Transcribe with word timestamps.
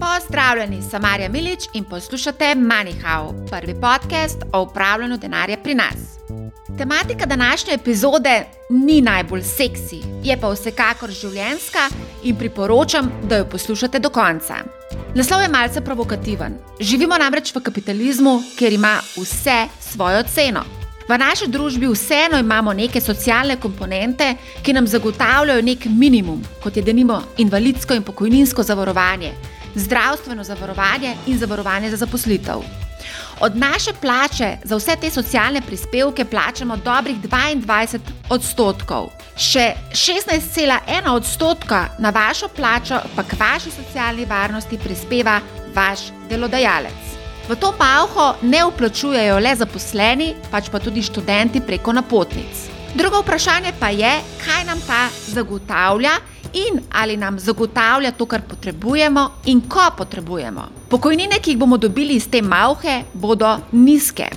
Pozdravljeni, 0.00 0.82
sem 0.90 1.02
Marja 1.02 1.28
Milič 1.28 1.64
in 1.74 1.84
poslušate 1.84 2.44
MoneyHow, 2.44 3.50
prvi 3.50 3.74
podcast 3.74 4.42
o 4.52 4.62
upravljanju 4.62 5.16
denarja 5.16 5.56
pri 5.62 5.74
nas. 5.74 6.18
Tematika 6.78 7.26
današnje 7.26 7.74
epizode 7.74 8.44
ni 8.70 9.00
najbolj 9.00 9.42
seksi, 9.42 10.00
je 10.22 10.36
pa 10.40 10.50
vsekakor 10.52 11.10
življenska 11.10 11.88
in 12.22 12.36
priporočam, 12.36 13.10
da 13.28 13.36
jo 13.36 13.48
poslušate 13.48 13.98
do 13.98 14.10
konca. 14.10 14.54
Naslov 15.14 15.42
je 15.42 15.48
malce 15.48 15.80
provokativen. 15.80 16.54
Živimo 16.80 17.18
namreč 17.18 17.54
v 17.54 17.60
kapitalizmu, 17.60 18.42
kjer 18.58 18.72
ima 18.72 19.00
vse 19.16 19.66
svojo 19.80 20.22
ceno. 20.22 20.64
V 21.08 21.18
naši 21.18 21.48
družbi 21.48 21.86
vseeno 21.86 22.38
imamo 22.38 22.72
neke 22.72 23.00
socialne 23.00 23.56
komponente, 23.60 24.34
ki 24.62 24.72
nam 24.72 24.86
zagotavljajo 24.86 25.62
nek 25.62 25.86
minimum, 25.86 26.44
kot 26.62 26.76
je 26.76 26.82
denimo 26.82 27.22
invalidsko 27.38 27.94
in 27.94 28.02
pokojninsko 28.02 28.62
zavarovanje, 28.62 29.32
zdravstveno 29.74 30.44
zavarovanje 30.44 31.16
in 31.26 31.38
zavarovanje 31.38 31.90
za 31.90 31.96
zaposlitev. 31.96 32.62
Od 33.40 33.56
naše 33.56 33.92
plače 34.00 34.56
za 34.64 34.76
vse 34.76 34.96
te 35.00 35.10
socialne 35.10 35.60
prispevke 35.60 36.24
plačamo 36.24 36.76
dobrih 36.76 37.16
22 37.16 37.98
odstotkov. 38.30 39.10
Še 39.36 39.72
16,1 39.90 41.08
odstotka 41.10 41.86
na 41.98 42.10
vašo 42.10 42.48
plačo, 42.48 43.00
pa 43.16 43.22
k 43.22 43.38
vaši 43.40 43.70
socialni 43.70 44.24
varnosti 44.24 44.78
prispeva 44.78 45.40
vaš 45.74 46.10
delodajalec. 46.28 47.12
V 47.48 47.56
to 47.56 47.72
malho 47.78 48.34
ne 48.42 48.62
vplačujejo 48.64 49.38
le 49.38 49.56
zaposleni, 49.56 50.34
pač 50.50 50.70
pa 50.70 50.78
tudi 50.78 51.02
študenti 51.02 51.60
preko 51.60 51.92
napotnic. 51.92 52.71
Drugo 52.94 53.20
vprašanje 53.20 53.72
pa 53.80 53.88
je, 53.88 54.20
kaj 54.44 54.64
nam 54.64 54.80
ta 54.86 55.08
zagotavlja 55.26 56.10
in 56.52 56.80
ali 56.92 57.16
nam 57.16 57.38
zagotavlja 57.38 58.10
to, 58.12 58.26
kar 58.26 58.42
potrebujemo 58.48 59.30
in 59.44 59.60
ko 59.68 59.86
potrebujemo. 59.96 60.66
Pokojnine, 60.88 61.38
ki 61.40 61.50
jih 61.50 61.58
bomo 61.58 61.78
dobili 61.78 62.14
iz 62.14 62.26
te 62.28 62.42
malhe, 62.42 63.02
bodo 63.14 63.54
nizke. 63.72 64.28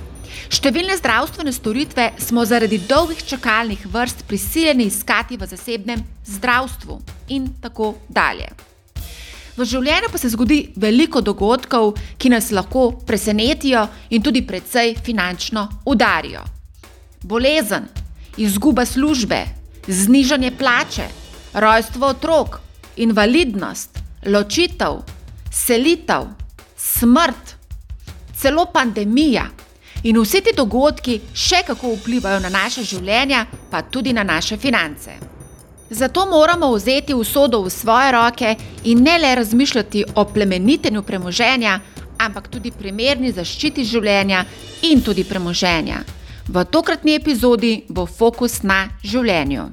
Številne 0.48 0.96
zdravstvene 0.96 1.52
storitve 1.52 2.06
smo 2.18 2.46
zaradi 2.48 2.78
dolgih 2.88 3.20
čakalnih 3.28 3.84
vrst 3.92 4.24
prisiljeni 4.28 4.88
iskati 4.88 5.36
v 5.36 5.50
zasebnem 5.50 6.00
zdravstvu 6.24 6.96
in 7.36 7.50
tako 7.60 7.92
dalje. 8.08 8.48
V 9.56 9.68
življenju 9.68 10.08
pa 10.12 10.18
se 10.18 10.32
zgodi 10.32 10.62
veliko 10.80 11.20
dogodkov, 11.20 11.92
ki 12.16 12.32
nas 12.32 12.48
lahko 12.56 12.88
presenetijo 13.04 13.84
in 14.10 14.24
tudi 14.24 14.46
precej 14.48 14.96
finančno 15.04 15.68
udarijo. 15.84 16.40
Bolezen, 17.20 17.88
izguba 18.36 18.84
službe, 18.84 19.44
znižanje 19.88 20.52
plače, 20.58 21.08
rojstvo 21.54 22.06
otrok, 22.06 22.60
invalidnost, 22.96 23.98
ločitev, 24.26 25.02
selitev, 25.52 26.22
smrt, 26.76 27.54
celo 28.36 28.66
pandemija. 28.72 29.46
In 30.02 30.20
vsi 30.20 30.40
ti 30.44 30.52
dogodki 30.56 31.20
še 31.34 31.62
kako 31.66 31.94
vplivajo 31.96 32.40
na 32.40 32.48
naše 32.52 32.84
življenja, 32.84 33.46
pa 33.70 33.82
tudi 33.82 34.12
na 34.12 34.22
naše 34.22 34.56
finance. 34.56 35.16
Zato 35.90 36.26
moramo 36.26 36.72
vzeti 36.74 37.14
usodo 37.14 37.62
v 37.62 37.70
svoje 37.70 38.12
roke 38.12 38.56
in 38.84 39.02
ne 39.02 39.18
le 39.18 39.34
razmišljati 39.34 40.04
o 40.14 40.24
plemenitenju 40.24 41.02
premoženja, 41.02 41.80
ampak 42.18 42.48
tudi 42.48 42.70
primerni 42.70 43.32
zaščiti 43.32 43.84
življenja 43.84 44.44
in 44.82 45.02
tudi 45.02 45.24
premoženja. 45.24 46.02
V 46.48 46.64
tokratni 46.64 47.14
epizodi 47.14 47.84
bo 47.88 48.04
fokus 48.06 48.60
na 48.62 48.86
življenju. 49.02 49.64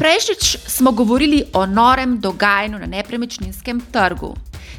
Prejšnjič 0.00 0.56
smo 0.66 0.92
govorili 0.96 1.42
o 1.52 1.66
norem 1.66 2.16
dogajanju 2.20 2.78
na 2.80 2.86
nepremičninskem 2.86 3.82
trgu. 3.92 4.32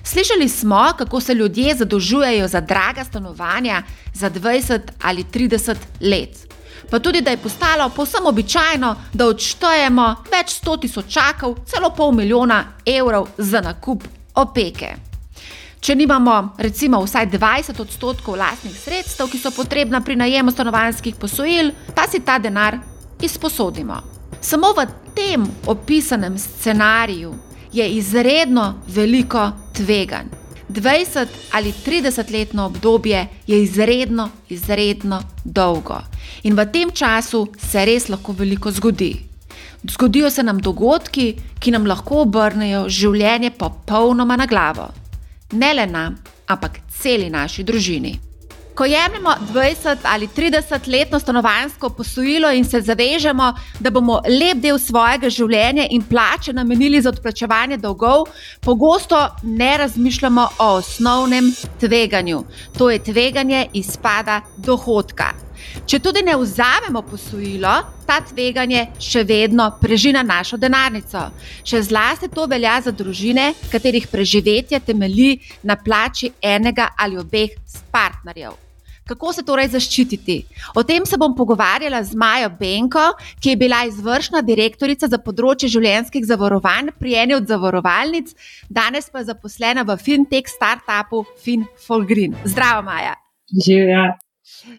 Slišali 0.03 0.49
smo, 0.49 0.81
kako 0.97 1.21
se 1.21 1.33
ljudje 1.33 1.75
zadolžujejo 1.75 2.47
za 2.47 2.61
draga 2.61 3.03
stanovanja 3.03 3.83
za 4.13 4.29
20 4.29 4.79
ali 5.01 5.23
30 5.23 5.75
let. 6.01 6.49
Pa 6.89 6.99
tudi, 6.99 7.21
da 7.21 7.31
je 7.31 7.37
postalo 7.37 7.89
povsem 7.89 8.25
običajno, 8.25 8.95
da 9.13 9.27
odštejemo 9.27 10.09
več 10.33 10.57
sto 10.57 10.77
tisočakov, 10.77 11.55
celo 11.65 11.93
pol 11.95 12.11
milijona 12.11 12.63
evrov 12.85 13.29
za 13.37 13.61
nakup 13.61 14.03
opeke. 14.35 15.12
Če 15.83 15.97
nimamo, 15.99 16.55
recimo, 16.63 17.01
vsaj 17.03 17.25
20 17.27 17.81
odstotkov 17.83 18.37
lastnih 18.39 18.71
sredstev, 18.71 19.27
ki 19.27 19.35
so 19.35 19.49
potrebna 19.51 19.99
pri 19.99 20.15
najemu 20.15 20.53
stanovanjskih 20.55 21.17
posojil, 21.19 21.73
pa 21.91 22.05
si 22.07 22.21
ta 22.23 22.37
denar 22.39 22.77
izposodimo. 23.19 23.97
Samo 24.39 24.69
v 24.77 24.85
tem 25.11 25.43
opisanem 25.67 26.37
scenariju 26.39 27.33
je 27.75 27.89
izredno 27.97 28.69
veliko 28.87 29.49
tveganj. 29.75 30.31
20 30.71 31.35
ali 31.59 31.75
30 31.75 32.31
letno 32.31 32.71
obdobje 32.71 33.27
je 33.47 33.61
izredno, 33.63 34.29
izredno 34.49 35.19
dolgo. 35.43 35.99
In 36.47 36.55
v 36.55 36.69
tem 36.71 36.95
času 36.95 37.49
se 37.59 37.83
res 37.85 38.07
lahko 38.07 38.31
veliko 38.31 38.71
zgodi. 38.71 39.13
Zgodijo 39.83 40.31
se 40.31 40.47
nam 40.47 40.63
dogodki, 40.63 41.33
ki 41.59 41.75
nam 41.75 41.91
lahko 41.91 42.23
obrnejo 42.23 42.87
življenje 42.87 43.51
popolnoma 43.59 44.39
na 44.39 44.47
glavo. 44.47 45.02
Ne 45.53 45.73
le 45.73 45.85
nam, 45.85 46.15
ampak 46.47 46.79
celi 47.01 47.29
naši 47.29 47.63
družini. 47.63 48.19
Ko 48.73 48.85
jemljemo 48.85 49.29
20 49.53 49.97
ali 50.03 50.27
30 50.27 50.87
letno 50.87 51.19
stanovanjsko 51.19 51.89
posojilo 51.89 52.51
in 52.51 52.65
se 52.65 52.81
zavežemo, 52.81 53.53
da 53.79 53.89
bomo 53.89 54.21
lep 54.25 54.57
del 54.57 54.79
svojega 54.79 55.29
življenja 55.29 55.85
in 55.89 56.01
plače 56.01 56.53
namenili 56.53 57.01
za 57.01 57.13
odplačevanje 57.13 57.77
dolgov, 57.77 58.25
pogosto 58.61 59.27
ne 59.43 59.77
razmišljamo 59.77 60.47
o 60.59 60.71
osnovnem 60.79 61.53
tveganju. 61.79 62.43
To 62.77 62.89
je 62.89 63.03
tveganje 63.03 63.67
izpada 63.73 64.41
dohodka. 64.57 65.33
Če 65.85 65.99
tudi 65.99 66.23
ne 66.25 66.35
vzamemo 66.39 67.01
posojilo, 67.07 67.73
ta 68.07 68.19
tveganje 68.21 68.87
še 68.99 69.23
vedno 69.27 69.69
prežina 69.81 70.23
našo 70.23 70.57
denarnico. 70.57 71.29
Še 71.63 71.83
zlasti 71.89 72.31
to 72.33 72.47
velja 72.47 72.79
za 72.85 72.91
družine, 72.91 73.51
katerih 73.71 74.07
preživetje 74.11 74.79
temelji 74.79 75.39
na 75.63 75.75
plači 75.75 76.31
enega 76.41 76.91
ali 76.97 77.17
obeh 77.19 77.57
partnerjev. 77.91 78.63
Kako 79.03 79.33
se 79.35 79.43
torej 79.43 79.67
zaščititi? 79.73 80.37
O 80.79 80.83
tem 80.87 81.03
se 81.05 81.17
bom 81.19 81.33
pogovarjala 81.35 81.99
z 82.07 82.15
Majo 82.15 82.53
Benko, 82.59 83.03
ki 83.43 83.51
je 83.51 83.59
bila 83.59 83.81
izvršna 83.89 84.41
direktorica 84.47 85.09
za 85.11 85.19
področje 85.19 85.67
življenjskih 85.75 86.23
zavarovanj 86.29 86.93
pri 86.99 87.17
eni 87.25 87.35
od 87.35 87.51
zavarovalnic, 87.51 88.31
danes 88.71 89.11
pa 89.11 89.19
je 89.19 89.31
zaposlena 89.33 89.83
v 89.83 89.99
fintech 89.99 90.47
startupu 90.47 91.25
FinFolgreen. 91.43 92.39
Zdravo, 92.47 92.87
Maja. 92.87 93.17
Živijo. 93.51 94.07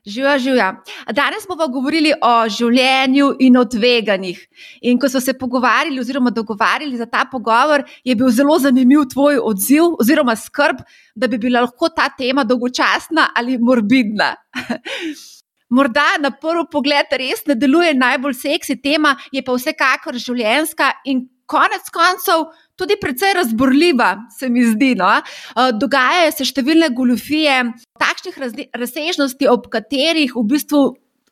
Živijo, 0.07 0.39
živijo. 0.39 0.73
Danes 1.13 1.47
bomo 1.49 1.69
govorili 1.69 2.13
o 2.23 2.33
življenju 2.49 3.31
in 3.41 3.57
o 3.57 3.65
tveganjih. 3.65 4.43
In 4.83 4.99
ko 5.01 5.09
smo 5.09 5.21
se 5.25 5.33
pogovarjali, 5.39 6.01
oziroma 6.01 6.31
dogovarjali 6.31 6.97
za 7.01 7.07
ta 7.07 7.25
pogovor, 7.33 7.85
je 8.05 8.15
bil 8.15 8.29
zelo 8.29 8.59
zanimiv 8.59 9.07
tvoj 9.13 9.41
odziv, 9.43 9.95
oziroma 10.01 10.37
skrb, 10.37 10.83
da 11.15 11.29
bi 11.29 11.39
bila 11.39 11.65
lahko 11.65 11.89
ta 11.89 12.11
tema 12.19 12.45
dolgočasna 12.45 13.31
ali 13.35 13.59
morbidna. 13.59 14.35
Morda 15.75 16.19
na 16.21 16.31
prvi 16.31 16.67
pogled 16.71 17.17
res 17.19 17.47
ne 17.47 17.57
deluje 17.57 17.95
najbolj 17.97 18.37
seksi 18.37 18.77
tema, 18.83 19.17
je 19.33 19.43
pa 19.43 19.57
vsekakor 19.57 20.21
življenjska 20.21 20.93
in 21.09 21.25
konec 21.47 21.89
koncev 21.93 22.51
tudi 22.77 22.97
precej 23.01 23.35
razborljiva, 23.35 24.17
se 24.39 24.49
mi 24.49 24.65
zdi. 24.65 24.95
No? 24.99 25.11
Eh, 25.19 25.73
dogajajo 25.79 26.33
se 26.35 26.49
številne 26.49 26.91
goljufije, 26.95 27.63
takšnih 28.01 28.39
razsežnosti, 28.75 29.49
ob 29.51 29.71
katerih 29.73 30.37
v 30.37 30.47
bistvu. 30.55 30.85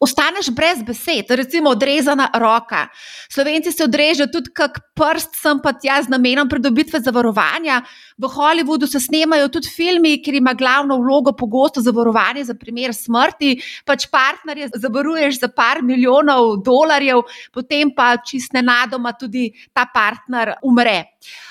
Ostaneš 0.03 0.49
brez 0.51 0.81
besed, 0.83 1.29
recimo 1.31 1.71
odrezana 1.77 2.25
roka. 2.35 2.89
Slovenci 3.31 3.71
se 3.71 3.85
odrežejo 3.85 4.33
tudi 4.35 4.51
kak 4.51 4.81
prst, 4.99 5.37
sem 5.39 5.61
pa 5.63 5.77
tja 5.79 6.01
z 6.03 6.11
namenom 6.11 6.51
pridobitve 6.51 6.99
zavarovanja. 7.07 7.85
V 8.23 8.29
Hollywoodu 8.31 8.87
se 8.87 9.01
snemajo 9.01 9.49
tudi 9.51 9.69
filmi, 9.69 10.21
kjer 10.23 10.37
ima 10.39 10.53
glavno 10.55 10.99
vlogo 11.03 11.33
pogosto 11.33 11.81
zavarovanje 11.83 12.45
za 12.45 12.55
primer 12.55 12.95
smrti. 12.95 13.57
Pač 13.85 14.07
partnerje 14.13 14.69
zavaruješ 14.75 15.41
za 15.41 15.49
par 15.49 15.83
milijonov 15.83 16.61
dolarjev, 16.63 17.25
potem 17.53 17.91
pa 17.97 18.15
čist 18.23 18.55
nenadoma 18.55 19.13
tudi 19.19 19.49
ta 19.75 19.89
partner 19.91 20.55
umre. 20.63 21.01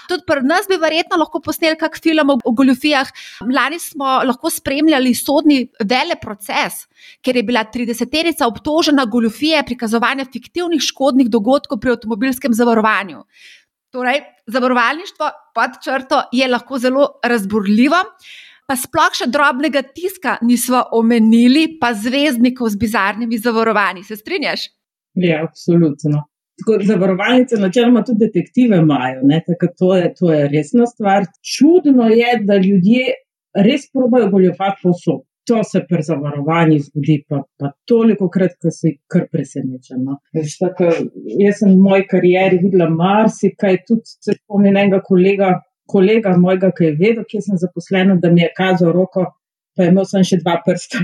Tudi 0.08 0.24
pri 0.28 0.44
nas 0.44 0.68
bi 0.68 0.76
verjetno 0.80 1.20
lahko 1.22 1.40
posneli 1.44 1.78
kak 1.80 1.98
film 2.04 2.34
o 2.36 2.52
goljufijah. 2.52 3.12
Lani 3.48 3.80
smo 3.80 4.22
lahko 4.28 4.50
spremljali 4.52 5.14
sodni 5.16 5.66
vele 5.80 6.16
proces, 6.22 6.86
ker 7.24 7.36
je 7.36 7.44
bila 7.48 7.64
30-terica 7.74 8.48
obtožena 8.48 9.06
goljufije 9.06 9.64
prikazovanja 9.68 10.28
fiktivnih 10.32 10.84
škodnih 10.84 11.30
dogodkov 11.32 11.80
pri 11.80 11.96
avtomobilskem 11.96 12.54
zavarovanju. 12.54 13.24
Torej, 13.92 14.22
zavarovalništvo 14.48 15.28
pod 15.56 15.72
črto 15.84 16.22
je 16.32 16.48
lahko 16.48 16.78
zelo 16.80 17.08
razburljivo. 17.28 18.00
Pa 18.68 18.78
sploh 18.80 19.16
še 19.20 19.26
drobnega 19.28 19.82
tiska 19.84 20.38
nismo 20.48 20.86
omenili, 20.96 21.66
pa 21.82 21.90
zvezdnikov 21.94 22.70
z 22.72 22.80
bizarnimi 22.80 23.40
zavarovanji. 23.44 24.06
Se 24.08 24.16
strinjaš? 24.16 24.70
Ja, 25.20 25.42
absolutno. 25.44 26.24
Zavarovalnice 26.88 27.60
načeloma 27.60 28.04
tudi 28.08 28.28
detektive 28.28 28.78
imajo, 28.78 29.26
to 29.80 29.96
je, 29.96 30.14
to 30.20 30.32
je 30.32 30.48
resna 30.54 30.88
stvar. 30.88 31.26
Čudno 31.56 32.08
je, 32.14 32.38
da 32.48 32.56
ljudje 32.56 33.12
res 33.68 33.90
probajo 33.92 34.30
goljofati 34.30 34.80
posod. 34.84 35.26
To 35.51 35.63
se 35.68 35.81
pri 35.88 36.03
zavarovanju 36.07 36.77
zgodi, 36.80 37.18
pa, 37.27 37.42
pa 37.59 37.71
toliko 37.88 38.30
krat, 38.31 38.53
da 38.63 38.71
se 38.71 38.94
kar 39.12 39.25
presenečen. 39.31 40.06
No. 40.06 40.15
Jaz 40.38 41.59
sem 41.59 41.74
v 41.74 41.81
moji 41.81 42.06
karieri 42.13 42.59
videla 42.62 42.88
marsikaj, 42.94 43.81
tudi 43.89 44.15
se 44.24 44.38
spomnim 44.38 44.77
enega 44.77 45.01
kolega, 45.03 45.51
kolega 45.92 46.38
mojega, 46.39 46.71
ki 46.77 46.88
je 46.88 46.95
vedel, 47.01 47.27
kje 47.27 47.44
sem 47.50 47.59
zaposlen, 47.59 48.15
da 48.24 48.31
mi 48.31 48.45
je 48.45 48.51
kazal 48.56 48.95
roko, 48.95 49.25
pa 49.75 49.83
je 49.83 49.92
imel 49.92 50.07
sem 50.07 50.24
še 50.31 50.39
dva 50.39 50.56
prsta. 50.63 51.03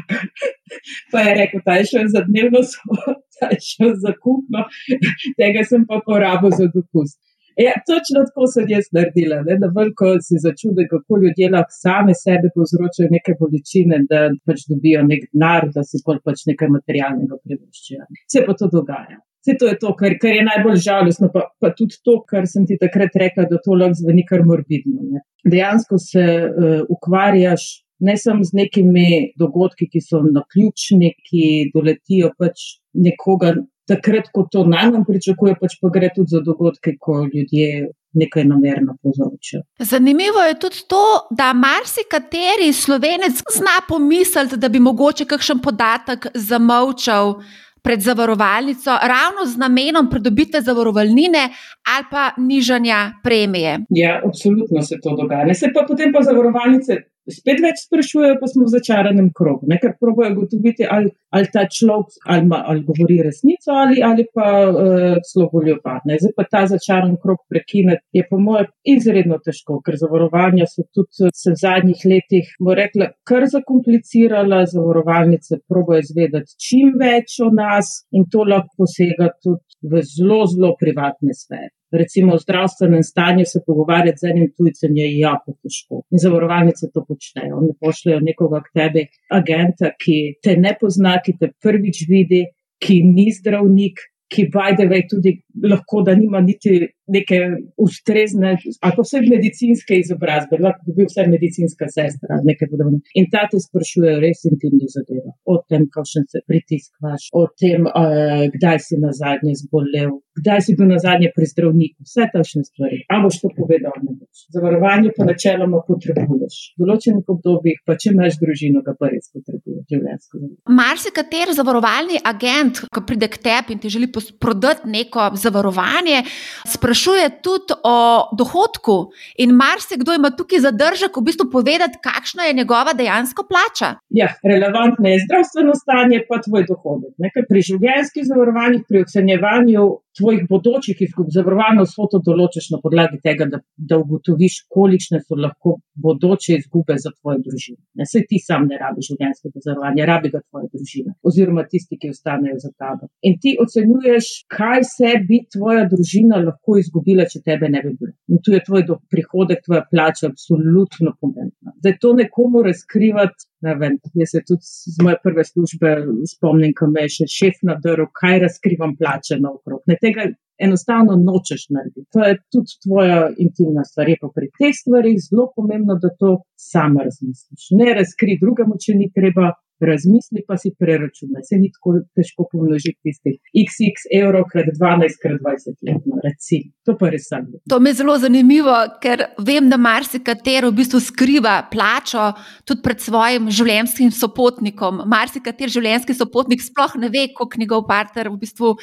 pa 1.11 1.27
je 1.27 1.35
rekel, 1.41 1.65
da 1.67 1.77
je 1.81 1.91
šel 1.91 2.07
za 2.15 2.23
dnevno 2.29 2.63
sobo, 2.71 3.17
da 3.41 3.51
je 3.51 3.59
šel 3.67 3.93
za 4.03 4.15
kupno, 4.23 4.63
tega 5.41 5.67
sem 5.67 5.83
pa 5.89 5.99
porabil 6.07 6.55
za 6.55 6.71
dopust. 6.71 7.19
Ja, 7.65 7.73
točno 7.89 8.21
tako 8.27 8.45
sem 8.53 8.65
jaz 8.69 8.85
naredila. 8.93 9.39
Ne? 9.47 9.57
Da 9.61 9.69
veliko 9.77 10.11
si 10.21 10.37
začude, 10.47 10.85
kako 10.91 11.17
ljudje 11.23 11.49
lahko 11.53 11.73
sami 11.83 12.13
sebi 12.23 12.51
povzročajo 12.55 13.09
neke 13.15 13.33
bolečine, 13.39 14.03
da 14.11 14.27
pač 14.45 14.67
dobijo 14.69 15.01
nek 15.07 15.23
denar, 15.31 15.69
da 15.75 15.81
si 15.87 16.01
pač 16.05 16.43
nekaj 16.51 16.69
materialnega 16.75 17.39
privoščijo. 17.43 18.05
Vse 18.27 18.45
pa 18.45 18.55
to 18.59 18.69
dogaja. 18.73 19.17
Vse 19.41 19.57
to 19.57 19.71
je 19.71 19.79
to, 19.81 19.95
kar, 19.97 20.13
kar 20.21 20.37
je 20.37 20.43
najbolj 20.45 20.77
žalostno, 20.85 21.31
pa, 21.33 21.47
pa 21.61 21.73
tudi 21.73 21.97
to, 22.05 22.19
kar 22.29 22.45
sem 22.51 22.67
ti 22.69 22.77
takrat 22.77 23.17
rekla, 23.17 23.47
da 23.49 23.57
to 23.63 23.77
lahko 23.79 24.03
zveni 24.03 24.25
kar 24.29 24.45
morbidno. 24.45 25.09
Ne? 25.15 25.25
Dejansko 25.49 25.97
se 26.03 26.25
uh, 26.45 26.79
ukvarjaš 26.93 27.67
ne 27.99 28.17
samo 28.17 28.43
z 28.43 28.53
nekimi 28.53 29.07
dogodki, 29.39 29.87
ki 29.89 30.01
so 30.01 30.21
na 30.21 30.43
ključni, 30.51 31.15
ki 31.25 31.43
doletijo 31.73 32.29
pač 32.37 32.77
nekoga 32.93 33.55
takrat, 33.87 34.29
ko 34.33 34.47
to 34.51 34.63
najmanj 34.67 35.05
pričakuje, 35.07 35.55
pač 35.61 35.77
pa 35.81 35.91
gre 35.93 36.09
tudi 36.15 36.35
za 36.35 36.41
dogodke, 36.45 36.95
ko 36.99 37.23
ljudje 37.33 37.87
nekaj 38.17 38.45
namerno 38.45 38.97
povzročijo. 39.03 39.61
Zanimivo 39.79 40.43
je 40.47 40.59
tudi 40.59 40.83
to, 40.89 41.05
da 41.31 41.53
marsikateri 41.53 42.73
slovenec 42.73 43.43
zna 43.59 43.77
pomisliti, 43.87 44.57
da 44.57 44.69
bi 44.69 44.79
mogoče 44.79 45.25
kakšen 45.25 45.63
podatek 45.63 46.27
zamolčal. 46.33 47.39
Pred 47.87 48.01
zavarovalnico, 48.03 48.91
ravno 48.91 49.45
z 49.47 49.55
namenom 49.61 50.09
pridobitve 50.09 50.59
zavarovalnine 50.61 51.43
ali 51.87 52.05
pa 52.11 52.31
nižanja 52.37 52.97
premije. 53.23 53.77
Ja, 53.89 54.17
absolutno 54.27 54.81
se 54.81 54.97
to 55.03 55.13
dogaja. 55.15 55.45
Ne 55.45 55.55
se 55.55 55.69
pa 55.73 55.85
potem 55.87 56.11
pa 56.11 56.21
zavarovalnice 56.21 56.97
spet 57.33 57.61
več 57.63 57.83
sprašujejo, 57.85 58.37
pa 58.41 58.49
smo 58.51 58.65
v 58.65 58.73
začaranem 58.73 59.29
krogu. 59.35 59.67
Nekaj 59.69 59.95
probojajo 60.01 60.35
ugotoviti, 60.35 60.87
ali, 60.89 61.11
ali 61.35 61.51
ta 61.53 61.65
človek 61.77 62.17
ali, 62.25 62.47
ali 62.57 62.83
govori 62.87 63.19
resnico 63.25 63.75
ali, 63.75 64.01
ali 64.03 64.27
pa 64.33 64.47
uh, 64.69 65.19
zelo 65.27 65.49
voljopadne. 65.53 66.19
Zdaj 66.21 66.33
pa 66.37 66.47
ta 66.51 66.65
začaran 66.71 67.15
krog 67.21 67.43
prekiniti 67.49 68.03
je 68.15 68.25
po 68.29 68.39
mojem 68.41 68.71
izredno 68.95 69.39
težko, 69.43 69.79
ker 69.85 69.97
zavarovanja 69.99 70.67
so 70.71 70.85
tudi 70.93 71.31
se 71.33 71.53
v 71.53 71.59
zadnjih 71.61 72.03
letih, 72.13 72.51
bomo 72.59 72.77
rekli, 72.77 73.11
kar 73.27 73.47
zakomplicirala. 73.51 74.65
Zavarovalnice 74.67 75.61
probojajo 75.69 76.05
izvedeti 76.05 76.55
čim 76.61 76.93
več 76.99 77.37
o 77.43 77.49
nas 77.53 78.03
in 78.11 78.27
to 78.31 78.43
lahko 78.47 78.83
posega 78.83 79.29
tudi 79.43 79.63
v 79.81 80.03
zelo, 80.05 80.43
zelo 80.49 80.73
privatne 80.79 81.35
sfere 81.37 81.71
recimo 81.91 82.33
o 82.33 82.37
zdravstvenem 82.37 83.03
stanju 83.03 83.45
se 83.45 83.61
pogovarjati 83.65 84.17
z 84.17 84.29
enim 84.31 84.51
tujcem 84.57 84.97
je 84.97 85.07
jako 85.19 85.53
težko. 85.63 86.01
In 86.11 86.19
zavarovalnice 86.23 86.91
to 86.93 87.05
počnejo. 87.07 87.57
Oni 87.61 87.73
pošljajo 87.79 88.19
nekoga 88.19 88.61
k 88.65 88.73
tebi, 88.79 89.07
agenta, 89.31 89.93
ki 90.03 90.17
te 90.43 90.57
ne 90.57 90.75
pozna, 90.79 91.17
ki 91.25 91.37
te 91.39 91.51
prvič 91.63 92.03
vidi, 92.09 92.43
ki 92.83 93.01
ni 93.03 93.31
zdravnik, 93.33 94.03
ki 94.27 94.49
bajdeve 94.53 95.01
tudi 95.09 95.37
lahko, 95.63 96.03
da 96.03 96.15
nima 96.15 96.41
niti 96.43 96.81
neke 97.07 97.39
ustrezne, 97.77 98.57
ali 98.81 98.95
pa 98.95 99.05
vse 99.05 99.21
medicinske 99.23 99.99
izobrazbe, 100.03 100.59
lahko 100.63 100.83
bi 100.87 100.95
bil 100.99 101.09
vse 101.09 101.27
medicinska 101.31 101.87
sestra, 101.93 102.41
nekaj 102.43 102.69
podobnega. 102.71 103.15
In 103.19 103.29
ta 103.31 103.45
te 103.51 103.61
sprašuje 103.63 104.17
res 104.23 104.43
intimni 104.49 104.89
zadeve. 104.91 105.31
O 105.47 105.57
tem, 105.69 105.87
kakšen 105.93 106.27
se 106.31 106.43
pritiskaš, 106.49 107.29
o 107.37 107.45
tem, 107.59 107.87
uh, 107.87 108.45
kdaj 108.55 108.81
si 108.83 108.99
na 109.01 109.13
zadnje 109.15 109.55
zbolel, 109.63 110.17
kdaj 110.41 110.65
si 110.67 110.75
bil 110.77 110.91
na 110.91 110.99
zadnje 111.01 111.31
pri 111.35 111.47
zdravniku, 111.53 112.05
vse 112.07 112.27
takšne 112.33 112.65
stvari. 112.67 113.01
A 113.13 113.21
boš 113.23 113.39
to 113.43 113.51
povedal, 113.55 113.95
ne 114.03 114.17
boš. 114.17 114.45
Zavarovanje 114.53 115.13
pa 115.15 115.27
načeloma 115.27 115.81
potrebuješ. 115.87 116.59
V 116.77 116.85
določenih 116.85 117.31
obdobjih, 117.33 117.81
pa 117.87 117.95
če 117.97 118.11
imaš 118.13 118.37
družino, 118.41 118.83
ga 118.85 118.93
pa 118.99 119.09
res 119.13 119.31
potrebuješ 119.33 119.87
življenjsko. 119.93 120.43
Marsikater 120.77 121.55
zavarovalni 121.57 122.19
agent, 122.27 122.83
ko 122.93 123.03
pride 123.07 123.31
k 123.31 123.41
tebi 123.47 123.75
in 123.75 123.81
ti 123.81 123.91
želi 123.93 124.11
prodati 124.11 124.91
neko 124.91 125.31
zavarovanje, 125.39 126.21
sprašuje, 126.67 126.96
sprašuje 126.97 127.41
tudi 127.41 127.73
o 127.83 128.29
dohodku, 128.37 129.11
in 129.37 129.51
marsikdo 129.55 130.13
ima 130.13 130.29
tukaj 130.29 130.59
zadržek, 130.59 131.17
v 131.17 131.21
bistvu 131.29 131.49
povedati, 131.51 131.99
kakšna 132.01 132.43
je 132.43 132.53
njegova 132.53 132.93
dejansko 132.93 133.45
plača. 133.49 133.99
Ja, 134.09 134.33
relevantno 134.43 135.09
je 135.09 135.21
zdravstveno 135.25 135.73
stanje, 135.75 136.23
pa 136.29 136.41
tvoj 136.41 136.65
dohodek. 136.65 137.13
Nekaj 137.17 137.43
pri 137.49 137.61
življenjskih 137.61 138.25
zavarovanjih, 138.25 138.81
pri 138.89 139.03
ocenjevanju 139.05 139.83
tvojih 140.17 140.45
bodočih 140.49 141.01
izgub, 141.05 141.27
zavarovano 141.37 141.85
svoto 141.85 142.21
določiš 142.25 142.69
na 142.73 142.79
podlagi 142.83 143.19
tega, 143.23 143.47
da, 143.51 143.59
da 143.89 143.99
ugotoviš, 144.03 144.59
kolikšne 144.75 145.21
so 145.25 145.37
lahko 145.45 145.77
bodoče 146.03 146.57
izgube 146.57 146.97
za 147.03 147.11
tvojo 147.19 147.41
družino. 147.45 147.81
Ne, 147.97 148.05
se 148.11 148.23
ti 148.29 148.39
sam 148.47 148.67
ne 148.71 148.79
rabiš 148.81 149.11
življenjskega 149.11 149.63
zavarovanja, 149.65 150.07
rabi 150.11 150.33
ga 150.33 150.41
tvoja 150.49 150.69
družina 150.73 151.15
oziroma 151.27 151.65
tisti, 151.71 151.97
ki 152.01 152.13
ostanejo 152.13 152.59
za 152.63 152.71
tabo. 152.77 153.09
In 153.27 153.37
ti 153.41 153.55
ocenjuješ, 153.63 154.29
kaj 154.57 154.85
se 154.91 155.13
bi 155.27 155.41
tvoja 155.53 155.87
družina 155.91 156.41
lahko 156.43 156.77
izgubila, 156.81 157.27
če 157.31 157.43
tebe 157.45 157.69
ne 157.73 157.83
bi 157.85 157.93
bilo. 157.99 158.13
In 158.31 158.41
tu 158.43 158.55
je 158.55 158.63
tvoj 158.63 158.85
prihodek, 159.11 159.63
tvoja 159.65 159.83
plača 159.91 160.31
absolutno 160.31 161.13
pomembna. 161.21 161.75
Zdaj 161.81 161.97
to 162.01 162.13
nekomu 162.17 162.63
razkrivati. 162.65 163.49
Ne 163.65 163.73
vem, 163.73 163.95
jaz 164.13 164.35
se 164.35 164.43
tudi 164.45 164.61
z 164.61 165.01
moje 165.01 165.17
prve 165.23 165.43
službe 165.43 165.95
spomnim, 166.29 166.75
ko 166.77 166.91
me 166.91 167.07
je 167.07 167.13
še 167.15 167.25
šef 167.33 167.63
nadrl, 167.65 168.05
kaj 168.19 168.43
razkrivam 168.43 168.93
plače 168.99 169.39
na 169.41 169.49
okrog 169.55 169.81
tega 170.07 170.29
enostavno 170.57 171.15
nočeš 171.29 171.67
narediti. 171.75 172.07
To 172.13 172.25
je 172.25 172.37
tudi 172.53 172.71
tvoja 172.85 173.19
intimna 173.45 173.83
stvar. 173.85 174.09
Je 174.09 174.17
pa 174.21 174.29
pri 174.35 174.49
teh 174.57 174.73
stvarih 174.81 175.17
zelo 175.27 175.51
pomembno, 175.55 175.99
da 176.01 176.09
to 176.21 176.31
sama 176.71 177.05
razmisliš. 177.07 177.69
Ne 177.79 177.93
razkri 177.99 178.39
drugemu, 178.41 178.79
če 178.83 178.97
ni 179.01 179.11
treba, 179.17 179.51
razmisli 179.81 180.43
pa 180.47 180.57
si 180.57 180.71
preračunaj. 180.79 181.43
Se 181.49 181.59
ni 181.61 181.69
tako 181.73 181.99
težko 182.17 182.47
pomnožiti 182.51 182.97
tistih 183.05 183.37
xx 183.65 184.07
evrov 184.19 184.47
krat 184.51 184.69
12 184.73 185.19
krat 185.21 185.41
20 185.43 185.85
let, 185.87 186.07
no, 186.09 186.21
recimo. 186.23 186.71
To 186.87 186.95
pa 186.99 187.11
res 187.13 187.27
sam. 187.29 187.45
To 187.69 187.79
mi 187.79 187.91
je 187.91 187.99
zelo 188.01 188.17
zanimivo, 188.21 188.75
ker 189.03 189.25
vem, 189.43 189.69
da 189.69 189.77
marsikatero 189.81 190.71
v 190.71 190.79
bistvu 190.81 191.01
skriva 191.03 191.59
plačo 191.71 192.31
tudi 192.67 192.83
pred 192.85 193.03
svojim 193.03 193.51
življenjskim 193.53 194.11
sopotnikom. 194.15 195.03
Marsikater 195.09 195.71
življenjski 195.73 196.15
sopotnik 196.17 196.63
sploh 196.63 196.97
ne 197.01 197.11
ve, 197.13 197.27
koliko 197.35 197.61
njegov 197.61 197.85
partner 197.89 198.31
v 198.31 198.41
bistvu 198.41 198.75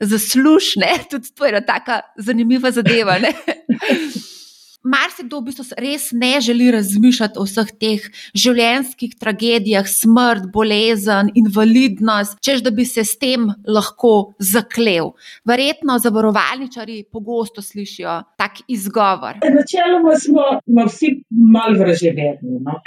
zaslužne. 0.00 0.92
Tudi 1.12 1.34
to 1.34 1.46
je 1.46 1.54
ena 1.54 1.64
taka 1.64 2.02
zanimiva 2.18 2.70
zadeva. 2.74 3.18
marsikdo 4.84 5.40
v 5.40 5.48
bistvu 5.48 5.64
res 5.78 6.10
ne 6.12 6.40
želi 6.40 6.70
razmišljati 6.74 7.38
o 7.38 7.46
vseh 7.46 7.70
teh 7.80 8.06
življenjskih 8.34 9.14
tragedijah, 9.20 9.88
smrt, 9.88 10.48
bolezen, 10.54 11.30
invalidnost, 11.38 12.38
čež 12.44 12.64
da 12.66 12.72
bi 12.74 12.86
se 12.88 13.04
s 13.04 13.18
tem 13.18 13.48
lahko 13.66 14.34
zaklel. 14.38 15.12
Verjetno 15.48 15.98
zavarovalničari 16.02 17.02
pogosto 17.12 17.62
slišijo 17.62 18.18
tak 18.36 18.62
izgovor. 18.68 19.42
Načeloma 19.42 20.18
smo 20.18 20.86
vsi 20.88 21.14
malo 21.30 21.78
vraževerni. 21.78 22.58
No? 22.62 22.80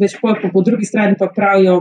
Več 0.00 0.14
pa 0.22 0.32
po 0.52 0.62
drugi 0.64 0.86
strani 0.88 1.16
pa 1.20 1.28
pravijo, 1.36 1.74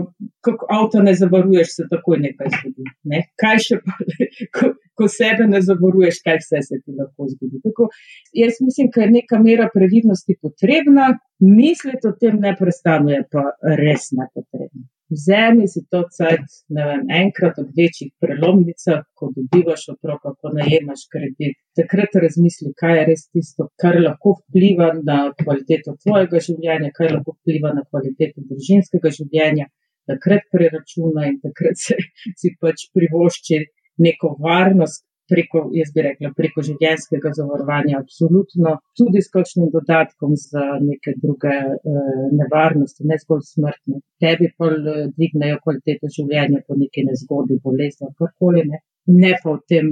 kako 0.43 0.67
avto 0.75 1.01
ne 1.03 1.13
zavaruješ, 1.15 1.75
se 1.77 1.85
takoj 1.91 2.19
nekaj 2.19 2.49
zgodi. 2.57 2.87
Ne? 3.07 3.21
Kaj 3.39 3.61
še 3.65 3.77
pa, 3.85 3.95
ko, 4.57 4.71
ko 4.99 5.07
sebe 5.11 5.47
ne 5.47 5.61
zavaruješ, 5.63 6.19
kaj 6.25 6.41
vse 6.41 6.63
se 6.67 6.79
ti 6.81 6.95
lahko 6.97 7.29
zgodi. 7.31 7.61
Tako, 7.67 7.87
jaz 8.35 8.59
mislim, 8.61 8.91
da 8.95 9.05
je 9.05 9.13
neka 9.17 9.39
mera 9.43 9.69
previdnosti 9.73 10.35
potrebna, 10.41 11.13
misliti 11.39 12.09
o 12.09 12.15
tem 12.19 12.41
neprestano 12.43 13.13
je 13.15 13.23
pa 13.31 13.47
res 13.79 14.11
nepotrebno. 14.17 14.89
Vzemi 15.11 15.67
si 15.67 15.81
to 15.91 16.01
cajt, 16.17 16.45
ne 16.75 16.83
vem, 16.87 17.01
enkrat 17.21 17.57
od 17.59 17.71
večjih 17.79 18.13
prelomnicah, 18.23 19.01
ko 19.17 19.27
dobivaš 19.35 19.83
otroka, 19.93 20.31
ko 20.39 20.51
najemaš 20.55 21.03
kredit. 21.11 21.57
Takrat 21.79 22.15
razmisli, 22.23 22.71
kaj 22.81 22.95
je 22.97 23.03
res 23.09 23.25
tisto, 23.27 23.67
kar 23.81 23.99
lahko 24.05 24.37
vpliva 24.37 24.87
na 25.09 25.17
kvaliteto 25.41 25.97
tvojega 26.05 26.39
življenja, 26.47 26.93
kaj 26.95 27.11
lahko 27.17 27.35
vpliva 27.35 27.73
na 27.75 27.83
kvaliteto 27.89 28.45
družinskega 28.47 29.11
življenja. 29.19 29.67
Takrat 30.07 30.47
preračuna 30.55 31.27
in 31.27 31.37
takrat 31.43 31.81
se 31.85 31.99
si 32.39 32.55
pač 32.63 32.87
privošči 32.95 33.59
neko 34.07 34.37
varnost, 34.39 35.03
preko, 35.31 35.63
jaz 35.75 35.91
bi 35.95 36.05
rekla, 36.07 36.31
preko 36.38 36.63
življenjskega 36.67 37.31
zavarovanja, 37.38 38.01
absolutno, 38.01 38.75
tudi 39.00 39.23
s 39.23 39.31
kakšnim 39.33 39.71
dodatkom 39.73 40.35
za 40.39 40.65
neke 40.83 41.15
druge 41.23 41.55
uh, 41.55 42.13
nevarnosti, 42.38 43.07
ne 43.07 43.19
zgolj 43.23 43.43
smrtne. 43.53 44.01
Tebi 44.21 44.51
pa 44.57 44.69
uh, 44.69 45.03
dvignejo 45.15 45.61
kvaliteto 45.63 46.11
življenja 46.17 46.63
po 46.67 46.77
neki 46.79 47.05
nezgodi, 47.07 47.59
bolezni, 47.63 48.11
karkoli 48.19 48.65
ne. 48.71 48.81
ne 49.11 49.31
pa 49.43 49.50
o 49.50 49.59
tem 49.71 49.88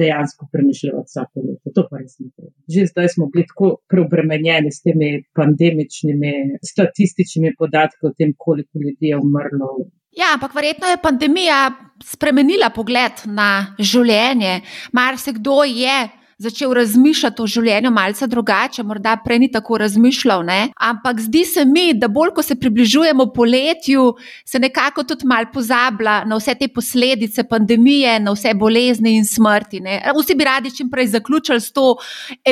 dejansko 0.00 0.48
premišljati 0.52 1.08
vsako 1.08 1.44
leto. 1.46 1.72
To 1.76 1.86
pa 1.88 2.02
res 2.02 2.18
ne 2.20 2.28
treba. 2.28 2.52
Že 2.74 2.90
zdaj 2.90 3.08
smo 3.14 3.30
bili 3.32 3.46
tako 3.48 3.70
preobremenjeni 3.90 4.72
s 4.74 4.84
temi 4.84 5.08
pandemičnimi, 5.38 6.34
statističnimi 6.72 7.54
podatki 7.58 8.10
o 8.10 8.12
tem, 8.18 8.34
koliko 8.36 8.82
ljudi 8.84 9.14
je 9.14 9.22
umrlo. 9.22 9.70
Ja, 10.10 10.32
ampak 10.34 10.54
verjetno 10.54 10.88
je 10.90 10.98
pandemija 11.02 11.58
spremenila 12.02 12.70
pogled 12.74 13.22
na 13.30 13.76
življenje. 13.78 14.60
Mar 14.92 15.18
se 15.18 15.32
kdo 15.36 15.62
je 15.68 16.08
začel 16.40 16.72
razmišljati 16.72 17.42
o 17.42 17.46
življenju 17.50 17.90
malce 17.92 18.26
drugače, 18.30 18.82
morda 18.88 19.16
prej 19.24 19.42
ni 19.42 19.48
tako 19.52 19.76
razmišljal. 19.82 20.44
Ne? 20.46 20.60
Ampak 20.88 21.20
zdi 21.20 21.42
se 21.44 21.64
mi, 21.68 21.90
da 21.94 22.08
bolj 22.08 22.32
ko 22.36 22.42
se 22.42 22.56
približujemo 22.56 23.26
poletju, 23.34 24.06
se 24.48 24.58
nekako 24.62 25.04
tudi 25.04 25.28
mal 25.28 25.50
pozablja 25.52 26.22
na 26.28 26.38
vse 26.40 26.54
te 26.56 26.68
posledice 26.72 27.44
pandemije, 27.48 28.16
na 28.24 28.32
vse 28.32 28.54
bolezni 28.56 29.16
in 29.18 29.28
smrti. 29.28 29.82
Ne? 29.84 29.98
Vsi 30.16 30.36
bi 30.38 30.46
radi 30.48 30.72
čim 30.76 30.88
prej 30.90 31.10
zaključili 31.16 31.60
s 31.60 31.74
to 31.76 31.92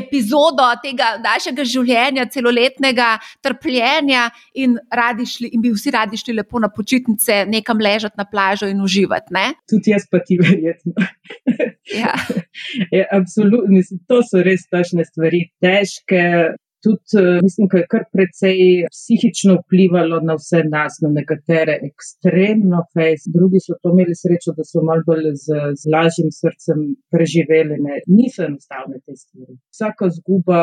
epizodo 0.03 0.69
tega 0.83 1.15
našega 1.25 1.65
življenja, 1.65 2.29
celoletnega 2.29 3.15
trpljenja 3.45 4.29
in, 4.55 4.77
šli, 5.25 5.53
in 5.57 5.65
bi 5.65 5.73
vsi 5.73 5.95
radi 5.97 6.21
šli 6.21 6.37
lepo 6.37 6.61
na 6.61 6.69
počitnice, 6.69 7.45
nekam 7.49 7.81
ležati 7.81 8.21
na 8.21 8.29
plažo 8.29 8.69
in 8.69 8.85
uživati. 8.85 9.33
Ne? 9.33 9.47
Tudi 9.71 9.97
jaz 9.97 10.05
pa 10.11 10.21
ti 10.21 10.37
verjetno. 10.41 10.93
ja. 11.97 12.13
ja, 12.99 13.09
absolutno 13.17 13.78
mislim, 13.79 14.01
to 14.11 14.23
so 14.27 14.43
res 14.45 14.67
tašne 14.73 15.07
stvari, 15.09 15.47
težke. 15.65 16.25
Tudi, 16.83 17.19
eh, 17.19 17.41
mislim, 17.43 17.67
da 17.73 17.79
je 17.79 17.87
kar 17.93 18.05
precej 18.15 18.61
psihično 18.95 19.55
vplivalo 19.63 20.21
na 20.29 20.35
vse 20.39 20.61
nas, 20.75 21.01
na 21.03 21.09
nekatere 21.19 21.75
ekstremno 21.89 22.85
fejs, 22.95 23.27
drugi 23.37 23.59
so 23.65 23.75
to 23.83 23.91
imeli 23.95 24.15
srečo, 24.23 24.55
da 24.59 24.67
so 24.69 24.85
malo 24.89 25.03
bolj 25.09 25.27
z, 25.45 25.59
z 25.81 25.91
lažjim 25.95 26.31
srcem 26.41 26.85
preživeli. 27.15 27.81
Ne. 27.87 27.99
Niso 28.19 28.47
enostavne 28.47 29.03
te 29.07 29.17
stvari. 29.23 29.59
Vsaka 29.75 30.11
zguba 30.21 30.63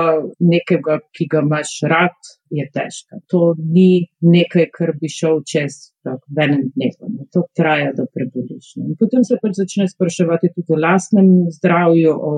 nekega, 0.54 1.02
ki 1.16 1.28
ga 1.36 1.44
imaš 1.44 1.76
rad, 1.92 2.34
je 2.58 2.70
težka. 2.78 3.20
To 3.34 3.54
ni 3.60 4.08
nekaj, 4.24 4.70
kar 4.78 4.96
bi 5.02 5.12
šel 5.12 5.44
čez 5.52 5.90
v 6.06 6.44
enem 6.48 6.68
dnevu. 6.78 7.28
To 7.36 7.44
traja, 7.60 7.92
da 7.98 8.08
preboliš. 8.08 8.76
Potem 9.02 9.28
se 9.28 9.36
pač 9.42 9.60
začne 9.60 9.92
spraševati 9.92 10.54
tudi 10.56 10.78
o 10.78 10.80
lastnem 10.80 11.32
zdravju. 11.58 12.14
O, 12.16 12.36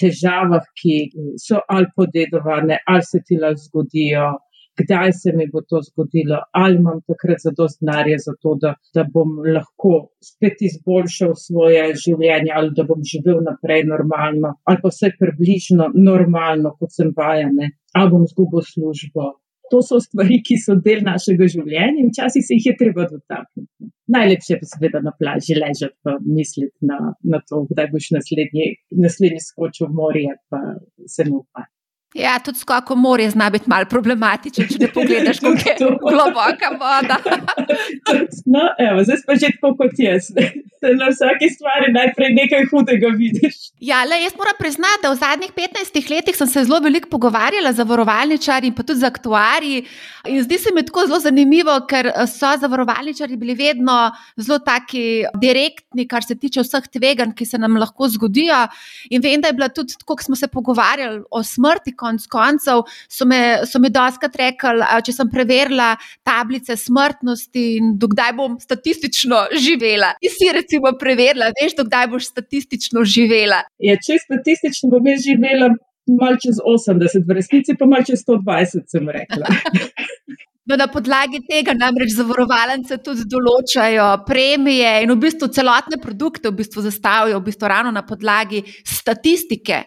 težavah, 0.00 0.64
ki 0.80 0.96
so 1.40 1.60
ali 1.68 1.90
podedovane, 1.96 2.80
ali 2.86 3.06
se 3.10 3.20
ti 3.26 3.38
lahko 3.40 3.66
zgodijo, 3.66 4.32
kdaj 4.80 5.12
se 5.12 5.32
mi 5.36 5.46
bo 5.52 5.60
to 5.70 5.80
zgodilo, 5.88 6.38
ali 6.52 6.76
imam 6.76 7.00
takrat 7.10 7.44
zadost 7.46 7.78
denarja 7.80 8.18
za 8.26 8.32
to, 8.42 8.56
da, 8.62 8.74
da 8.94 9.04
bom 9.14 9.36
lahko 9.56 9.92
spet 10.30 10.64
izboljšal 10.68 11.34
svoje 11.46 11.84
življenje, 12.04 12.50
ali 12.58 12.74
da 12.76 12.86
bom 12.88 13.04
živel 13.12 13.40
naprej 13.46 13.86
normalno, 13.92 14.54
ali 14.64 14.82
pa 14.82 14.90
vse 14.90 15.12
približno 15.20 15.90
normalno, 15.94 16.74
kot 16.80 16.94
sem 16.96 17.14
vajene, 17.16 17.70
ali 17.94 18.14
bom 18.16 18.26
zgubil 18.30 18.66
službo. 18.74 19.30
To 19.74 19.80
so 19.82 19.98
stvari, 19.98 20.36
ki 20.46 20.54
so 20.62 20.76
del 20.78 21.00
našega 21.02 21.48
življenja 21.50 21.98
in 21.98 22.12
včasih 22.12 22.44
se 22.46 22.58
jih 22.58 22.66
je 22.68 22.74
treba 22.78 23.08
dotakniti. 23.10 23.88
Najlepše 24.14 24.58
pa 24.60 24.68
seveda 24.70 25.00
na 25.02 25.10
plaži 25.18 25.56
ležati 25.58 26.12
in 26.12 26.28
misliti 26.36 26.90
na, 26.90 26.98
na 27.32 27.40
to, 27.48 27.64
kdaj 27.72 27.88
boš 27.90 28.12
naslednji, 28.14 28.68
naslednji 29.02 29.42
skočil 29.42 29.88
v 29.88 29.98
morje, 29.98 30.36
pa 30.52 30.60
se 31.10 31.26
mu 31.26 31.40
upati. 31.42 31.73
Ja, 32.14 32.38
tudi 32.38 32.58
skoko 32.58 32.94
morje 32.96 33.30
zna 33.30 33.48
biti 33.50 33.64
malo 33.66 33.88
problematičen, 33.90 34.68
če 34.70 34.78
ne 34.84 34.88
pogledaš, 34.94 35.40
kako 35.42 35.66
je 35.66 35.88
globoka 36.12 36.68
voda. 36.78 37.16
no, 38.54 38.68
evo, 38.78 39.02
zdaj 39.02 39.24
pa 39.26 39.34
že 39.34 39.50
tako 39.56 39.72
kot 39.80 39.98
jaz. 39.98 40.28
Na 40.84 41.08
vsaki 41.10 41.48
stvari 41.50 41.88
najprej 41.90 42.30
nekaj 42.36 42.68
hudega 42.70 43.10
vidiš. 43.16 43.56
Ja, 43.82 44.04
le, 44.06 44.20
jaz 44.22 44.36
moram 44.38 44.54
priznati, 44.58 45.02
da 45.02 45.10
v 45.10 45.18
zadnjih 45.18 45.54
15 45.56 46.10
letih 46.12 46.36
sem 46.38 46.50
se 46.52 46.64
zelo 46.68 46.78
veliko 46.84 47.10
pogovarjala 47.10 47.72
z 47.72 47.82
zavarovalničarji 47.82 48.70
in 48.70 48.76
pa 48.76 48.86
tudi 48.86 49.00
z 49.00 49.10
aktuarji. 49.10 49.82
In 50.30 50.42
zdi 50.44 50.58
se 50.60 50.70
mi 50.76 50.84
tako 50.86 51.06
zelo 51.08 51.18
zanimivo, 51.24 51.74
ker 51.90 52.12
so 52.30 52.52
zavarovalničarji 52.60 53.40
bili 53.40 53.58
vedno 53.58 53.96
zelo 54.36 54.60
taki 54.62 55.24
direktni, 55.40 56.06
kar 56.06 56.22
se 56.22 56.38
tiče 56.38 56.62
vseh 56.62 56.86
tveganj, 56.94 57.34
ki 57.34 57.48
se 57.48 57.58
nam 57.58 57.80
lahko 57.80 58.06
zgodijo. 58.08 58.62
In 59.10 59.24
vem, 59.24 59.42
da 59.42 59.50
je 59.50 59.58
bila 59.58 59.68
tudi, 59.72 59.98
ko 60.04 60.16
smo 60.22 60.38
se 60.38 60.46
pogovarjali 60.52 61.24
o 61.30 61.42
smrti, 61.42 61.96
konc 62.04 62.26
koncev 62.30 62.84
so 63.08 63.26
me, 63.28 63.40
so 63.68 63.80
me 63.82 63.90
doskrat 63.94 64.36
rekli, 64.40 64.84
če 65.06 65.16
sem 65.16 65.30
preverila 65.32 65.94
tablice 66.26 66.76
smrtnosti 66.80 67.64
in 67.78 67.94
dokdaj 68.00 68.34
bom 68.38 68.58
statistično 68.60 69.46
živela. 69.66 70.14
Ti 70.20 70.32
si 70.32 70.52
recimo 70.54 70.94
preverila, 71.00 71.50
veš, 71.60 71.76
dokdaj 71.80 72.10
boš 72.12 72.30
statistično 72.34 73.04
živela. 73.16 73.64
Ja, 73.82 73.98
če 74.00 74.20
statistično 74.22 74.92
bom 74.94 75.12
jaz 75.12 75.26
živela. 75.26 75.72
Mal 76.04 76.34
čez 76.36 76.58
80, 76.60 77.24
v 77.24 77.36
resnici 77.38 77.78
pa 77.80 77.86
mal 77.88 78.04
čez 78.04 78.26
120, 78.26 78.90
sem 78.92 79.08
rekla. 79.08 79.48
No, 80.64 80.78
na 80.80 80.86
podlagi 80.88 81.42
tega 81.44 81.74
namreč 81.76 82.14
zavarovalnice 82.16 82.96
tudi 83.04 83.26
določajo 83.28 84.06
premije 84.24 84.92
in 85.04 85.10
v 85.12 85.18
bistvu 85.26 85.50
celotne 85.52 85.98
produkte 86.00 86.48
v 86.48 86.56
bistvu 86.62 86.86
zastavijo 86.86 87.36
v 87.42 87.44
bistvu 87.50 87.68
ravno 87.68 87.92
na 87.92 88.00
podlagi 88.08 88.62
statistike. 88.88 89.82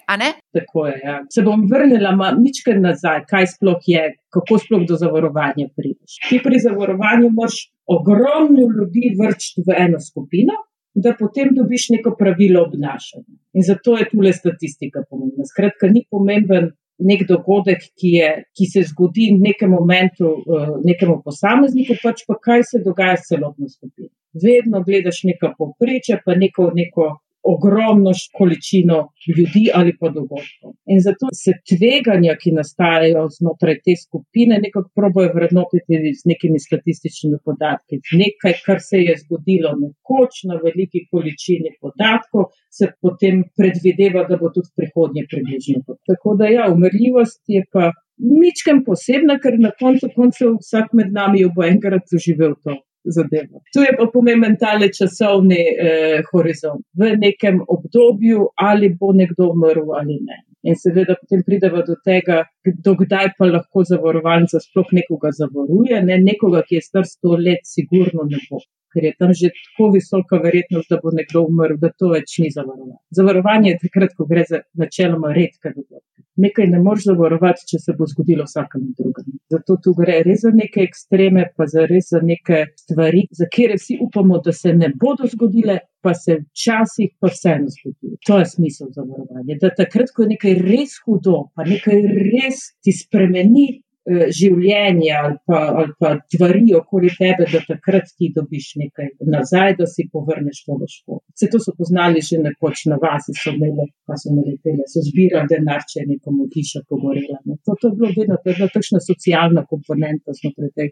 Tako 0.53 0.86
je. 0.86 1.00
Ja. 1.01 1.17
Se 1.34 1.41
bom 1.41 1.65
vrnila 1.72 2.13
nekaj 2.38 2.77
nazaj, 2.84 3.25
kaj 3.25 3.50
sploh 3.55 3.89
je, 3.89 4.05
kako 4.29 4.62
sploh 4.62 4.86
do 4.86 5.01
zavarovanja 5.01 5.65
prideš. 5.74 6.22
Ti 6.29 6.43
pri 6.46 6.62
zavarovanju 6.62 7.34
moraš 7.34 7.57
ogromno 7.89 8.69
ljudi 8.77 9.15
vrčiti 9.17 9.65
v 9.65 9.81
eno 9.81 9.98
skupino. 9.98 10.62
Da 10.98 11.12
potem 11.13 11.51
dobiš 11.53 11.91
neko 11.93 12.15
pravilo 12.17 12.63
obnašanja. 12.65 13.36
In 13.53 13.65
zato 13.65 13.98
je 14.00 14.07
tu 14.10 14.22
le 14.22 14.31
statistika 14.34 15.03
pomembna. 15.10 15.46
Skratka, 15.46 15.89
ni 15.93 16.01
pomemben 16.10 16.72
nek 17.00 17.24
dogodek, 17.30 17.84
ki, 18.00 18.12
je, 18.18 18.30
ki 18.58 18.66
se 18.72 18.84
zgodi 18.89 19.30
v 19.34 19.42
nekem 19.44 19.70
momentu, 19.70 20.32
uh, 20.42 20.75
nekemu 20.86 21.22
posamezniku, 21.25 21.98
pač 22.04 22.24
pa 22.27 22.38
kaj 22.42 22.66
se 22.72 22.82
dogaja 22.86 23.18
s 23.18 23.30
celotno 23.30 23.70
skupino. 23.70 24.10
Vedno 24.38 24.84
gledaš 24.86 25.24
neko 25.30 25.54
povprečje, 25.58 26.22
pa 26.25 26.36
neko, 26.38 26.72
neko 26.75 27.10
ogromno 27.54 28.12
količino 28.38 28.98
ljudi 29.38 29.63
ali 29.80 29.92
pa 30.00 30.08
dogodkov. 30.18 30.72
In 30.94 31.00
zato 31.08 31.25
se 31.44 31.51
tveganja, 31.70 32.34
ki 32.42 32.56
nastajajo 32.60 33.24
znotraj 33.38 33.77
te 33.86 33.94
skupine, 34.04 34.60
nekako 34.66 34.89
probojajo 35.00 35.36
vrednotiti 35.38 36.13
z 36.20 36.32
nekimi 36.32 36.60
statističnimi 36.68 37.38
podatki. 37.48 38.01
Nekaj, 38.24 38.54
kar 38.66 38.80
se 38.89 38.98
je 39.08 39.13
zgodilo 39.24 39.72
nekoč 39.84 40.44
na 40.50 40.60
veliki 40.66 41.06
količini 41.12 41.72
podatkov, 41.82 42.50
se 42.77 42.92
potem 43.01 43.44
predvideva, 43.58 44.25
da 44.30 44.39
bo 44.42 44.51
tudi 44.56 44.70
v 44.72 44.75
prihodnje 44.82 45.24
približno. 45.32 45.98
Tako 46.10 46.36
da 46.39 46.51
ja, 46.58 46.68
umrljivost 46.74 47.42
je 47.48 47.63
pa. 47.72 47.94
Ničkem 48.18 48.80
posebna, 48.82 49.36
ker 49.38 49.60
na 49.62 49.70
koncu 49.77 50.08
koncev 50.16 50.56
vsak 50.58 50.88
med 50.98 51.12
nami 51.13 51.44
bo 51.54 51.62
enkrat 51.62 52.08
doživel 52.10 52.56
to 52.66 52.74
zadevo. 53.16 53.62
Tu 53.74 53.84
je 53.86 53.94
pa 53.98 54.08
pomemben 54.14 54.58
tale 54.60 54.90
časovni 54.94 55.60
eh, 55.60 56.22
horizont. 56.32 56.84
V 57.00 57.14
nekem 57.22 57.62
obdobju, 57.68 58.50
ali 58.56 58.92
bo 59.00 59.14
nekdo 59.14 59.52
umrl 59.54 59.94
ali 60.00 60.20
ne. 60.28 60.44
In 60.68 60.76
seveda 60.76 61.16
potem 61.20 61.44
pridemo 61.48 61.84
do 61.88 61.96
tega, 62.04 62.42
dokdaj 62.88 63.34
pa 63.38 63.48
lahko 63.52 63.84
zavarovalnica 63.88 64.60
sploh 64.64 64.90
nekoga 65.00 65.32
zavaruje. 65.38 66.02
Ne? 66.10 66.18
Nekoga, 66.24 66.64
ki 66.68 66.80
je 66.80 66.88
star 66.90 67.06
sto 67.08 67.38
let, 67.40 67.64
sigurno 67.64 68.28
ne 68.32 68.42
bo. 68.50 68.60
Ker 68.94 69.06
je 69.06 69.14
tam 69.20 69.34
že 69.36 69.52
tako 69.56 69.92
visoka 69.94 70.40
verjetnost, 70.44 70.90
da 70.90 71.00
bo 71.04 71.12
nekdo 71.14 71.44
umrl, 71.48 71.78
da 71.80 71.92
to 71.92 72.12
več 72.16 72.40
ni 72.44 72.50
zavarovanje. 72.52 73.00
Zavarovanje 73.20 73.74
je 73.74 73.82
takrat, 73.86 74.16
ko 74.18 74.26
gre 74.30 74.46
za 74.50 74.64
načeloma 74.82 75.34
redke 75.36 75.76
dogodke 75.76 76.17
nekaj 76.38 76.67
ne 76.72 76.79
moreš 76.84 77.10
zavarovati, 77.10 77.65
če 77.72 77.79
se 77.82 77.96
bo 77.98 78.08
zgodilo 78.10 78.46
vsakemu 78.48 78.94
drugemu. 78.98 79.36
Zato 79.53 79.77
tu 79.84 79.94
gre 79.98 80.22
res 80.25 80.44
za 80.46 80.51
neke 80.53 80.84
ekstreme, 80.86 81.48
pa 81.58 81.67
za 81.72 81.86
res 81.89 82.12
za 82.13 82.22
neke 82.24 82.63
stvari, 82.84 83.25
za 83.39 83.50
kere 83.53 83.77
vsi 83.79 84.00
upamo, 84.08 84.41
da 84.46 84.53
se 84.53 84.74
ne 84.74 84.91
bodo 85.01 85.29
zgodile, 85.32 85.79
pa 86.01 86.13
se 86.13 86.39
včasih 86.44 87.15
pa 87.20 87.32
vseeno 87.34 87.72
zgodijo. 87.74 88.20
To 88.27 88.39
je 88.39 88.46
smisel 88.53 88.94
zavarovanja. 88.96 89.58
Da 89.62 89.74
takrat, 89.75 90.13
ko 90.15 90.24
je 90.24 90.36
nekaj 90.36 90.56
res 90.62 91.00
hudo, 91.06 91.48
pa 91.56 91.65
nekaj 91.67 92.01
res 92.32 92.63
ti 92.84 92.94
spremeni 92.96 93.67
življenje 94.08 95.12
ali 95.20 95.36
pa, 95.46 95.60
ali 95.82 95.94
pa 96.00 96.14
stvari 96.32 96.64
okoli 96.78 97.10
tebe, 97.18 97.48
da 97.52 97.60
takrat 97.68 98.08
ti 98.16 98.30
dobiš 98.36 98.70
nekaj 98.82 99.10
nazaj, 99.34 99.76
da 99.82 99.88
si 99.90 100.08
povrneš 100.12 100.64
to 100.64 100.78
škodo. 100.94 101.20
Vse 101.36 101.50
to 101.52 101.60
so 101.64 101.74
poznali 101.78 102.24
že 102.24 102.40
nekoč 102.44 102.86
na 102.92 103.00
vas, 103.02 103.28
so 103.28 103.52
imeli, 103.52 103.90
pa 104.08 104.16
so 104.20 104.32
tele, 104.64 104.88
so 104.88 105.04
zbirali 105.04 105.52
denar, 105.52 105.84
če 105.90 106.02
je 106.02 106.08
nekomu 106.14 106.48
hiša 106.54 106.86
pogorela. 106.88 107.42
Ne. 107.46 107.60
To, 107.66 107.76
to 107.82 107.92
je 107.92 108.00
bilo 108.00 108.14
vedno, 108.16 108.40
to 108.40 108.52
je 108.52 108.60
bila 108.62 108.72
takšna 108.74 109.04
socialna 109.04 109.68
komponenta 109.68 110.36
znotraj 110.40 110.74
te 110.76 110.90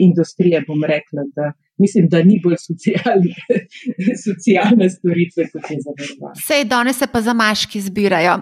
industrije, 0.00 0.62
bom 0.68 0.84
rekla, 0.84 1.24
da 1.36 1.50
mislim, 1.80 2.08
da 2.12 2.22
ni 2.24 2.38
bolj 2.44 2.60
socialne, 2.60 3.34
socialne 4.26 4.88
storitve, 4.92 5.48
kot 5.52 5.68
je 5.72 5.82
zavarovanje. 5.86 6.40
Sej, 6.44 6.64
danes 6.68 7.00
se 7.00 7.08
pa 7.12 7.24
za 7.24 7.34
maški 7.36 7.80
zbirajo, 7.88 8.40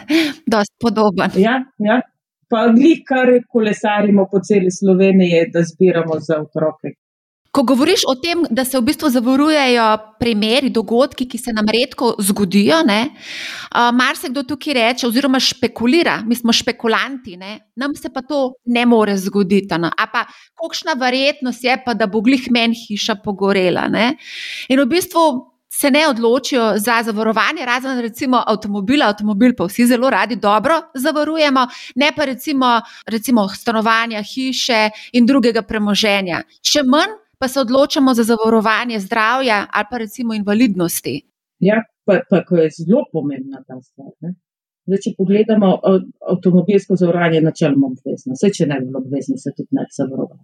dosti 0.54 0.76
podoben. 0.82 1.38
Ja, 1.38 1.60
ja 1.78 2.02
pa 2.50 2.66
glih, 2.74 3.04
kar 3.06 3.30
kolesarimo 3.48 4.26
po 4.30 4.40
celi 4.42 4.70
Sloveniji, 4.70 5.46
da 5.54 5.62
zbiramo 5.62 6.18
za 6.20 6.40
otroke. 6.42 6.96
Ko 7.50 7.64
govoriš 7.66 8.04
o 8.06 8.14
tem, 8.14 8.44
da 8.50 8.62
se 8.64 8.78
v 8.78 8.84
bistvu 8.86 9.08
zavarujejo 9.10 9.84
primeri, 10.20 10.68
dogodki, 10.70 11.26
ki 11.26 11.38
se 11.38 11.50
nam 11.54 11.66
redko 11.66 12.12
zgodijo, 12.22 12.78
uh, 12.86 13.88
marsikdo 13.94 14.44
tukaj 14.46 14.76
reče, 14.78 15.08
oziroma 15.08 15.40
špekulira, 15.42 16.20
mi 16.26 16.38
smo 16.38 16.54
špekulanti, 16.54 17.36
ne? 17.36 17.58
nam 17.76 17.96
se 17.98 18.12
pa 18.14 18.22
to 18.22 18.52
ne 18.66 18.86
more 18.86 19.16
zgoditi. 19.18 19.78
No? 19.82 19.90
A 19.90 20.06
pa 20.12 20.24
kakšna 20.62 20.94
verjetnost 21.00 21.64
je, 21.64 21.74
pa, 21.84 21.94
da 21.94 22.06
bo 22.06 22.22
glih 22.22 22.46
meni 22.54 22.78
hiša 22.86 23.18
pogorela. 23.24 23.88
Ne? 23.90 24.14
In 24.68 24.78
v 24.78 24.86
bistvu 24.86 25.49
se 25.80 25.90
ne 25.90 26.08
odločijo 26.08 26.72
za 26.76 27.02
zavarovanje, 27.02 27.64
razen 27.66 28.00
recimo 28.00 28.42
avtomobila, 28.46 29.06
avtomobil 29.08 29.54
pa 29.56 29.64
vsi 29.64 29.86
zelo 29.86 30.10
radi 30.10 30.36
dobro 30.36 30.74
zavarujemo, 30.94 31.66
ne 31.94 32.12
pa 32.16 32.24
recimo, 32.24 32.80
recimo 33.06 33.48
stanovanja, 33.48 34.22
hiše 34.22 34.90
in 35.12 35.26
drugega 35.26 35.62
premoženja. 35.62 36.42
Še 36.62 36.82
manj 36.84 37.16
pa 37.38 37.48
se 37.48 37.60
odločamo 37.60 38.14
za 38.14 38.24
zavarovanje 38.28 39.00
zdravja 39.00 39.66
ali 39.72 39.86
pa 39.90 39.98
recimo 39.98 40.34
invalidnosti. 40.34 41.16
Ja, 41.58 41.80
pa, 42.04 42.20
pa 42.30 42.44
ko 42.44 42.60
je 42.60 42.68
zelo 42.76 43.06
pomembna 43.12 43.64
ta 43.66 43.80
stvar. 43.80 44.12
Ne? 44.20 44.34
Zdaj, 44.88 45.00
če 45.04 45.10
pogledamo 45.18 45.70
avtomobilsko 46.34 46.96
zavarovanje, 47.00 47.42
načeloma 47.44 47.90
obvezno, 47.90 48.36
vse 48.36 48.50
če 48.56 48.66
ne 48.70 48.78
bi 48.80 48.88
bilo 48.88 49.02
obvezno, 49.04 49.36
se 49.40 49.52
tudi 49.56 49.76
ne 49.76 49.84
zavarovamo. 49.96 50.40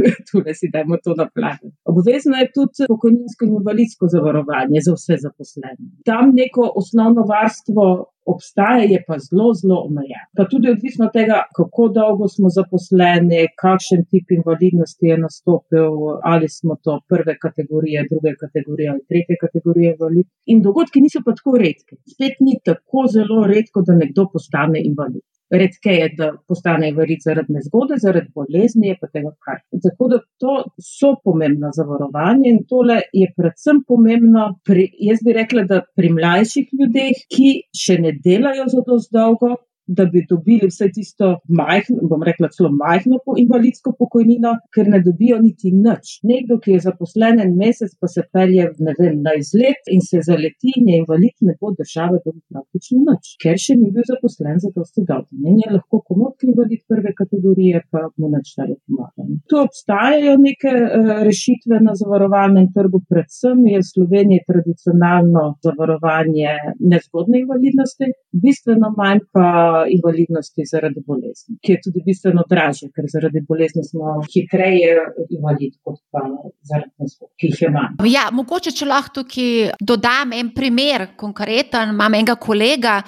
Tu 0.30 0.42
ne 0.46 0.54
si 0.54 0.70
dajmo 0.72 1.00
to 1.04 1.16
na 1.18 1.26
plan. 1.34 1.58
Obvezno 1.90 2.38
je 2.38 2.50
tudi 2.54 2.86
pokojninsko 2.92 3.48
in 3.48 3.56
invalidsko 3.58 4.10
zavarovanje 4.14 4.84
za 4.86 4.94
vse 4.94 5.18
zaposlene. 5.24 5.90
Tam 6.06 6.32
neko 6.38 6.70
osnovno 6.82 7.26
varstvo 7.30 7.86
obstaja, 8.26 8.84
je 8.92 9.00
pa 9.06 9.16
zelo, 9.26 9.48
zelo 9.60 9.76
omejen. 9.88 10.24
Pa 10.36 10.44
tudi 10.52 10.70
odvisno 10.70 11.06
od 11.06 11.12
tega, 11.12 11.38
kako 11.56 11.88
dolgo 11.98 12.28
smo 12.28 12.48
zaposleni, 12.58 13.40
kakšen 13.62 14.04
tip 14.10 14.30
invalidnosti 14.38 15.06
je 15.12 15.18
nastopil, 15.24 15.90
ali 16.32 16.48
smo 16.48 16.76
to 16.84 17.00
prve 17.08 17.34
kategorije, 17.44 18.06
druge 18.12 18.32
kategorije 18.42 18.90
ali 18.92 19.06
tretje 19.08 19.36
kategorije 19.44 19.92
invalid. 19.94 20.26
In 20.52 20.62
dogodki 20.62 21.00
niso 21.00 21.24
pa 21.24 21.34
tako 21.38 21.58
redki. 21.64 21.94
Spet 22.14 22.34
ni 22.46 22.58
tako 22.64 23.06
zelo 23.16 23.46
redko, 23.52 23.82
da 23.86 23.98
nekdo 24.02 24.28
postane 24.32 24.78
invalid. 24.90 25.26
Redke 25.50 25.94
je, 25.96 26.08
da 26.18 26.28
postane 26.48 26.88
invalid 26.92 27.24
zaradi 27.24 27.56
nezgode, 27.56 27.98
zaradi 28.02 28.30
bolezni, 28.34 28.92
je 28.92 28.98
pa 29.00 29.08
tega 29.10 29.32
kar. 29.44 29.58
Tako 29.82 30.08
da 30.12 30.20
to 30.38 30.56
so 30.78 31.16
pomembna 31.24 31.72
zavarovanja 31.74 32.52
in 32.52 32.60
tole 32.70 33.00
je 33.12 33.26
predvsem 33.36 33.82
pomembno, 33.88 34.46
pri, 34.66 34.86
jaz 35.08 35.24
bi 35.26 35.34
rekla, 35.34 35.66
da 35.70 35.80
pri 35.96 36.12
mlajših 36.14 36.70
ljudeh, 36.78 37.24
ki 37.34 37.50
še 37.76 37.98
ne 38.04 38.14
delajo 38.24 38.68
za 38.70 38.84
to 38.86 39.00
zdolgo, 39.02 39.56
da 39.96 40.04
bi 40.12 40.22
dobili 40.28 40.68
vse 40.70 40.88
tisto 40.94 41.28
majhno, 41.60 41.98
bom 42.10 42.22
rekla, 42.22 42.48
celo 42.54 42.70
majhno 42.84 43.18
po 43.24 43.34
invalidsko 43.42 43.92
pokojnino, 43.98 44.52
ker 44.74 44.88
ne 44.92 45.00
dobijo 45.06 45.40
niti 45.42 45.72
nič. 45.74 46.20
Nekdo, 46.30 46.60
ki 46.62 46.76
je 46.76 46.84
zaposlen 46.86 47.40
en 47.44 47.56
mesec, 47.58 47.96
pa 48.00 48.10
se 48.14 48.22
pelje 48.32 48.68
vem, 48.98 49.18
na 49.24 49.34
izlet 49.38 49.90
in 49.94 50.02
se 50.04 50.22
zaleti 50.26 50.74
in 50.78 50.88
je 50.92 51.00
invalid, 51.02 51.34
ne 51.48 51.56
bo 51.60 51.72
države 51.78 52.20
dobil 52.24 52.42
praktično 52.52 53.02
nič, 53.08 53.34
ker 53.42 53.58
še 53.58 53.76
ni 53.80 53.90
bil 53.94 54.06
zaposlen 54.06 54.60
za 54.62 54.70
to 54.74 54.86
sedaj. 54.86 55.26
Ne 55.42 55.56
je 55.58 55.72
lahko 55.74 56.02
komodki 56.06 56.50
invalid 56.52 56.84
prve 56.88 57.14
kategorije, 57.18 57.82
pa 57.90 58.06
mu 58.16 58.30
nič 58.30 58.54
ne 58.60 58.76
pomaga. 58.86 59.26
Tu 59.50 59.58
obstajajo 59.58 60.36
neke 60.44 60.70
uh, 60.70 61.10
rešitve 61.26 61.82
na 61.82 61.96
zavarovalnem 61.98 62.70
trgu, 62.76 63.02
predvsem 63.10 63.66
je 63.72 63.82
v 63.82 63.88
Sloveniji 63.90 64.46
tradicionalno 64.46 65.44
zavarovanje 65.66 66.54
nezgodne 66.78 67.42
invalidnosti, 67.42 68.12
bistveno 68.46 68.94
manj 68.96 69.26
pa 69.34 69.48
invalidnosti 69.88 70.66
zaradi 70.66 71.02
bolezni, 71.06 71.56
ki 71.62 71.72
je 71.72 71.80
tudi 71.84 72.02
bistveno 72.06 72.44
dražje, 72.50 72.90
ker 72.94 73.08
zaradi 73.12 73.42
bolezni 73.48 73.84
smo 73.86 74.20
hitreje 74.26 74.96
invalid 75.30 75.76
kot 75.84 76.00
pa 76.12 76.22
zaradi 76.68 76.92
nezgod, 77.02 77.30
ki 77.40 77.52
jih 77.52 77.72
manj. 77.74 78.00
Ja, 78.10 78.28
mogoče, 78.34 78.72
če 78.76 78.88
lahko 78.88 79.20
tukaj 79.20 79.74
dodam 79.80 80.34
en 80.36 80.52
primer, 80.54 81.08
konkreten, 81.20 81.94
imam 81.94 82.14
enega 82.18 82.36
kolega, 82.40 83.00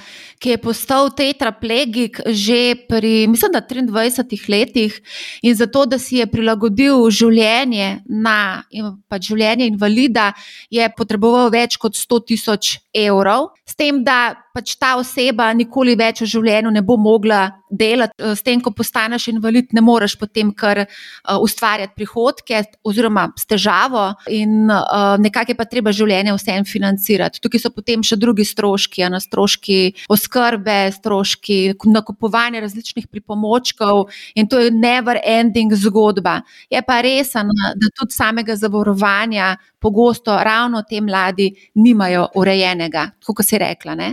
ki 0.43 0.55
je 0.55 0.63
postal 0.63 1.13
tetraplegik 1.17 2.23
že 2.33 2.75
pri, 2.89 3.27
mislim, 3.31 3.53
da 3.55 3.63
23 3.63 4.49
letih 4.51 4.99
in 5.43 5.55
zato, 5.59 5.85
da 5.87 5.99
si 5.99 6.19
je 6.21 6.27
prilagodil 6.31 7.09
življenje 7.11 8.03
na 8.09 8.63
pač 9.09 9.31
življenje 9.31 9.69
invalida, 9.71 10.33
je 10.73 10.87
potreboval 10.97 11.51
več 11.53 11.79
kot 11.81 11.97
100 11.99 12.21
tisoč 12.33 12.77
evrov, 12.95 13.53
s 13.69 13.77
tem, 13.79 14.03
da 14.05 14.35
pač 14.53 14.77
ta 14.77 14.95
oseba 15.01 15.49
nikoli 15.57 15.97
več 15.97 16.23
v 16.23 16.29
življenju 16.29 16.71
ne 16.75 16.83
bo 16.85 16.99
mogla 17.01 17.49
delati, 17.73 18.13
eh, 18.19 18.35
s 18.37 18.45
tem, 18.45 18.61
ko 18.61 18.71
postaneš 18.77 19.29
invalid, 19.33 19.73
ne 19.73 19.81
moreš 19.81 20.17
potem 20.21 20.53
kar 20.53 20.85
uh, 20.85 21.39
ustvarjati 21.41 21.97
prihodke, 21.97 22.61
oziroma 22.85 23.31
s 23.39 23.49
težavo, 23.49 24.13
in 24.29 24.69
uh, 24.69 25.17
nekako 25.19 25.55
je 25.55 25.57
pa 25.57 25.65
treba 25.65 25.93
življenje 25.93 26.35
vsem 26.37 26.67
financirati. 26.69 27.41
Tukaj 27.41 27.65
so 27.65 27.73
potem 27.73 28.05
še 28.05 28.19
drugi 28.21 28.45
stroški, 28.45 29.05
ena 29.09 29.21
stroški 29.23 30.07
oskrbe, 30.13 30.93
stroški 30.99 31.59
nakupovanja 31.89 32.61
različnih 32.61 33.09
pripomočkov, 33.09 34.11
in 34.37 34.51
to 34.53 34.61
je 34.61 34.71
never 34.75 35.21
ending 35.25 35.73
zgodba. 35.73 36.43
Je 36.71 36.83
pa 36.85 37.01
res, 37.05 37.33
da 37.33 37.93
tudi 37.97 38.13
samega 38.13 38.57
zavarovanja 38.59 39.57
pogosto 39.81 40.37
ravno 40.37 40.85
te 40.89 41.01
mladi 41.01 41.49
nimajo 41.75 42.29
urejenega, 42.37 43.09
kot 43.25 43.47
si 43.47 43.59
rekla. 43.59 43.97
Ne? 43.97 44.13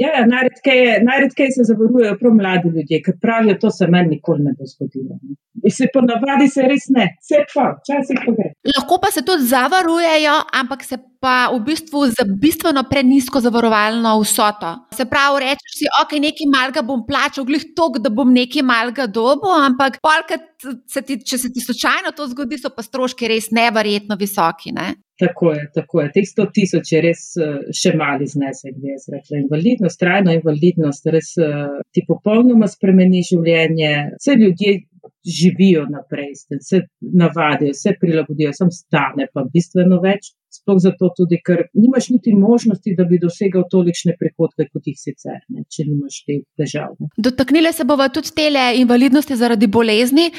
Ja, 0.00 0.08
ja 0.18 0.24
najredkeje, 0.26 0.90
najredkeje 1.10 1.50
se 1.56 1.62
zavarujejo 1.70 2.16
prav 2.20 2.34
mladi 2.40 2.68
ljudje, 2.74 3.02
ker 3.04 3.14
pravijo, 3.22 3.54
to 3.62 3.70
se 3.70 3.86
meni 3.86 4.14
nikoli 4.16 4.44
ne 4.46 4.52
bo 4.58 4.66
zgodilo. 4.72 5.18
In 5.66 5.72
se 5.74 5.88
ponavadi 5.94 6.48
se 6.54 6.66
res 6.70 6.86
ne, 6.94 7.06
vse 7.22 7.40
pa, 7.54 7.64
včasih 7.80 8.20
pa 8.24 8.34
gre. 8.36 8.50
Lahko 8.76 8.98
pa 9.02 9.10
se 9.14 9.24
tudi 9.26 9.48
zavarujejo, 9.50 10.36
ampak 10.60 10.84
se 10.86 10.98
pa 11.20 11.48
v 11.50 11.58
bistvu 11.66 12.04
za 12.14 12.26
bistveno 12.42 12.84
prenisko 12.90 13.40
zavarovalno 13.42 14.14
vsoto. 14.22 14.74
Se 14.94 15.08
pravi, 15.10 15.42
rečeš 15.46 15.80
si, 15.80 15.90
ok, 16.02 16.14
nekaj 16.22 16.50
malga 16.52 16.84
bom 16.86 17.02
plačal, 17.08 17.46
glih 17.48 17.66
tok, 17.76 17.98
da 18.04 18.12
bom 18.14 18.30
nekaj 18.34 18.62
malga 18.62 19.08
dobo, 19.10 19.50
ampak 19.64 19.98
polkrat 20.04 20.46
se 20.86 21.02
ti, 21.02 21.18
če 21.24 21.42
se 21.42 21.52
ti 21.54 21.64
slučajno 21.64 22.14
to 22.14 22.28
zgodi, 22.30 22.60
so 22.62 22.70
pa 22.74 22.86
stroški 22.86 23.34
res 23.34 23.50
neverjetno 23.54 24.18
visoki. 24.20 24.74
Ne? 24.76 24.92
Tako 25.18 25.52
je, 25.52 25.70
tako 25.74 26.00
je. 26.00 26.10
Teh 26.14 26.26
100 26.30 26.44
tisoč 26.54 26.92
je 26.92 27.00
res 27.02 27.22
eh, 27.42 27.54
še 27.74 27.90
mali 27.98 28.26
znesek, 28.30 28.76
bi 28.78 28.92
jaz 28.92 29.08
rekla. 29.10 29.40
Invalidnost, 29.40 29.98
trajna 29.98 30.36
invalidnost, 30.38 31.08
res 31.10 31.32
eh, 31.42 31.80
ti 31.94 32.04
popolnoma 32.06 32.68
spremeni 32.70 33.24
življenje. 33.26 33.90
Vse 34.20 34.36
ljudje 34.38 34.76
živijo 35.24 35.84
naprej, 35.90 36.34
se 36.60 36.82
navadijo, 37.00 37.74
se 37.74 37.94
prilagodijo, 38.00 38.52
sem 38.56 38.70
stane 38.74 39.28
pa 39.32 39.44
bistveno 39.52 40.00
več. 40.02 40.32
Sploh 40.48 40.78
zato 40.80 41.10
tudi, 41.12 41.36
ker 41.44 41.66
nimaš 41.76 42.06
niti 42.08 42.32
možnosti, 42.32 42.94
da 42.96 43.04
bi 43.04 43.18
dosegal 43.20 43.66
tolikšne 43.68 44.14
prihodke, 44.16 44.64
kot 44.72 44.86
jih 44.88 44.96
sicer, 44.96 45.42
ne, 45.52 45.66
če 45.68 45.84
nimaš 45.84 46.22
teh 46.24 46.38
težav. 46.56 46.94
Ne. 46.96 47.10
Dotaknile 47.20 47.72
se 47.76 47.84
bomo 47.84 48.06
tudi 48.08 48.32
te 48.32 48.46
invalidnosti 48.80 49.36
zaradi 49.36 49.68
bolezni. 49.68 50.30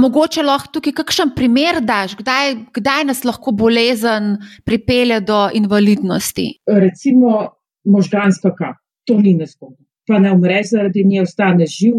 Mogoče 0.00 0.46
lahko 0.46 0.72
tukaj 0.78 0.96
kakšen 1.02 1.34
primer 1.36 1.82
daš, 1.84 2.16
kdaj, 2.16 2.56
kdaj 2.80 3.04
nas 3.12 3.20
lahko 3.28 3.52
bolezen 3.52 4.38
pripelje 4.64 5.20
do 5.28 5.42
invalidnosti? 5.60 6.48
Recimo 6.64 7.36
možganska 7.84 8.56
kap, 8.56 8.80
to 9.04 9.20
ni 9.20 9.36
nezgodno 9.36 9.89
pa 10.08 10.18
ne 10.18 10.32
umreš 10.32 10.70
zaradi 10.74 11.04
nje, 11.04 11.22
ostaneš 11.22 11.76
živ, 11.78 11.94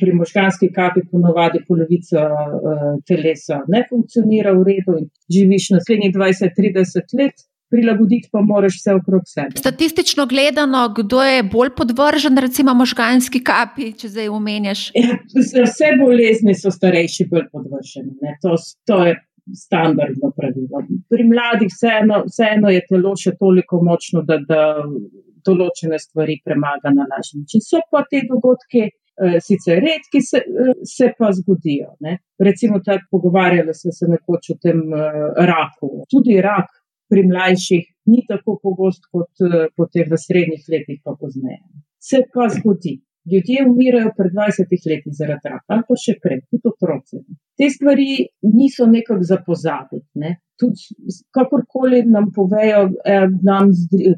pri 0.00 0.12
možganski 0.12 0.70
kapi 0.72 1.00
ponovadi 1.10 1.64
polovica 1.68 2.28
uh, 2.28 2.84
telesa 3.08 3.60
ne 3.68 3.84
funkcionira 3.88 4.52
v 4.52 4.68
redu 4.70 4.98
in 5.00 5.10
živiš 5.32 5.70
naslednjih 5.78 6.14
20-30 6.14 7.18
let. 7.20 7.44
Prilagoditi 7.74 8.28
pa 8.30 8.38
moraš 8.44 8.76
vse 8.78 8.92
okrog 8.94 9.22
sebe. 9.26 9.56
Statistično 9.58 10.26
gledano, 10.30 10.82
kdo 10.96 11.22
je 11.22 11.42
bolj 11.42 11.72
podvržen, 11.76 12.38
recimo, 12.38 12.74
možganski 12.74 13.40
kapi, 13.42 13.88
če 13.98 14.12
zdaj 14.12 14.28
omenjaš? 14.30 14.82
Ja, 14.94 15.16
vse 15.34 15.90
bolezni 15.98 16.54
so 16.54 16.70
starejši 16.70 17.26
bolj 17.32 17.48
podvrženi. 17.50 18.36
To, 18.44 18.54
to 18.86 19.00
je 19.08 19.16
standardno 19.52 20.32
pravilo. 20.36 20.82
Pri 21.08 21.24
mladih 21.28 21.68
vseeno, 21.72 22.24
vseeno 22.28 22.70
je 22.72 22.82
telo 22.88 23.14
še 23.16 23.34
toliko 23.40 23.80
močno, 23.84 24.22
da, 24.26 24.38
da 24.48 24.60
določene 25.44 25.98
stvari 26.00 26.38
premaga 26.44 26.92
na 26.94 27.06
lažji 27.10 27.42
način. 27.42 27.64
So 27.64 27.82
pa 27.90 28.04
te 28.10 28.22
dogodke 28.28 28.86
eh, 28.88 29.38
sicer 29.44 29.82
redki, 29.84 30.22
se, 30.24 30.40
eh, 30.40 30.72
se 30.88 31.12
pa 31.18 31.32
zgodijo. 31.36 31.94
Ne. 32.06 32.18
Recimo, 32.40 32.80
tako 32.84 33.18
pogovarjali 33.18 33.74
smo 33.76 33.92
se 33.92 34.08
nekoč 34.10 34.54
o 34.54 34.58
tem 34.62 34.80
eh, 34.88 35.20
raku. 35.52 35.92
Tudi 36.10 36.40
rak 36.44 36.72
pri 37.12 37.26
mlajših 37.28 37.88
ni 38.10 38.24
tako 38.28 38.56
pogost 38.62 39.04
kot 39.12 39.42
potem 39.76 40.08
v 40.08 40.18
srednjih 40.18 40.64
letih, 40.72 41.02
pa 41.04 41.12
pozneje. 41.20 41.60
Se 42.00 42.24
pa 42.32 42.48
zgodi. 42.52 42.98
Ljudje 43.32 43.64
umirajo 43.68 44.10
pred 44.16 44.32
20 44.36 44.88
leti 44.90 45.12
zaradi 45.18 45.48
raka, 45.52 45.64
ali 45.76 45.84
pa 45.88 45.96
še 46.04 46.14
prej, 46.22 46.42
tudi 46.50 46.70
otroci. 46.72 47.20
te 47.58 47.68
stvari 47.70 48.08
niso 48.54 48.86
nekako 48.86 49.22
za 49.22 49.38
pozabiti. 49.46 50.06
Ne. 50.22 50.36
Tudi, 50.60 51.14
kakorkoli 51.34 52.04
nam 52.06 52.28
povejo, 52.34 52.82
eh, 53.12 53.26
nam 53.42 53.70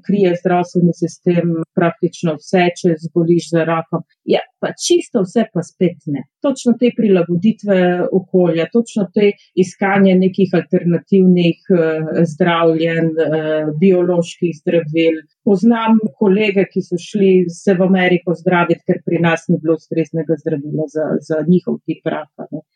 krije 0.07 0.35
zdravstveni 0.41 0.93
sistem 0.95 1.55
praktično 1.79 2.35
vse, 2.37 2.67
če 2.81 2.97
zboliš 3.07 3.49
za 3.55 3.65
rakom. 3.65 4.03
Ja, 4.29 4.43
pa 4.61 4.75
čisto 4.87 5.23
vse 5.25 5.47
pa 5.53 5.63
spet 5.65 6.05
ne. 6.13 6.27
Točno 6.45 6.75
te 6.81 6.91
prilagoditve 6.97 7.79
okolja, 8.19 8.67
točno 8.73 9.07
te 9.15 9.31
iskanje 9.65 10.15
nekih 10.21 10.53
alternativnih 10.61 11.73
eh, 11.73 12.23
zdravljen, 12.35 13.11
eh, 13.27 13.73
bioloških 13.81 14.61
zdravil. 14.61 15.23
Poznam 15.45 16.03
kolege, 16.21 16.67
ki 16.73 16.85
so 16.85 17.01
šli 17.01 17.33
se 17.63 17.79
v 17.79 17.89
Ameriko 17.89 18.37
zdraviti, 18.37 18.85
ker 18.87 19.01
pri 19.09 19.25
nas 19.25 19.49
ni 19.49 19.57
bilo 19.63 19.81
ustreznega 19.81 20.37
zdravila 20.45 20.91
za, 20.93 21.09
za 21.29 21.45
njihov 21.49 21.81
tip 21.89 22.05
raka. 22.05 22.51
Ne 22.53 22.67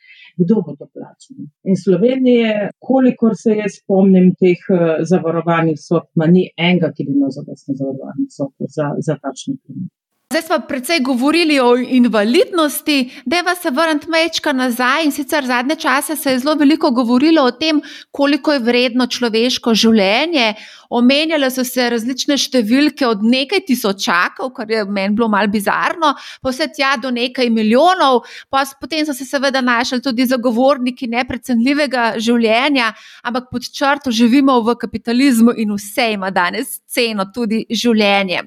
kdo 0.40 0.62
bo 0.66 0.74
to 0.78 0.86
plačal. 0.94 1.36
In 1.70 1.76
Slovenije, 1.84 2.70
kolikor 2.88 3.36
se 3.42 3.56
jaz 3.60 3.78
spomnim 3.80 4.32
teh 4.40 4.60
uh, 4.72 4.82
zavarovanih 5.10 5.78
sod, 5.86 6.08
ima 6.16 6.26
ni 6.34 6.44
enega, 6.56 6.92
ki 6.96 7.06
bi 7.06 7.16
imel 7.16 7.32
zadostne 7.38 7.76
zavarovanje 7.80 8.28
sod 8.36 8.52
za, 8.76 8.92
za 9.06 9.18
takšne 9.24 9.56
primere. 9.62 9.99
Zdaj 10.32 10.42
smo 10.42 10.56
precej 10.68 11.00
govorili 11.00 11.60
o 11.60 11.76
invalidnosti, 11.76 13.22
da 13.26 13.36
je 13.36 13.42
se 13.62 13.70
vrniti 13.70 14.10
mečka 14.10 14.52
nazaj 14.52 15.04
in 15.04 15.12
sicer 15.12 15.46
zadnje 15.46 15.76
čase 15.76 16.16
se 16.16 16.30
je 16.30 16.38
zelo 16.38 16.54
veliko 16.54 16.90
govorilo 16.90 17.42
o 17.42 17.50
tem, 17.50 17.80
koliko 18.10 18.52
je 18.52 18.58
vredno 18.58 19.06
človeško 19.06 19.74
življenje. 19.74 20.54
Omenjale 20.90 21.50
so 21.50 21.64
se 21.64 21.88
različne 21.90 22.36
številke 22.38 23.08
od 23.08 23.24
nekaj 23.26 23.64
tisočakov, 23.66 24.52
kar 24.54 24.70
je 24.70 24.84
meni 24.84 25.16
bilo 25.18 25.28
malo 25.28 25.50
bizarno, 25.50 26.12
pa 26.42 26.54
vse 26.54 26.70
tja 26.76 26.92
do 27.02 27.10
nekaj 27.10 27.50
milijonov, 27.50 28.22
pa 28.50 28.62
potem 28.80 29.02
so 29.06 29.18
se 29.18 29.26
seveda 29.26 29.60
našli 29.60 29.98
tudi 29.98 30.28
zagovorniki 30.30 31.10
neprecenljivega 31.10 32.06
življenja, 32.22 32.92
ampak 33.26 33.50
pod 33.50 33.66
črto 33.66 34.14
živimo 34.14 34.60
v 34.62 34.78
kapitalizmu 34.78 35.58
in 35.58 35.74
vse 35.74 36.12
ima 36.14 36.30
danes 36.30 36.78
ceno, 36.86 37.26
tudi 37.34 37.64
življenje 37.66 38.46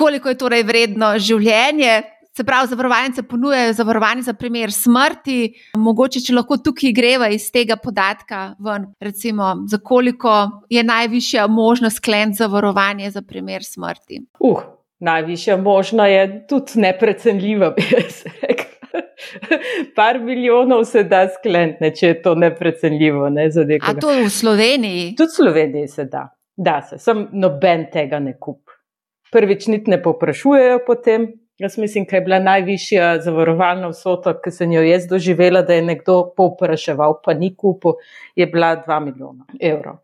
koliko 0.00 0.32
je 0.32 0.38
torej 0.38 0.64
vredno 0.64 1.12
življenje. 1.18 2.00
Se 2.36 2.44
pravi, 2.46 2.70
zavarovalnice 2.70 3.24
ponujajo 3.28 3.72
zavarovanje 3.74 4.22
za 4.22 4.32
primer 4.38 4.72
smrti. 4.72 5.38
Mogoče, 5.76 6.22
če 6.24 6.36
lahko 6.36 6.60
tukaj 6.62 6.94
greva 6.96 7.28
iz 7.34 7.48
tega 7.52 7.76
podatka 7.76 8.54
ven, 8.64 8.86
recimo, 9.02 9.50
za 9.68 9.80
koliko 9.82 10.36
je 10.70 10.84
najvišja 10.86 11.48
možnost 11.50 12.00
sklend 12.00 12.38
zavarovanje 12.38 13.10
za 13.10 13.22
primer 13.26 13.66
smrti. 13.66 14.22
Uh, 14.38 14.62
najvišja 15.04 15.58
možna 15.60 16.06
je 16.06 16.24
tudi 16.48 16.80
neprecenljiva, 16.86 17.72
bi 17.76 17.88
jaz 17.90 18.22
rekel. 18.40 18.66
Par 19.94 20.22
milijonov 20.22 20.86
se 20.88 21.04
da 21.04 21.26
sklendne, 21.34 21.92
če 21.94 22.14
je 22.14 22.22
to 22.22 22.34
neprecenljivo. 22.38 23.28
Ne, 23.30 23.50
A 23.82 23.94
to 24.00 24.14
je 24.14 24.24
v 24.24 24.32
Sloveniji? 24.32 25.12
Tudi 25.18 25.34
v 25.34 25.36
Sloveniji 25.42 25.88
se 25.92 26.08
da. 26.10 26.28
Da 26.56 26.80
se, 26.82 26.98
sem 26.98 27.26
noben 27.32 27.88
tega 27.92 28.18
ne 28.22 28.38
kup 28.38 28.69
prvič 29.32 29.66
niti 29.66 29.90
ne 29.90 30.02
poprašujejo 30.02 30.82
potem. 30.86 31.32
Jaz 31.60 31.78
mislim, 31.78 32.06
da 32.10 32.16
je 32.16 32.20
bila 32.24 32.38
najvišja 32.38 33.20
zavarovalna 33.20 33.90
vsota, 33.92 34.32
ki 34.40 34.50
sem 34.50 34.72
jo 34.72 34.80
jaz 34.80 35.04
doživela, 35.06 35.60
da 35.62 35.76
je 35.76 35.82
nekdo 35.84 36.22
popraševal, 36.36 37.18
pa 37.24 37.34
ni 37.36 37.50
kupil, 37.54 37.98
je 38.36 38.46
bila 38.46 38.78
2 38.86 39.00
milijona 39.04 39.44
evrov. 39.60 39.98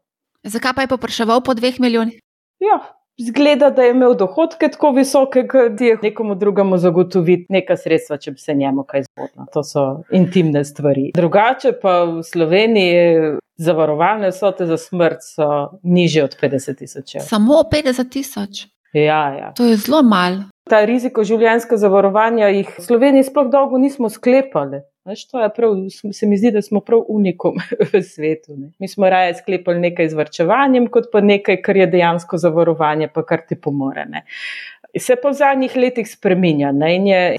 Zakaj 0.44 0.74
pa 0.76 0.84
je 0.84 0.90
popraševal 0.92 1.40
po 1.40 1.54
2 1.56 1.80
milijonih? 1.80 2.20
Ja, 2.60 2.76
zgleda, 3.16 3.70
da 3.70 3.82
je 3.82 3.96
imel 3.96 4.14
dohodke 4.14 4.68
tako 4.68 4.90
visoke, 4.98 5.46
da 5.48 5.84
je 5.84 5.96
nekomu 6.02 6.34
drugemu 6.34 6.76
zagotoviti 6.78 7.46
neka 7.48 7.76
sredstva, 7.76 8.20
če 8.20 8.36
bi 8.36 8.38
se 8.38 8.54
njemu 8.54 8.84
kaj 8.84 9.08
zgodilo. 9.08 9.48
To 9.56 9.64
so 9.64 9.88
intimne 10.12 10.64
stvari. 10.64 11.10
Drugače 11.16 11.72
pa 11.82 12.02
v 12.04 12.22
Sloveniji. 12.22 13.40
Zavarovalne 13.56 14.28
vsote 14.28 14.66
za 14.68 14.76
smrt 14.76 15.24
so 15.24 15.78
niže 15.82 16.20
od 16.24 16.36
50 16.42 16.76
tisoč. 16.76 17.16
Samo 17.24 17.62
50 17.72 18.10
tisoč. 18.12 18.66
Ja, 18.96 19.22
ja. 19.38 19.52
To 19.56 19.64
je 19.64 19.76
zelo 19.76 20.02
malo. 20.02 20.48
Ta 20.70 20.80
riziko 20.88 21.22
življenjskega 21.26 21.78
zavarovanja 21.78 22.48
jih 22.50 22.70
v 22.78 22.82
Sloveniji 22.82 23.28
sploh 23.28 23.50
dolgo 23.52 23.78
nismo 23.78 24.08
sklepali. 24.10 24.80
Veš, 25.06 25.28
prav, 25.54 25.76
se 26.18 26.26
mi 26.26 26.34
zdi, 26.34 26.50
da 26.50 26.62
smo 26.64 26.80
prav 26.82 27.04
unikom 27.14 27.60
v 27.92 28.00
svetu. 28.02 28.56
Ne. 28.56 28.72
Mi 28.82 28.88
smo 28.90 29.06
raje 29.10 29.36
sklepali 29.38 29.78
nekaj 29.84 30.08
z 30.10 30.18
vrčevanjem, 30.18 30.88
kot 30.90 31.12
pa 31.12 31.22
nekaj, 31.22 31.60
kar 31.62 31.78
je 31.78 31.86
dejansko 31.92 32.40
zavarovanje, 32.42 33.12
pa 33.14 33.22
kar 33.28 33.44
ti 33.46 33.54
pomore. 33.54 34.08
Ne 34.10 34.24
se 34.98 35.16
pa 35.16 35.30
v 35.30 35.36
zadnjih 35.36 35.76
letih 35.76 36.08
spremenja. 36.08 36.72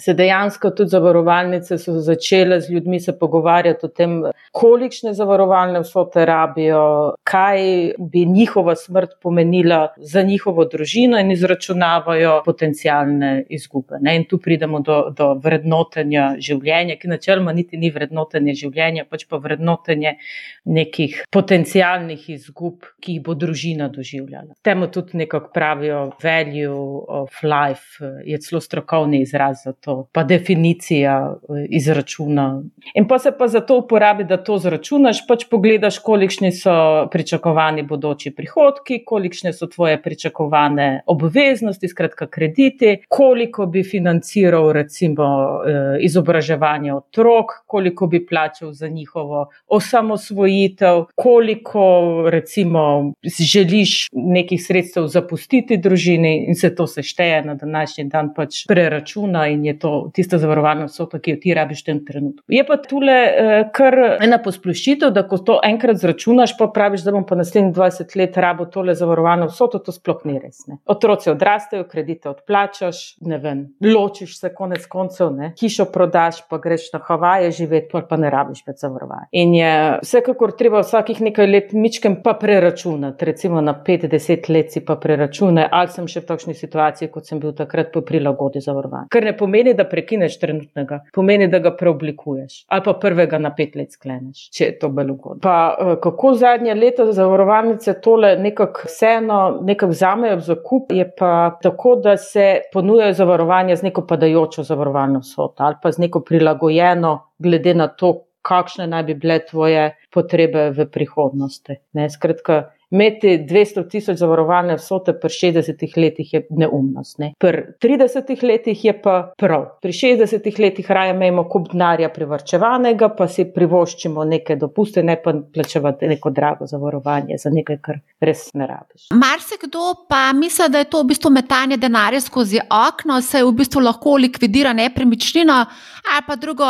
Se 0.01 0.13
dejansko 0.13 0.71
tudi 0.75 0.89
zavarovalnice 0.89 1.77
so 1.77 1.99
začele 2.01 2.59
z 2.61 2.71
ljudmi 2.73 2.99
se 2.99 3.13
pogovarjati 3.19 3.85
o 3.85 3.89
tem, 3.89 4.17
kolikšne 4.51 5.13
zavarovalne 5.13 5.81
vsote 5.81 6.25
rabijo, 6.25 7.15
kaj 7.23 7.59
bi 7.99 8.25
njihova 8.25 8.75
smrt 8.75 9.17
pomenila 9.21 9.93
za 9.97 10.21
njihovo 10.21 10.65
družino 10.65 11.19
in 11.19 11.31
izračunavajo 11.31 12.41
potencijalne 12.45 13.43
izgube. 13.49 14.01
Ne? 14.01 14.15
In 14.15 14.25
tu 14.29 14.39
pridemo 14.41 14.79
do, 14.79 14.99
do 15.17 15.33
vrednotenja 15.43 16.35
življenja, 16.39 16.97
ki 16.99 17.11
načeloma 17.11 17.53
niti 17.53 17.77
ni 17.77 17.91
vrednotenje 17.93 18.55
življenja, 18.61 19.05
pač 19.09 19.25
pa 19.29 19.39
vrednotenje 19.41 20.17
nekih 20.65 21.23
potencijalnih 21.33 22.29
izgub, 22.35 22.85
ki 23.01 23.17
jih 23.17 23.25
bo 23.25 23.35
družina 23.37 23.89
doživljala. 23.93 24.57
Temu 24.65 24.89
tudi 24.91 25.17
nekako 25.23 25.51
pravijo 25.53 26.03
value 26.23 27.03
of 27.07 27.43
life 27.47 28.05
eh, 28.05 28.21
je 28.25 28.37
celo 28.37 28.61
strokovni 28.61 29.21
izraz 29.21 29.57
za 29.63 29.73
to, 29.73 30.07
pa 30.11 30.23
definicija 30.23 31.35
eh, 31.35 31.65
izračuna. 31.69 32.63
In 32.93 33.07
pa 33.07 33.19
se 33.19 33.31
pa 33.37 33.47
za 33.47 33.59
to 33.59 33.77
uporabi, 33.77 34.23
da 34.23 34.37
to 34.43 34.57
zračunaš, 34.57 35.23
pač 35.27 35.45
pogledaš, 35.51 35.99
kolikšni 35.99 36.51
so 36.51 37.07
pričakovani 37.11 37.83
bodoči 37.83 38.31
prihodki, 38.35 39.01
kolikšne 39.05 39.53
so 39.53 39.67
tvoje 39.67 40.01
pričakovane 40.01 41.01
obveznosti, 41.05 41.87
skratka 41.87 42.27
krediti, 42.27 42.97
koliko 43.09 43.65
bi 43.65 43.83
financiral 43.83 44.71
recimo 44.71 45.27
eh, 45.27 45.97
izobraževanje 46.05 46.93
otrok, 46.93 47.51
koliko 47.65 48.07
bi 48.07 48.25
plačal 48.25 48.71
za 48.73 48.87
njihovo 48.87 49.47
osamosvojitev, 49.67 51.03
koliko 51.15 51.83
recimo 52.29 53.13
želiš 53.39 54.07
nekih 54.13 54.63
sredstev 54.65 55.07
zapustiti 55.07 55.77
družini 55.77 56.45
in 56.47 56.55
se 56.55 56.75
to 56.75 56.87
sešteje 56.87 57.36
na 57.45 57.55
današnji 57.55 58.07
dan 58.11 58.33
pač 58.35 58.63
preračuna 58.67 59.47
in 59.47 59.65
je 59.65 59.77
to 59.79 59.93
tista 60.13 60.37
zavarovalna 60.37 60.87
vsota, 60.87 61.19
ki 61.19 61.35
jo 61.35 61.41
ti 61.41 61.53
rabiš 61.53 61.83
v 61.83 61.85
tem 61.85 62.01
trenutku. 62.05 62.45
Je 62.47 62.63
pa 62.67 62.77
tule 62.81 63.13
eh, 63.13 63.69
kar 63.73 63.97
ena 64.23 64.39
posplošitev, 64.43 65.11
da 65.13 65.23
ko 65.27 65.37
to 65.37 65.59
enkrat 65.63 65.99
zračunaš, 66.01 66.57
pa 66.57 66.67
praviš, 66.73 67.05
da 67.05 67.13
bom 67.15 67.25
pa 67.27 67.35
naslednjih 67.39 67.73
20 67.75 68.17
let 68.19 68.37
rabo 68.37 68.65
tole 68.65 68.95
zavarovalno 68.95 69.49
vsoto, 69.51 69.79
to 69.79 69.91
sploh 69.95 70.23
ni 70.25 70.39
res. 70.39 70.65
Ne. 70.67 70.79
Otroci 70.85 71.29
odrastejo, 71.31 71.87
kredite 71.89 72.29
odplačaš, 72.29 73.03
ne 73.27 73.37
vem, 73.41 73.63
ločiš 73.83 74.37
se 74.39 74.53
konec 74.55 74.85
koncev, 74.89 75.31
ne. 75.35 75.53
hišo 75.59 75.87
prodaš, 75.93 76.43
pa 76.49 76.59
greš 76.63 76.89
na 76.93 77.01
Havaje 77.03 77.51
živeti, 77.51 77.89
pa, 77.91 78.01
pa 78.09 78.17
ne 78.19 78.31
rabiš 78.33 78.63
več 78.67 78.83
zavarovanja. 78.83 79.29
In 79.31 79.55
je 79.55 79.73
vsekakor 80.03 80.53
treba 80.57 80.81
vsakih 80.83 81.21
nekaj 81.29 81.47
let 81.47 81.73
mičkem 81.73 82.19
pa 82.23 82.33
preračunati, 82.39 83.25
recimo 83.25 83.61
na 83.61 83.73
5-10 83.87 84.49
let 84.53 84.71
si 84.73 84.83
pa 84.85 84.95
preračunaj, 85.01 85.69
ali 85.71 85.93
sem 85.93 86.07
še 86.09 86.23
v 86.23 86.29
takšni 86.31 86.55
situaciji, 86.57 87.11
kot 87.17 87.29
sem 87.29 87.41
bil 87.41 87.55
takrat 87.57 87.89
po 87.93 88.03
prilagodi 88.05 88.61
zavarovanja. 88.61 89.09
Kar 89.13 89.25
ne 89.25 89.33
pomeni, 89.37 89.73
da 89.77 89.87
prekineš 89.89 90.37
trenutnega, 90.41 91.01
pomeni, 91.15 91.49
da 91.49 91.61
ga 91.63 91.73
preoblikuješ 91.77 92.59
ali 92.67 92.83
pa 92.85 92.93
prvega 93.01 93.39
na 93.41 93.49
pet 93.55 93.75
let 93.79 93.95
skleneš, 93.95 94.47
če 94.53 94.65
je 94.65 94.75
to 94.81 94.91
bolj 94.93 95.13
ugodno. 95.15 95.41
Pa 95.43 95.57
eh, 95.73 95.93
kako 96.03 96.33
zadnje 96.37 96.75
leto 96.77 97.07
zavarovalnice 97.11 97.97
tole 98.03 98.35
nekako 98.37 98.85
vseeno 98.85 99.39
nekako 99.65 99.91
vzamejo 99.95 100.37
v 100.37 100.45
zakup, 100.45 100.93
je 100.93 101.07
pa 101.17 101.31
tako, 101.63 101.95
da 102.03 102.17
se 102.21 102.47
ponujajo 102.73 103.17
zavarovanja 103.17 103.75
z 103.75 103.89
neko 103.89 104.05
padajočo 104.07 104.63
zavarovalno 104.67 105.23
vsoto 105.25 105.63
ali 105.63 105.81
pa 105.83 105.91
z 105.91 106.05
neko 106.05 106.21
prilagojeno 106.27 107.17
glede 107.39 107.73
na 107.73 107.87
to, 107.87 108.13
kakšne 108.47 108.87
naj 108.87 109.03
bi 109.09 109.15
bile 109.19 109.39
tvoje 109.45 109.89
potrebe 110.13 110.69
v 110.75 110.85
prihodnosti. 110.91 111.81
Ne, 111.97 112.09
skratka, 112.09 112.69
Imeti 112.91 113.37
200 113.49 113.83
tisoč 113.91 114.17
zavarovalne 114.21 114.77
vsote 114.79 115.11
pri 115.19 115.29
60 115.29 115.97
letih 115.97 116.33
je 116.33 116.41
neumnost. 116.49 117.17
Ne? 117.19 117.33
Pri 117.39 117.63
30 117.83 118.43
letih 118.47 118.85
je 118.85 118.93
pa 119.01 119.33
prav. 119.37 119.65
Pri 119.81 119.91
60 119.91 120.59
letih 120.61 120.91
raje 120.91 121.15
imamo 121.15 121.43
kup 121.49 121.67
denarja 121.73 122.09
privrčevanega, 122.09 123.09
pa 123.17 123.27
si 123.27 123.45
privoščimo 123.51 124.23
neke 124.23 124.55
dopuste, 124.55 125.03
ne 125.03 125.17
pa 125.23 125.33
plačevati 125.53 126.07
neko 126.07 126.31
drago 126.31 126.67
zavarovanje 126.67 127.37
za 127.43 127.51
nekaj, 127.51 127.81
kar 127.83 127.99
res 128.23 128.47
ne 128.53 128.67
rabiš. 128.67 129.09
Marsikdo 129.13 129.93
pa 130.09 130.31
misli, 130.33 130.69
da 130.71 130.79
je 130.79 130.89
to 130.91 131.03
v 131.03 131.11
bistvu 131.11 131.31
metanje 131.35 131.77
denarja 131.77 132.21
skozi 132.23 132.63
okno, 132.63 133.21
se 133.21 133.43
v 133.43 133.51
bistvu 133.51 133.83
lahko 133.83 134.15
likvidira 134.15 134.73
nepremičnino 134.73 135.59
ali 136.07 136.27
pa 136.27 136.35
drugo 136.35 136.67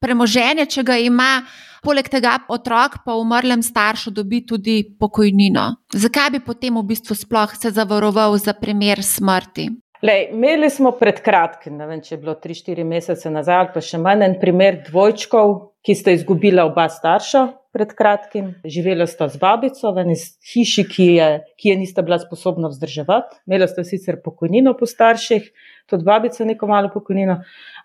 premoženje, 0.00 0.66
če 0.66 0.82
ga 0.82 0.96
ima. 0.96 1.32
Poleg 1.82 2.08
tega 2.10 2.36
otrok 2.48 3.02
po 3.04 3.18
umrlem 3.22 3.62
staršu 3.62 4.10
dobi 4.10 4.42
tudi 4.46 4.80
pokojnino. 4.98 5.66
Zakaj 5.94 6.30
bi 6.36 6.40
potem 6.44 6.78
v 6.78 6.86
bistvu 6.90 7.14
sploh 7.14 7.54
se 7.54 7.70
zavaroval 7.70 8.38
za 8.38 8.54
primer 8.54 9.02
smrti? 9.02 9.68
Lej, 10.02 10.28
imeli 10.30 10.70
smo 10.70 10.92
pred 10.94 11.18
kratkim, 11.24 11.74
ne 11.74 11.86
vem, 11.88 12.02
če 12.02 12.12
je 12.14 12.18
bilo 12.22 12.36
3-4 12.38 12.84
mesece 12.86 13.30
nazaj, 13.34 13.72
pa 13.74 13.82
še 13.82 13.98
manj 13.98 14.28
en 14.28 14.36
primer 14.38 14.78
dvojčkov, 14.86 15.54
ki 15.82 15.96
sta 15.98 16.14
izgubila 16.14 16.68
oba 16.68 16.84
starša 16.86 17.42
pred 17.74 17.94
kratkim. 17.98 18.52
Živela 18.62 19.08
sta 19.10 19.26
z 19.30 19.40
babico 19.42 19.90
v 19.94 20.04
eni 20.04 20.14
hiši, 20.52 20.84
ki 20.86 21.08
je, 21.16 21.28
ki 21.58 21.72
je 21.72 21.76
nista 21.80 22.06
bila 22.06 22.20
sposobna 22.22 22.70
vzdrževati. 22.70 23.40
Imela 23.50 23.66
sta 23.70 23.82
sicer 23.86 24.20
pokojnino 24.22 24.76
po 24.78 24.86
starših, 24.86 25.50
tudi 25.90 26.06
babica 26.06 26.46
neko 26.46 26.70
malo 26.70 26.92
pokojnino, 26.94 27.40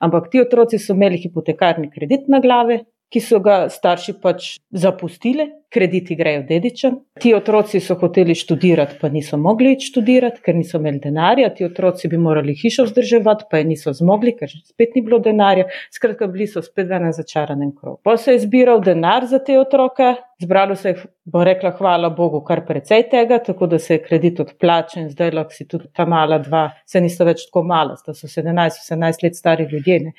ampak 0.05 0.29
ti 0.29 0.41
otroci 0.43 0.77
so 0.77 0.93
imeli 0.93 1.17
hipotekarni 1.23 1.89
kredit 1.89 2.29
na 2.29 2.43
glave, 2.45 2.83
ki 3.13 3.21
so 3.21 3.37
ga 3.43 3.67
starši 3.69 4.15
pač 4.21 4.55
zapustili, 4.73 5.45
krediti 5.73 6.15
grejo 6.17 6.43
dedičem. 6.49 6.95
Ti 7.21 7.33
otroci 7.37 7.79
so 7.81 7.95
hoteli 8.01 8.35
študirati, 8.37 8.97
pa 9.01 9.09
niso 9.13 9.37
mogli 9.41 9.73
študirati, 9.81 10.41
ker 10.45 10.57
niso 10.57 10.79
imeli 10.81 11.01
denarja. 11.03 11.49
Ti 11.53 11.65
otroci 11.65 12.09
bi 12.09 12.17
morali 12.21 12.55
hišo 12.57 12.87
vzdrževati, 12.89 13.47
pa 13.49 13.61
je 13.61 13.67
niso 13.69 13.93
zmogli, 13.93 14.35
ker 14.37 14.53
spet 14.53 14.97
ni 14.97 15.03
bilo 15.05 15.19
denarja. 15.21 15.65
Skratka, 15.93 16.29
bili 16.33 16.47
so 16.49 16.61
spet 16.65 16.89
enem 16.93 17.13
začaranem 17.13 17.73
krogu. 17.75 17.99
Pa 18.05 18.17
se 18.17 18.33
je 18.33 18.43
zbiral 18.45 18.81
denar 18.85 19.25
za 19.29 19.41
te 19.45 19.57
otroke, 19.59 20.15
zbralo 20.41 20.77
se 20.77 20.93
je, 20.93 21.05
bo 21.25 21.43
rekla, 21.45 21.73
hvala 21.77 22.09
Bogu, 22.13 22.41
kar 22.45 22.63
precej 22.65 23.07
tega, 23.13 23.39
tako 23.45 23.69
da 23.69 23.79
se 23.79 23.97
je 23.97 24.03
kredit 24.05 24.41
odplačen, 24.45 25.09
zdaj 25.13 25.33
lahko 25.37 25.57
si 25.57 25.67
tudi 25.69 25.89
ta 25.93 26.05
mala 26.09 26.41
dva, 26.41 26.67
se 26.85 27.01
niso 27.01 27.25
več 27.25 27.47
tako 27.47 27.65
mala, 27.69 27.97
sta 27.97 28.13
so 28.17 28.29
17-18 28.29 29.25
let 29.25 29.41
stari 29.41 29.69
ljudje. 29.71 29.99
Ne 30.09 30.17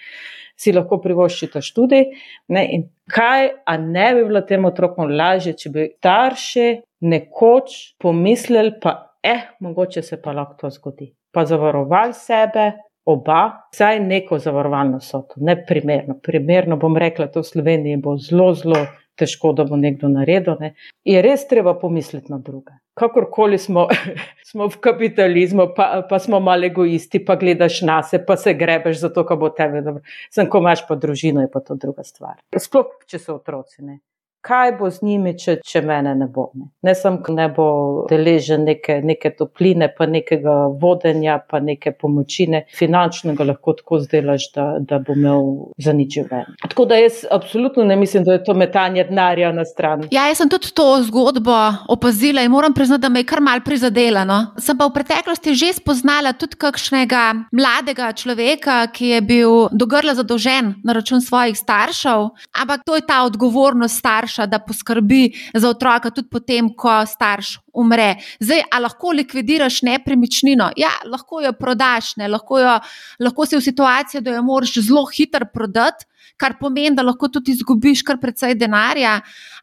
si 0.57 0.73
lahko 0.73 1.01
privoščite 1.03 1.63
študij. 1.65 2.07
Ne, 2.55 2.65
in 2.77 2.87
kaj, 3.11 3.51
a 3.67 3.77
ne 3.81 4.09
bi 4.17 4.25
bilo 4.29 4.45
tem 4.47 4.65
otrokom 4.69 5.11
lažje, 5.11 5.57
če 5.61 5.75
bi 5.75 5.87
starši 5.99 6.69
nekoč 7.11 7.77
pomislili, 8.01 8.77
pa 8.83 8.97
eh, 9.23 9.51
mogoče 9.65 10.03
se 10.03 10.21
pa 10.23 10.33
lahko 10.37 10.59
to 10.61 10.73
zgodi. 10.75 11.13
Pa 11.35 11.45
zavarovali 11.49 12.15
sebe, 12.15 12.71
oba, 13.11 13.69
saj 13.75 14.01
neko 14.01 14.39
zavarovalno 14.39 15.01
so 15.01 15.25
to, 15.29 15.41
ne 15.45 15.57
primerno. 15.67 16.17
Primerno 16.23 16.79
bom 16.81 16.97
rekla, 16.97 17.29
to 17.33 17.43
v 17.43 17.51
Sloveniji 17.51 18.01
bo 18.01 18.17
zelo, 18.17 18.53
zelo 18.55 18.85
težko, 19.19 19.53
da 19.57 19.67
bo 19.69 19.77
nekdo 19.81 20.09
naredil. 20.13 20.57
Ne. 20.61 20.73
Je 21.07 21.21
res 21.25 21.47
treba 21.51 21.75
pomisliti 21.79 22.33
na 22.33 22.39
druge. 22.39 22.77
Kakorkoli 22.99 23.59
smo, 23.59 23.89
smo 24.51 24.69
v 24.71 24.81
kapitalizmu, 24.83 25.69
pa, 25.77 25.89
pa 26.09 26.19
smo 26.23 26.41
malo 26.41 26.69
egoisti, 26.71 27.23
pa 27.25 27.39
gledaš 27.41 27.83
na 27.87 28.01
sebe, 28.07 28.27
pa 28.29 28.39
se 28.41 28.55
grebeš 28.55 29.03
za 29.03 29.13
to, 29.15 29.27
kar 29.27 29.41
bo 29.41 29.51
tebe 29.51 29.83
dobro. 29.83 30.03
Sem, 30.35 30.51
ko 30.51 30.63
imaš 30.63 30.87
pa 30.89 30.99
družino, 30.99 31.45
je 31.45 31.53
pa 31.53 31.63
to 31.65 31.79
druga 31.81 32.07
stvar. 32.07 32.41
Sploh, 32.55 32.99
če 33.11 33.23
so 33.23 33.39
otroci. 33.41 33.83
Ne 33.83 34.01
kaj 34.45 34.73
bo 34.79 34.91
z 34.91 35.01
njimi, 35.03 35.33
če, 35.41 35.57
če 35.65 35.81
mene 35.87 36.13
ne 36.19 36.29
bo. 36.31 36.51
Ne, 36.59 36.69
ne 36.85 36.95
samo, 36.99 37.23
da 37.25 37.35
ne 37.39 37.47
bo 37.55 37.67
deležen 38.11 38.67
neke, 38.69 38.99
neke 39.05 39.33
topline, 39.39 39.89
pa 39.97 40.07
nekega 40.11 40.57
vodenja, 40.81 41.39
pa 41.51 41.61
neke 41.65 41.95
pomoči, 41.97 42.47
ne. 42.53 42.65
finančno 42.77 43.35
ga 43.39 43.47
lahko 43.49 43.77
tako 43.79 44.01
zdelaš, 44.05 44.51
da, 44.55 44.67
da 44.81 45.01
bo 45.05 45.17
imel 45.17 45.49
za 45.81 45.95
nič 45.97 46.19
več. 46.29 46.51
Tako 46.65 46.87
da 46.91 46.99
jaz 47.01 47.23
absolutno 47.33 47.87
ne 47.89 47.97
mislim, 47.97 48.27
da 48.27 48.37
je 48.37 48.43
to 48.45 48.55
metanje 48.59 49.07
denarja 49.09 49.53
na 49.57 49.65
stran. 49.69 50.05
Ja, 50.13 50.27
jaz 50.29 50.43
sem 50.43 50.53
tudi 50.53 50.75
to 50.77 50.87
zgodbo 51.09 51.57
opazila 51.95 52.45
in 52.45 52.53
moram 52.53 52.75
priznati, 52.77 53.07
da 53.07 53.13
me 53.13 53.25
je 53.25 53.29
kar 53.31 53.41
mal 53.45 53.65
prizadela. 53.65 54.27
No. 54.29 54.41
Sem 54.61 54.77
pa 54.79 54.89
v 54.91 54.97
preteklosti 54.99 55.57
že 55.57 55.73
spoznala 55.79 56.35
tudi 56.37 56.59
kakšnega 56.61 57.25
mladega 57.55 58.13
človeka, 58.13 58.83
ki 58.93 59.15
je 59.15 59.21
bil 59.25 59.57
dogrla 59.73 60.15
zadolžen 60.19 60.75
na 60.85 60.97
račun 60.97 61.23
svojih 61.25 61.57
staršev, 61.57 62.29
ampak 62.61 62.85
to 62.85 62.99
je 62.99 63.07
ta 63.09 63.23
odgovornost 63.25 64.03
staršev 64.03 64.34
starša, 64.35 64.47
da 64.47 64.59
poskrbi 64.59 65.33
za 65.55 65.69
otroka, 65.69 66.11
tudi 66.11 66.29
potem, 66.29 66.75
ko 66.75 67.07
starš 67.07 67.59
umre. 67.73 68.17
Zdaj, 68.41 68.63
a 68.71 68.79
lahko 68.81 69.13
likvidiraš 69.13 69.83
nepremičnino? 69.83 70.73
Ja, 70.77 70.91
lahko 71.07 71.41
jo 71.41 71.53
prodaš, 71.53 72.17
ne? 72.17 72.29
lahko, 72.29 72.59
jo, 72.59 72.79
lahko 73.21 73.47
si 73.47 73.57
v 73.57 73.63
situaciji, 73.63 74.23
da 74.23 74.35
jo 74.35 74.43
moraš 74.43 74.81
zelo 74.81 75.07
hitro 75.07 75.47
prodati. 75.53 76.07
Kar 76.37 76.57
pomeni, 76.59 76.97
da 76.97 77.03
lahko 77.05 77.29
tudi 77.31 77.53
izgubiš 77.53 78.01
kar 78.03 78.17
precej 78.19 78.57
denarja, 78.59 79.21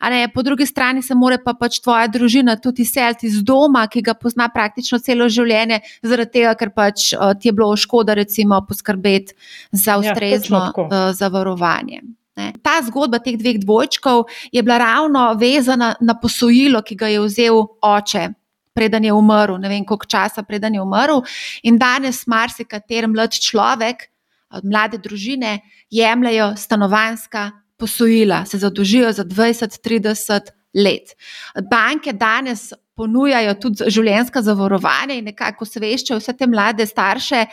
ne, 0.07 0.21
po 0.31 0.39
drugi 0.41 0.63
strani 0.65 1.01
se 1.03 1.15
mora 1.15 1.35
pa 1.43 1.51
pač 1.59 1.81
tvoja 1.83 2.07
družina 2.07 2.55
tudi 2.55 2.85
seliti 2.87 3.27
iz 3.27 3.41
doma, 3.43 3.81
ki 3.91 3.99
ga 4.05 4.13
pozna 4.15 4.47
praktično 4.53 5.01
celo 5.03 5.27
življenje, 5.27 5.81
zaradi 5.99 6.31
tega, 6.37 6.55
ker 6.55 6.71
pač 6.71 7.09
uh, 7.11 7.33
ti 7.35 7.51
je 7.51 7.57
bilo 7.57 7.75
škoda, 7.75 8.15
recimo, 8.15 8.61
poskrbeti 8.63 9.35
za 9.73 9.97
ja, 9.97 9.99
ustrezno 9.99 10.63
ja, 10.69 10.87
uh, 10.87 10.97
zavarovanje. 11.17 12.05
Ne. 12.37 12.53
Ta 12.63 12.79
zgodba 12.85 13.19
teh 13.19 13.35
dveh 13.35 13.59
dvojčkov 13.59 14.23
je 14.51 14.63
bila 14.63 14.77
ravno 14.79 15.33
vezana 15.39 15.95
na 15.99 16.15
posojilo, 16.15 16.81
ki 16.81 16.95
ga 16.95 17.09
je 17.11 17.19
vzel 17.25 17.59
oče. 17.81 18.29
Preden 18.73 19.03
je 19.03 19.13
umrl, 19.13 19.57
ne 19.59 19.67
vem 19.67 19.83
koliko 19.85 20.07
časa, 20.07 20.43
preden 20.47 20.77
je 20.77 20.81
umrl, 20.81 21.25
in 21.63 21.75
danes 21.77 22.23
marsikater 22.27 23.09
mlad 23.11 23.35
človek, 23.35 24.07
mlade 24.63 24.97
družine, 24.97 25.59
jemljajo 25.91 26.53
stanovanska 26.57 27.49
posojila, 27.75 28.45
se 28.45 28.57
zadolžijo 28.57 29.11
za 29.11 29.25
20-30 29.25 30.55
let. 30.73 31.15
Banke 31.69 32.13
danes 32.13 32.71
ponujajo 33.01 33.55
tudi 33.61 33.87
življenjska 33.91 34.43
zavarovanja 34.45 35.15
in 35.17 35.29
nekako 35.31 35.65
sveščajo 35.65 36.19
vse 36.19 36.35
te 36.37 36.47
mlade 36.49 36.85
starše 36.85 37.45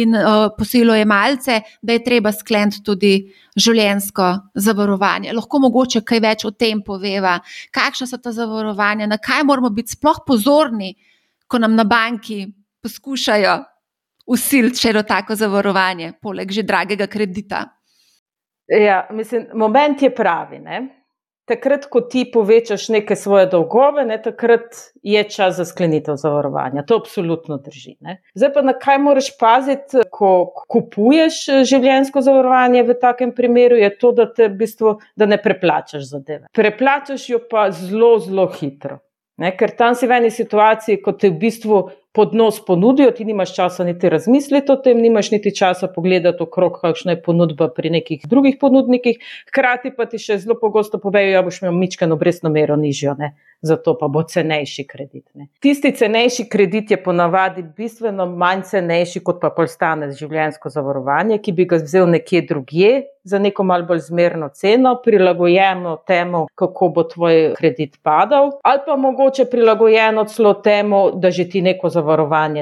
in 0.00 0.14
uh, 0.16 0.46
posilojemalce, 0.56 1.60
da 1.82 1.96
je 1.96 2.04
treba 2.06 2.32
skleniti 2.32 2.82
tudi 2.86 3.12
življenjsko 3.58 4.30
zavarovanje. 4.66 5.34
Lahko 5.36 5.60
mogoče 5.66 6.04
kaj 6.06 6.22
več 6.24 6.46
o 6.48 6.54
tem 6.56 6.80
poveva, 6.86 7.36
kakšna 7.74 8.08
so 8.08 8.20
ta 8.22 8.32
zavarovanja, 8.34 9.10
na 9.10 9.20
kaj 9.20 9.44
moramo 9.44 9.72
biti 9.74 9.96
sploh 9.98 10.24
pozorni, 10.26 10.94
ko 11.46 11.60
nam 11.60 11.76
na 11.76 11.84
banki 11.84 12.46
poskušajo 12.84 13.58
usiliti 14.32 14.80
še 14.80 14.94
eno 14.94 15.04
tako 15.04 15.36
zavarovanje, 15.36 16.14
poleg 16.22 16.52
že 16.52 16.64
dragega 16.64 17.10
kredita. 17.10 17.66
Ja, 18.72 19.04
mislim, 19.12 19.50
moment 19.60 20.00
je 20.00 20.08
pravi. 20.14 20.62
Ne? 20.64 21.03
Takrat, 21.44 21.86
ko 21.92 22.00
ti 22.00 22.24
povečaš 22.32 22.88
neke 22.88 23.16
svoje 23.16 23.46
dolgove, 23.52 24.04
ne, 24.08 24.16
takrat 24.22 24.78
je 25.02 25.22
čas 25.28 25.56
za 25.56 25.64
sklenitev 25.64 26.16
zavarovanja. 26.20 26.84
To 26.88 26.98
absolutno 27.02 27.58
drži. 27.58 27.96
Ne. 28.00 28.20
Zdaj 28.34 28.52
pa 28.54 28.62
na 28.62 28.74
kaj 28.78 28.98
moraš 28.98 29.30
paziti, 29.38 30.04
ko 30.10 30.30
kupuješ 30.72 31.40
življensko 31.68 32.24
zavarovanje 32.24 32.84
v 32.88 32.98
takem 33.00 33.34
primeru, 33.36 33.76
je 33.80 33.90
to, 33.98 34.12
da, 34.16 34.28
te, 34.32 34.48
v 34.48 34.64
bistvu, 34.64 34.98
da 35.16 35.28
ne 35.28 35.40
preplačaš 35.40 36.08
zadeve. 36.14 36.48
Preplačaš 36.56 37.28
jo 37.30 37.42
pa 37.50 37.68
zelo, 37.74 38.16
zelo 38.24 38.48
hitro. 38.56 39.00
Ne, 39.42 39.50
ker 39.58 39.72
tam 39.74 39.96
si 39.98 40.06
v 40.06 40.14
eni 40.20 40.30
situaciji, 40.30 41.00
ko 41.02 41.16
te 41.18 41.32
v 41.32 41.40
bistvu 41.42 41.78
pod 42.14 42.34
nos 42.34 42.64
ponudijo, 42.64 43.10
ti 43.10 43.24
nimaš 43.24 43.54
časa 43.56 43.84
niti 43.84 44.08
razmisliti 44.08 44.72
o 44.72 44.76
tem, 44.76 45.00
nimaš 45.02 45.30
niti 45.30 45.50
časa 45.56 45.88
pogledati 45.88 46.42
okrog, 46.42 46.78
kakšna 46.80 47.16
je 47.16 47.22
ponudba 47.22 47.68
pri 47.68 47.90
nekih 47.90 48.22
drugih 48.30 48.54
ponudnikih, 48.60 49.18
hkrati 49.48 49.90
pa 49.96 50.06
ti 50.06 50.20
še 50.22 50.38
zelo 50.38 50.54
pogosto 50.60 51.00
povejo, 51.02 51.32
da 51.32 51.40
ja, 51.40 51.42
boš 51.42 51.58
imel 51.62 51.74
mičkano 51.74 52.14
obrestno 52.14 52.52
mero 52.54 52.76
nižjo, 52.78 53.16
ne? 53.18 53.34
zato 53.64 53.96
pa 53.98 54.08
bo 54.12 54.22
cenejši 54.22 54.84
kredit. 54.86 55.24
Ne? 55.34 55.48
Tisti 55.60 55.90
cenejši 55.96 56.46
kredit 56.52 56.90
je 56.90 57.00
ponavadi 57.02 57.64
bistveno 57.76 58.26
manj 58.30 58.62
cenejši, 58.70 59.24
kot 59.24 59.40
pa 59.42 59.50
polstane 59.56 60.10
življensko 60.12 60.70
zavarovanje, 60.70 61.40
ki 61.42 61.56
bi 61.56 61.66
ga 61.66 61.80
vzel 61.82 62.06
nekje 62.12 62.44
drugje, 62.50 62.92
za 63.24 63.38
neko 63.40 63.64
malo 63.64 63.86
bolj 63.88 64.02
zmerno 64.04 64.50
ceno, 64.52 64.98
prilagojeno 65.04 65.96
temu, 66.06 66.44
kako 66.54 66.88
bo 66.92 67.06
tvoj 67.08 67.54
kredit 67.56 67.96
padal, 68.04 68.50
ali 68.62 68.84
pa 68.86 68.96
mogoče 69.00 69.48
prilagojeno 69.48 70.26
celo 70.28 70.52
temu, 70.54 71.06
da 71.16 71.30
že 71.30 71.48
ti 71.48 71.62
neko 71.64 71.88
zavarovanje 71.88 72.03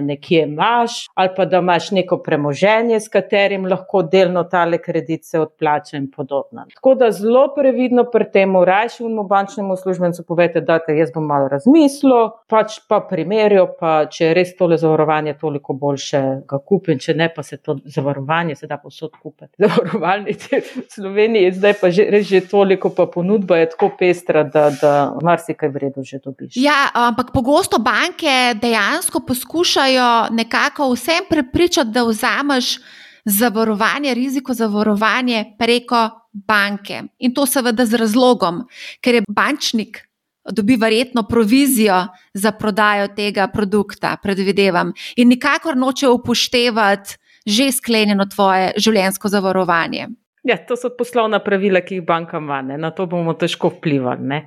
nekje 0.01 0.43
imaš, 0.43 1.07
ali 1.15 1.31
pa 1.37 1.45
da 1.45 1.59
imaš 1.59 1.91
neko 1.91 2.19
premoženje, 2.23 3.01
s 3.01 3.09
katerim 3.09 3.67
lahko 3.67 4.03
delno 4.03 4.45
tale 4.45 4.79
kredit 4.79 5.25
se 5.25 5.41
odplača 5.41 5.97
in 5.97 6.11
podobno. 6.11 6.67
Tako 6.75 6.95
da 6.95 7.11
zelo 7.11 7.55
previdno 7.55 8.05
pri 8.05 8.31
tem, 8.33 8.57
rajšemu 8.65 9.25
bančnemu 9.25 9.77
službencu 9.77 10.25
povete, 10.29 10.61
da 10.61 10.79
te 10.79 10.97
jaz 10.97 11.13
bom 11.15 11.27
malo 11.27 11.49
razmislil, 11.49 12.31
pač 12.49 12.79
pa 12.89 13.01
primerjo, 13.01 13.67
pa 13.81 14.07
če 14.11 14.25
je 14.25 14.35
res 14.35 14.55
tole 14.57 14.77
zavarovanje 14.79 15.35
toliko 15.41 15.73
boljše, 15.73 16.23
ga 16.49 16.59
kupim, 16.59 16.99
če 16.99 17.15
ne 17.15 17.29
pa 17.35 17.43
se 17.43 17.57
to 17.57 17.77
zavarovanje 17.85 18.57
se 18.57 18.67
da 18.67 18.79
posod 18.79 19.17
kupiti. 19.23 19.53
Zavarovalnice 19.63 20.61
v 20.61 20.85
Sloveniji 20.91 21.49
je 21.49 21.53
zdaj 21.53 21.75
pa 21.81 21.91
že, 21.91 22.07
že 22.23 22.41
toliko, 22.49 22.91
pa 22.91 23.07
ponudba 23.07 23.57
je 23.63 23.71
tako 23.75 23.91
pestra, 23.99 24.45
da, 24.45 24.69
da 24.81 24.93
marsikaj 25.23 25.73
vredno 25.73 26.05
že 26.05 26.21
dobiš. 26.25 26.57
Ja, 26.61 26.91
ampak 26.95 27.33
pogosto 27.35 27.79
banke 27.79 28.55
dejansko 28.61 29.23
poskušajo 29.33 30.29
nekako 30.31 30.93
vsem 30.93 31.25
prepričati, 31.31 31.91
da 31.91 32.05
vzameš 32.05 32.79
zavarovanje, 33.25 34.15
riziko 34.15 34.55
zavarovanje 34.55 35.55
preko 35.59 36.11
banke. 36.33 37.03
In 37.19 37.35
to 37.35 37.47
seveda 37.47 37.87
z 37.87 37.97
razlogom, 37.97 38.67
ker 39.01 39.15
je 39.15 39.25
bančnik. 39.29 40.09
Dobi 40.51 40.77
verjetno 40.77 41.23
provizijo 41.23 42.07
za 42.35 42.51
prodajo 42.53 43.09
tega 43.17 43.47
produkta, 43.49 44.17
predvidevam, 44.23 44.93
in 45.17 45.29
nikakor 45.29 45.77
noče 45.77 46.09
upoštevati 46.09 47.19
že 47.47 47.73
sklenjeno 47.73 48.27
tvoje 48.27 48.73
življenjsko 48.77 49.29
zavarovanje. 49.29 50.09
Ja, 50.43 50.57
to 50.57 50.75
so 50.77 50.89
poslovna 50.99 51.39
pravila, 51.39 51.81
ki 51.87 52.01
jih 52.01 52.07
banka 52.07 52.41
ima, 52.43 52.57
na 52.63 52.91
to 52.91 53.05
bomo 53.07 53.31
težko 53.39 53.69
vplivali. 53.77 54.27
Ne. 54.27 54.41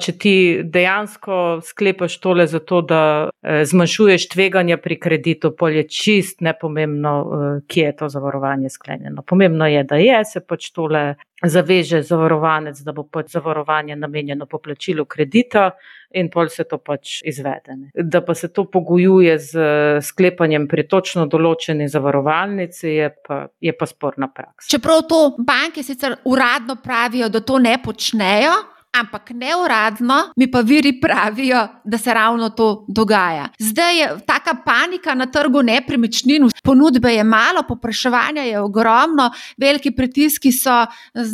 Če 0.00 0.12
ti 0.20 0.32
dejansko 0.68 1.38
sklepaš 1.64 2.18
tole 2.20 2.44
zato, 2.50 2.82
da 2.84 3.00
eh, 3.30 3.62
zmanjšuješ 3.64 4.28
tveganja 4.34 4.76
pri 4.84 4.98
kreditu, 5.00 5.54
pol 5.56 5.78
je 5.80 5.86
čist 5.88 6.44
nepomembno, 6.44 7.14
eh, 7.20 7.62
kje 7.72 7.86
je 7.86 7.96
to 7.96 8.08
zavarovanje 8.12 8.68
sklenjeno. 8.68 9.24
Pomembno 9.24 9.68
je, 9.70 9.84
da 9.88 9.96
je 9.96 10.20
se 10.28 10.44
pač 10.44 10.68
tole 10.76 11.14
zaveže 11.42 12.02
zavarovanec, 12.02 12.80
da 12.84 12.92
bo 12.92 13.04
pač 13.08 13.32
zavarovanje 13.32 13.96
namenjeno 13.96 14.46
poplačilu 14.46 15.04
kredita 15.04 15.70
in 16.10 16.30
pol 16.30 16.48
se 16.48 16.64
to 16.64 16.78
pač 16.78 17.20
izvedene. 17.24 17.90
Da 17.94 18.20
pa 18.24 18.34
se 18.34 18.52
to 18.52 18.64
pogojuje 18.70 19.38
z 19.38 19.68
sklepanjem 20.02 20.66
pri 20.68 20.86
točno 20.88 21.26
določeni 21.30 21.88
zavarovalnici, 21.88 22.88
je 22.88 23.08
pa, 23.26 23.46
je 23.60 23.72
pa 23.76 23.86
sporna 23.86 24.28
praksa. 24.34 24.68
Čeprav 24.70 25.06
to 25.08 25.20
banke 25.38 25.82
sicer 25.86 26.18
uradno 26.24 26.76
pravijo, 26.82 27.28
da 27.28 27.40
to 27.40 27.58
ne 27.58 27.78
počnejo. 27.82 28.79
Ampak 28.90 29.30
neuradno 29.30 30.32
mi 30.36 30.50
pa 30.50 30.60
viri 30.60 31.00
pravijo, 31.00 31.68
da 31.84 31.98
se 31.98 32.14
ravno 32.14 32.50
to 32.50 32.84
dogaja. 32.88 33.48
Zdaj 33.58 33.98
je 33.98 34.08
taka 34.26 34.56
panika 34.64 35.14
na 35.14 35.26
trgu 35.26 35.62
nepremičnin, 35.62 36.48
ponudbe 36.64 37.12
je 37.14 37.24
malo, 37.24 37.62
popraševanja 37.68 38.42
je 38.42 38.60
ogromno, 38.60 39.30
veliki 39.56 39.90
pritiski 39.96 40.52
so 40.52 40.86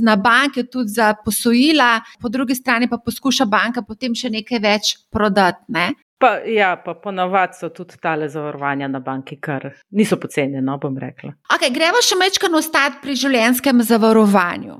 na 0.02 0.16
banke 0.16 0.66
tudi 0.66 0.88
za 0.88 1.14
posojila, 1.24 2.00
po 2.20 2.28
drugi 2.28 2.54
strani 2.54 2.88
pa 2.88 2.98
poskuša 2.98 3.44
banka 3.44 3.82
potem 3.82 4.14
še 4.14 4.30
nekaj 4.30 4.58
več 4.58 4.96
prodati. 5.10 5.64
Ne? 5.68 5.94
Pa, 6.18 6.38
ja, 6.48 6.70
pa 6.80 6.94
ponavadi 6.94 7.58
so 7.60 7.68
tudi 7.68 7.98
tale 8.00 8.28
zavarovanja 8.32 8.88
na 8.88 9.02
banki, 9.04 9.36
kar 9.36 9.66
niso 9.92 10.16
poceni, 10.16 10.62
no 10.64 10.78
bom 10.80 10.96
rekla. 10.96 11.34
Okay, 11.52 11.68
gremo 11.74 12.00
še 12.00 12.16
mečkano 12.16 12.56
ostati 12.56 13.02
pri 13.02 13.16
življenskem 13.20 13.82
zavarovanju. 13.84 14.78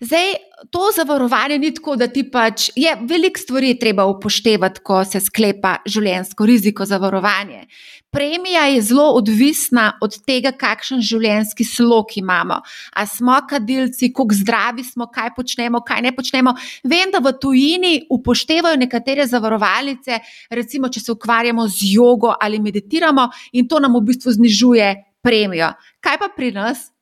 Zdaj, 0.00 0.30
to 0.70 0.92
zavarovanje 0.94 1.58
ni 1.58 1.72
tako, 1.74 1.96
da 1.98 2.06
ti 2.06 2.22
pač 2.30 2.68
je 2.78 2.92
veliko 3.02 3.42
stvari 3.42 3.74
treba 3.80 4.06
upoštevati, 4.06 4.84
ko 4.86 5.02
se 5.04 5.20
sklepa 5.20 5.80
življensko 5.90 6.46
riziko 6.46 6.86
zavarovanje. 6.86 7.66
Premija 8.10 8.64
je 8.70 8.82
zelo 8.82 9.10
odvisna 9.18 9.98
od 10.00 10.14
tega, 10.24 10.52
kakšen 10.56 11.02
življenjski 11.04 11.64
slog 11.64 12.14
imamo. 12.16 12.60
A 12.94 13.06
smo 13.06 13.36
kadilci, 13.50 14.12
kako 14.12 14.34
zdravi 14.34 14.84
smo, 14.84 15.08
kaj 15.12 15.34
počnemo, 15.36 15.82
kaj 15.84 16.02
ne 16.06 16.14
počnemo. 16.16 16.54
Vem, 16.84 17.12
da 17.12 17.20
v 17.20 17.34
tujini 17.40 17.94
upoštevajo 18.10 18.78
nekatere 18.80 19.26
zavarovalnice, 19.26 20.20
recimo, 20.50 20.88
če 20.88 21.04
se 21.04 21.12
ukvarjamo 21.12 21.68
z 21.68 21.92
jogo 21.92 22.34
ali 22.40 22.62
meditiramo, 22.62 23.28
in 23.52 23.68
to 23.68 23.80
nam 23.82 23.98
v 23.98 24.06
bistvu 24.12 24.38
znižuje 24.38 24.94
premijo. 25.22 25.74
Kaj 26.00 26.22
pa 26.22 26.30
pri 26.32 26.52
nas? 26.54 26.95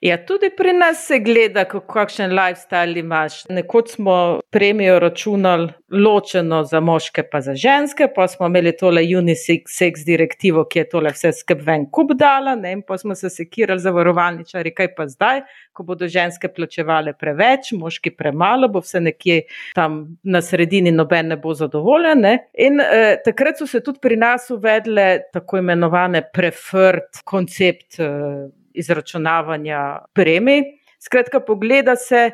Ja, 0.00 0.16
tudi 0.16 0.48
pri 0.56 0.72
nas 0.72 1.02
se 1.06 1.18
gleda, 1.20 1.66
kakšen 1.68 2.32
lifestyle 2.32 2.98
imaš. 2.98 3.42
Nekoč 3.48 3.90
smo 3.90 4.40
premijo 4.50 4.98
računali 4.98 5.68
ločeno 5.90 6.62
za 6.64 6.80
moške, 6.80 7.22
pa 7.22 7.40
za 7.40 7.54
ženske, 7.54 8.08
pa 8.14 8.28
smo 8.28 8.46
imeli 8.46 8.72
tole 8.76 9.02
unisex 9.18 10.04
direktivo, 10.06 10.64
ki 10.64 10.78
je 10.78 10.88
tole 10.88 11.12
vse 11.12 11.32
skupaj 11.36 11.64
ven 11.66 11.84
kup 11.92 12.14
dala, 12.16 12.54
ne? 12.56 12.72
in 12.72 12.82
pa 12.82 12.96
smo 12.98 13.14
se 13.14 13.28
sekirali 13.30 13.80
za 13.80 13.90
varovalničari, 13.90 14.72
kaj 14.74 14.88
pa 14.94 15.06
zdaj, 15.08 15.42
ko 15.72 15.84
bodo 15.84 16.08
ženske 16.08 16.48
plačevale 16.48 17.12
preveč, 17.12 17.72
moški 17.76 18.14
premalo, 18.16 18.70
bo 18.72 18.80
vse 18.80 19.02
nekje 19.04 19.42
tam 19.74 19.98
na 20.22 20.40
sredini, 20.40 20.94
noben 20.96 21.28
ne 21.34 21.36
bo 21.36 21.52
zadovoljen. 21.54 22.24
Ne? 22.24 22.32
In 22.54 22.80
eh, 22.80 23.18
takrat 23.24 23.60
so 23.60 23.68
se 23.68 23.82
tudi 23.84 24.00
pri 24.00 24.16
nas 24.16 24.48
uvedle 24.50 25.10
tako 25.32 25.60
imenovane 25.60 26.24
preferred 26.32 27.20
koncept. 27.24 28.00
Eh, 28.00 28.48
izračunavanja 28.74 29.98
premij. 30.12 30.62
Skratka, 30.98 31.40
pogleda 31.40 31.96
se, 31.96 32.30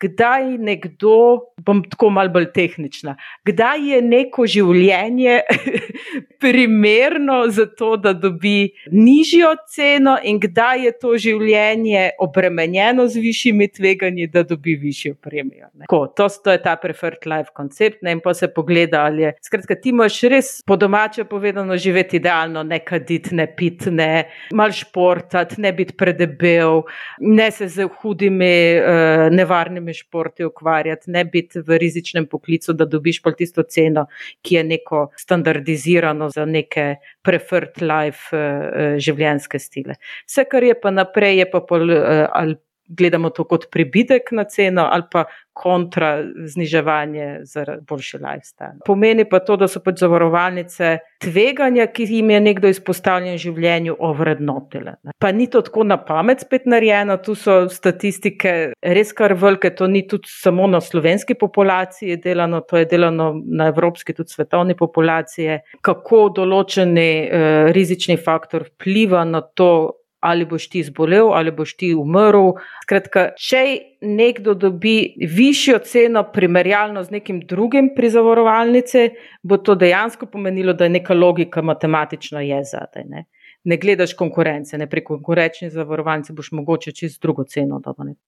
kdaj 0.00 0.58
nekdo, 0.58 1.40
bom 1.66 1.82
tako 1.90 2.10
malo 2.10 2.30
bolj 2.30 2.52
tehnična, 2.54 3.16
kdaj 3.46 3.82
je 3.90 4.02
neko 4.02 4.46
življenje 4.46 5.40
primerno 6.42 7.40
za 7.50 7.66
to, 7.66 7.96
da 7.96 8.12
dobi 8.12 8.70
nižjo 8.90 9.54
ceno, 9.74 10.16
in 10.22 10.38
kdaj 10.40 10.84
je 10.84 10.92
to 11.02 11.14
življenje 11.18 12.10
obremenjeno 12.22 13.08
z 13.08 13.22
višjimi 13.22 13.68
tveganji, 13.74 14.28
da 14.30 14.44
dobi 14.46 14.76
višjo 14.78 15.14
premijo. 15.14 15.68
Tako, 15.80 16.00
to, 16.16 16.28
to 16.44 16.54
je 16.54 16.62
ta 16.62 16.76
preferred 16.76 17.26
life 17.26 17.50
koncept. 17.54 18.02
Ne, 18.02 18.14
in 18.14 18.22
pa 18.22 18.34
se 18.34 18.48
pogleda, 18.54 19.02
ali 19.08 19.26
je. 19.26 19.32
Skratka, 19.42 19.74
ti 19.82 19.92
moraš 19.92 20.20
res 20.30 20.52
po 20.66 20.76
domače 20.76 21.24
povedano 21.28 21.76
živeti 21.76 22.20
idealno, 22.20 22.62
ne 22.62 22.78
kaditi, 22.84 23.34
ne 23.34 23.48
piti, 23.56 23.90
ne 23.90 24.28
mal 24.54 24.72
športati, 24.74 25.60
ne 25.62 25.72
biti 25.74 25.96
predebel, 25.98 26.82
ne 27.20 27.50
se 27.50 27.68
z 27.68 27.88
hudimi, 28.00 28.54
uh, 28.78 29.26
nevarnimi 29.34 29.87
kakšnimi 29.88 29.94
športi 29.94 30.44
ukvarjati, 30.44 31.10
ne 31.10 31.24
biti 31.24 31.60
v 31.60 31.78
rizičnem 31.78 32.26
poklicu, 32.26 32.72
da 32.72 32.84
dobiš 32.84 33.22
pa 33.22 33.32
tisto 33.32 33.62
ceno, 33.62 34.06
ki 34.42 34.54
je 34.54 34.64
neko 34.64 35.10
standardizirano 35.16 36.30
za 36.30 36.44
neke 36.44 36.96
preferred 37.22 37.80
life 37.80 38.36
uh, 38.36 38.98
življenjske 38.98 39.58
stile. 39.58 39.96
Vse, 40.26 40.44
kar 40.44 40.62
je 40.62 40.74
pa 40.80 40.90
naprej, 40.90 41.38
je 41.38 41.50
pa 41.50 41.60
pol, 41.60 41.90
uh, 41.90 42.28
ali 42.32 42.56
gledamo 42.88 43.30
to 43.30 43.44
kot 43.44 43.68
pribitek 43.70 44.32
na 44.32 44.44
ceno 44.44 44.88
ali 44.90 45.04
pa 45.12 45.24
kontra 45.58 46.24
zniževanje 46.46 47.38
za 47.42 47.64
boljši 47.88 48.18
lifestyle. 48.18 48.78
Pomeni 48.86 49.24
pa 49.28 49.38
to, 49.38 49.56
da 49.56 49.66
so 49.68 49.80
pač 49.82 49.98
zavarovalnice 49.98 50.98
tveganja, 51.18 51.88
ki 51.90 52.06
jim 52.06 52.30
je 52.30 52.40
nekdo 52.40 52.70
izpostavljen 52.70 53.34
v 53.34 53.42
življenju, 53.42 53.96
ovrednotile. 53.98 54.94
Pa 55.18 55.32
ni 55.34 55.48
to 55.50 55.64
tako 55.66 55.82
na 55.88 55.98
pamet 55.98 56.44
spet 56.46 56.68
narejeno, 56.70 57.18
tu 57.18 57.34
so 57.34 57.64
statistike 57.72 58.54
res 58.78 59.10
kar 59.18 59.34
velike, 59.34 59.72
to 59.74 59.90
ni 59.90 60.04
tudi 60.06 60.30
samo 60.30 60.70
na 60.70 60.80
slovenski 60.80 61.34
populaciji 61.34 62.20
delano, 62.22 62.62
to 62.62 62.78
je 62.78 62.86
delano 62.86 63.32
na 63.42 63.72
evropski, 63.72 64.14
tudi 64.14 64.30
svetovni 64.36 64.78
populaciji, 64.78 65.58
kako 65.82 66.28
določeni 66.38 67.10
eh, 67.26 67.72
rizični 67.74 68.14
faktor 68.22 68.68
vpliva 68.70 69.26
na 69.26 69.42
to, 69.42 69.98
ali 70.20 70.44
boš 70.44 70.68
ti 70.68 70.82
zbolel, 70.82 71.32
ali 71.32 71.52
boš 71.54 71.76
ti 71.76 71.92
umrl. 71.94 72.52
Skratka, 72.82 73.30
če 73.38 73.62
nekdo 74.02 74.54
dobi 74.54 75.14
višjo 75.22 75.78
ceno, 75.86 76.24
primerjalno 76.32 77.02
z 77.04 77.18
nekim 77.18 77.40
drugim 77.46 77.92
pri 77.96 78.10
zavarovalnici, 78.10 79.08
bo 79.42 79.58
to 79.58 79.74
dejansko 79.78 80.26
pomenilo, 80.26 80.72
da 80.72 80.88
je 80.88 80.96
neka 80.98 81.14
logika 81.14 81.62
matematična 81.62 82.40
je 82.46 82.62
zadaj. 82.64 83.04
Ne? 83.08 83.26
ne 83.64 83.76
gledaš 83.76 84.14
konkurence, 84.14 84.78
ne 84.78 84.86
pri 84.86 85.04
konkurenčni 85.04 85.70
zavarovalnici 85.70 86.32
boš 86.32 86.52
mogoče 86.52 86.92
čez 86.92 87.18
drugo 87.18 87.44
ceno 87.44 87.80
dobiti. 87.84 88.20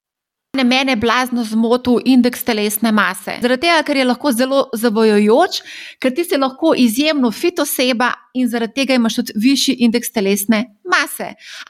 Ne 0.57 0.65
mene 0.65 0.97
blazno 0.97 1.45
zmotil 1.45 2.01
indeks 2.05 2.43
telesne 2.45 2.91
mase. 2.93 3.37
Zaradi 3.39 3.69
tega, 3.69 3.85
ker 3.87 4.01
je 4.01 4.07
lahko 4.09 4.33
zelo 4.35 4.65
zavojojoč, 4.75 5.61
ker 6.03 6.11
ti 6.11 6.25
si 6.27 6.39
lahko 6.43 6.73
izjemno 6.75 7.31
fit 7.31 7.63
oseba 7.63 8.09
in 8.35 8.49
zaradi 8.51 8.75
tega 8.81 8.97
imaš 8.99 9.21
tudi 9.21 9.37
višji 9.39 9.77
indeks 9.87 10.11
telesne 10.11 10.65
mase. 10.91 11.29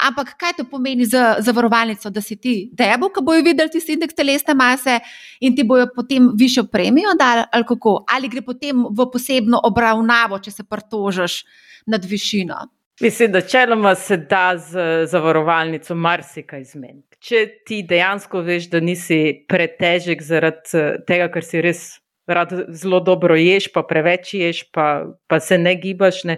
Ampak 0.09 0.33
kaj 0.41 0.57
to 0.57 0.65
pomeni 0.71 1.05
za 1.05 1.37
zavarovalnico, 1.45 2.09
da 2.09 2.25
si 2.25 2.39
ti 2.41 2.55
debel, 2.73 3.13
ko 3.13 3.21
bojo 3.21 3.45
videli 3.45 3.69
tisti 3.69 3.99
indeks 3.99 4.17
telesne 4.17 4.57
mase 4.57 4.97
in 5.45 5.53
ti 5.57 5.69
bojo 5.69 5.91
potem 5.95 6.33
višjo 6.41 6.65
premijo 6.73 7.13
dali 7.21 7.45
ali 7.53 7.69
kako? 7.69 7.95
Ali 8.09 8.33
gre 8.33 8.41
potem 8.49 8.89
v 8.89 9.11
posebno 9.13 9.61
obravnavo, 9.69 10.41
če 10.41 10.57
se 10.57 10.65
prtožaš 10.65 11.43
nad 11.87 12.05
višino? 12.05 12.65
Mislim, 13.01 13.33
da 13.33 13.41
čeloma 13.41 13.95
se 13.95 14.17
da 14.17 14.57
z 14.59 15.07
zavarovalnico 15.13 15.95
marsikaj 15.95 16.65
zmeniti. 16.65 17.10
Če 17.21 17.41
ti 17.69 17.83
dejansko 17.85 18.41
veš, 18.47 18.71
da 18.73 18.81
nisi 18.81 19.45
pretežek 19.49 20.23
zaradi 20.25 20.79
eh, 20.79 20.95
tega, 21.07 21.29
ker 21.33 21.45
si 21.45 21.61
res 21.61 21.83
rad 22.31 22.53
zelo 22.69 23.01
dobro 23.01 23.37
ješ, 23.37 23.69
pa 23.75 23.83
preveč 23.83 24.35
ješ, 24.35 24.65
pa, 24.73 25.07
pa 25.27 25.41
se 25.41 25.59
ne 25.59 25.75
gibaš, 25.77 26.23
ne, 26.25 26.37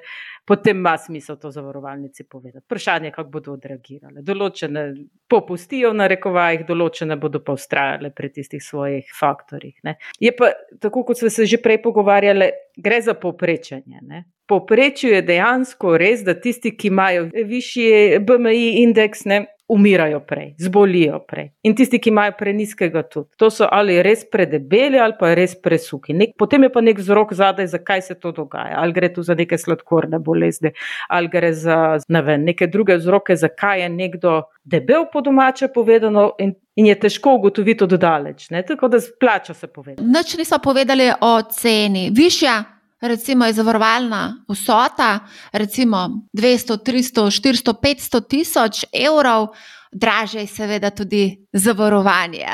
potem 0.49 0.81
ima 0.81 0.97
smisel 0.99 1.37
to 1.37 1.51
zavarovalnici 1.51 2.25
povedati. 2.25 2.65
Vprašanje 2.65 3.07
je, 3.07 3.13
kako 3.13 3.31
bodo 3.31 3.55
odreagirale. 3.57 4.23
Določene 4.27 4.87
popustijo 5.31 5.93
na 5.97 6.09
rekovajih, 6.11 6.65
določene 6.69 7.17
bodo 7.21 7.43
pa 7.45 7.55
ustrajale 7.57 8.11
pri 8.11 8.33
tistih 8.33 8.63
svojih 8.65 9.13
faktorjih. 9.19 9.77
Ne. 9.87 9.97
Je 10.21 10.33
pa, 10.37 10.53
tako 10.81 11.05
kot 11.09 11.21
smo 11.21 11.31
se 11.31 11.47
že 11.47 11.61
prej 11.63 11.83
pogovarjali, 11.85 12.51
gre 12.77 13.01
za 13.03 13.15
povprečenje. 13.15 14.25
Povprečju 14.51 15.13
je 15.15 15.23
dejansko 15.23 15.97
res, 16.01 16.25
da 16.27 16.35
tisti, 16.35 16.75
ki 16.77 16.91
imajo 16.91 17.29
višji 17.33 18.19
BMI 18.27 18.83
indeks, 18.83 19.25
ne, 19.31 19.45
umirajo 19.73 20.21
prej, 20.21 20.55
zbolijo 20.59 21.19
prej. 21.29 21.51
In 21.63 21.77
tisti, 21.77 21.99
ki 21.99 22.11
imajo 22.13 22.35
preniskega 22.39 23.03
tudi. 23.03 23.31
To 23.41 23.51
so 23.51 23.69
ali 23.73 24.03
res 24.05 24.25
predebeli 24.31 25.01
ali 25.01 25.17
pa 25.21 25.33
res 25.35 25.55
presuhi. 25.63 26.13
Nek, 26.17 26.35
potem 26.39 26.67
je 26.67 26.73
pa 26.73 26.83
nek 26.85 27.01
vzrok 27.01 27.33
zadaj, 27.39 27.71
zakaj 27.73 28.03
se 28.03 28.19
to 28.21 28.33
dogaja. 28.37 28.77
Ali 28.81 28.93
gre 28.93 29.13
tu 29.15 29.23
za 29.23 29.35
neke 29.39 29.59
sladkorne 29.59 30.19
bolezni, 30.19 30.75
ali 31.09 31.33
gre 31.33 31.53
za 31.53 31.79
vem, 32.09 32.45
neke 32.45 32.67
druge 32.67 32.97
vzroke, 33.01 33.37
zakaj 33.37 33.83
je 33.83 33.89
nekdo 33.89 34.43
debel 34.65 35.09
po 35.13 35.21
domače 35.21 35.73
povedano. 35.75 36.33
In, 36.39 36.55
In 36.77 36.87
je 36.87 36.95
težko 36.97 37.35
ugotoviti 37.37 37.85
od 37.85 37.93
daleč, 38.01 38.47
ne? 38.51 38.63
tako 38.65 38.89
da 38.89 39.01
splača 39.01 39.55
se 39.55 39.67
povedati. 39.67 40.09
Noč 40.09 40.37
nismo 40.39 40.57
povedali 40.59 41.11
o 41.21 41.43
ceni. 41.43 42.07
Višja 42.17 42.55
recimo 43.03 43.47
je 43.47 43.53
zavarovalna 43.53 44.45
vsota, 44.49 45.19
recimo 45.53 46.09
200, 46.33 46.79
300, 46.85 47.29
400, 47.31 47.75
500 47.83 48.29
tisoč 48.29 48.85
evrov, 48.93 49.49
draže 49.93 50.41
je 50.41 50.47
seveda 50.47 50.91
tudi 50.91 51.47
zavarovanje. 51.53 52.47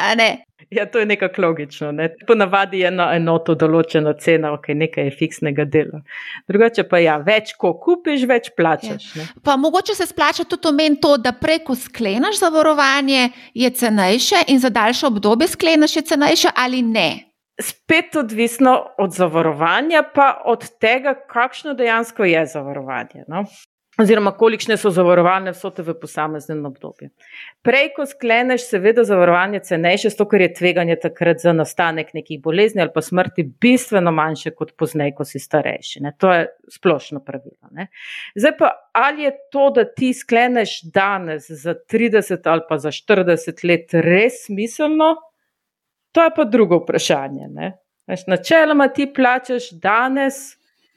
Ja, 0.70 0.86
to 0.86 0.99
je 0.99 1.07
nekako 1.07 1.42
logično. 1.42 1.92
Ne? 1.92 2.14
Ponavadi 2.26 2.82
je 2.82 2.88
ena 2.90 3.07
enota 3.16 3.55
določena 3.57 4.12
cena, 4.20 4.51
ok, 4.53 4.68
nekaj 4.76 5.07
je 5.09 5.14
fiksnega 5.16 5.64
dela. 5.64 6.03
Drugače 6.51 6.84
pa 6.90 7.01
ja, 7.01 7.16
več 7.24 7.55
ko 7.57 7.72
kupiš, 7.80 8.26
več 8.28 8.51
plačaš. 8.57 9.07
Ja. 9.16 9.24
Pa 9.44 9.57
mogoče 9.57 9.96
se 9.96 10.07
splača 10.11 10.44
tudi 10.44 10.68
omen 10.68 10.99
to, 11.01 11.14
da 11.16 11.32
preko 11.32 11.76
skleneš 11.76 12.42
zavarovanje, 12.42 13.30
je 13.55 13.70
cenejše 13.70 14.44
in 14.53 14.61
za 14.61 14.68
daljše 14.68 15.09
obdobje 15.09 15.49
skleneš 15.55 15.96
je 15.96 16.05
cenejše 16.12 16.53
ali 16.57 16.82
ne. 16.82 17.28
Spet 17.61 18.16
odvisno 18.16 18.86
od 18.98 19.12
zavarovanja, 19.12 20.04
pa 20.14 20.42
od 20.44 20.68
tega, 20.78 21.14
kakšno 21.28 21.74
dejansko 21.74 22.24
je 22.24 22.46
zavarovanje. 22.46 23.24
No? 23.28 23.44
oziroma 23.98 24.32
kolikšne 24.38 24.76
so 24.78 24.90
zavarovalne 24.94 25.52
vsote 25.52 25.82
v 25.82 25.94
posameznem 25.98 26.61
obdobju. 26.68 27.11
Prej, 27.66 27.90
ko 27.96 28.06
skleneš, 28.06 28.68
seveda, 28.70 29.02
zavarovanje 29.06 29.61
cenejše, 29.66 30.12
zato 30.14 30.28
ker 30.30 30.44
je 30.44 30.52
tveganje 30.54 30.98
takrat 31.02 31.42
za 31.42 31.52
nastanek 31.52 32.14
nekih 32.14 32.40
bolezni 32.42 32.82
ali 32.82 32.94
pa 32.94 33.02
smrti 33.02 33.48
bistveno 33.61 34.12
manjše 34.14 34.54
kot 34.54 34.76
pozneje, 34.78 35.16
ko 35.18 35.26
si 35.26 35.42
starejši. 35.42 36.02
Ne? 36.06 36.14
To 36.22 36.32
je 36.32 36.46
splošno 36.78 37.24
pravilo. 37.26 37.72
Ne? 37.74 37.88
Zdaj 38.38 38.54
pa, 38.59 38.70
ali 38.94 39.26
je 39.26 39.32
to, 39.52 39.70
da 39.74 39.84
ti 39.84 40.12
skleneš 40.14 40.80
danes 40.94 41.50
za 41.50 41.74
30 41.74 42.46
ali 42.46 42.62
pa 42.68 42.78
za 42.78 42.94
40 42.94 43.66
let 43.66 43.98
res 44.06 44.44
smiselno, 44.46 45.16
to 46.19 46.25
je 46.25 46.31
pa 46.37 46.45
drugo 46.45 46.77
vprašanje. 46.77 47.47
Načeloma 48.27 48.89
ti 48.89 49.12
plačeš 49.14 49.71
danes 49.71 50.35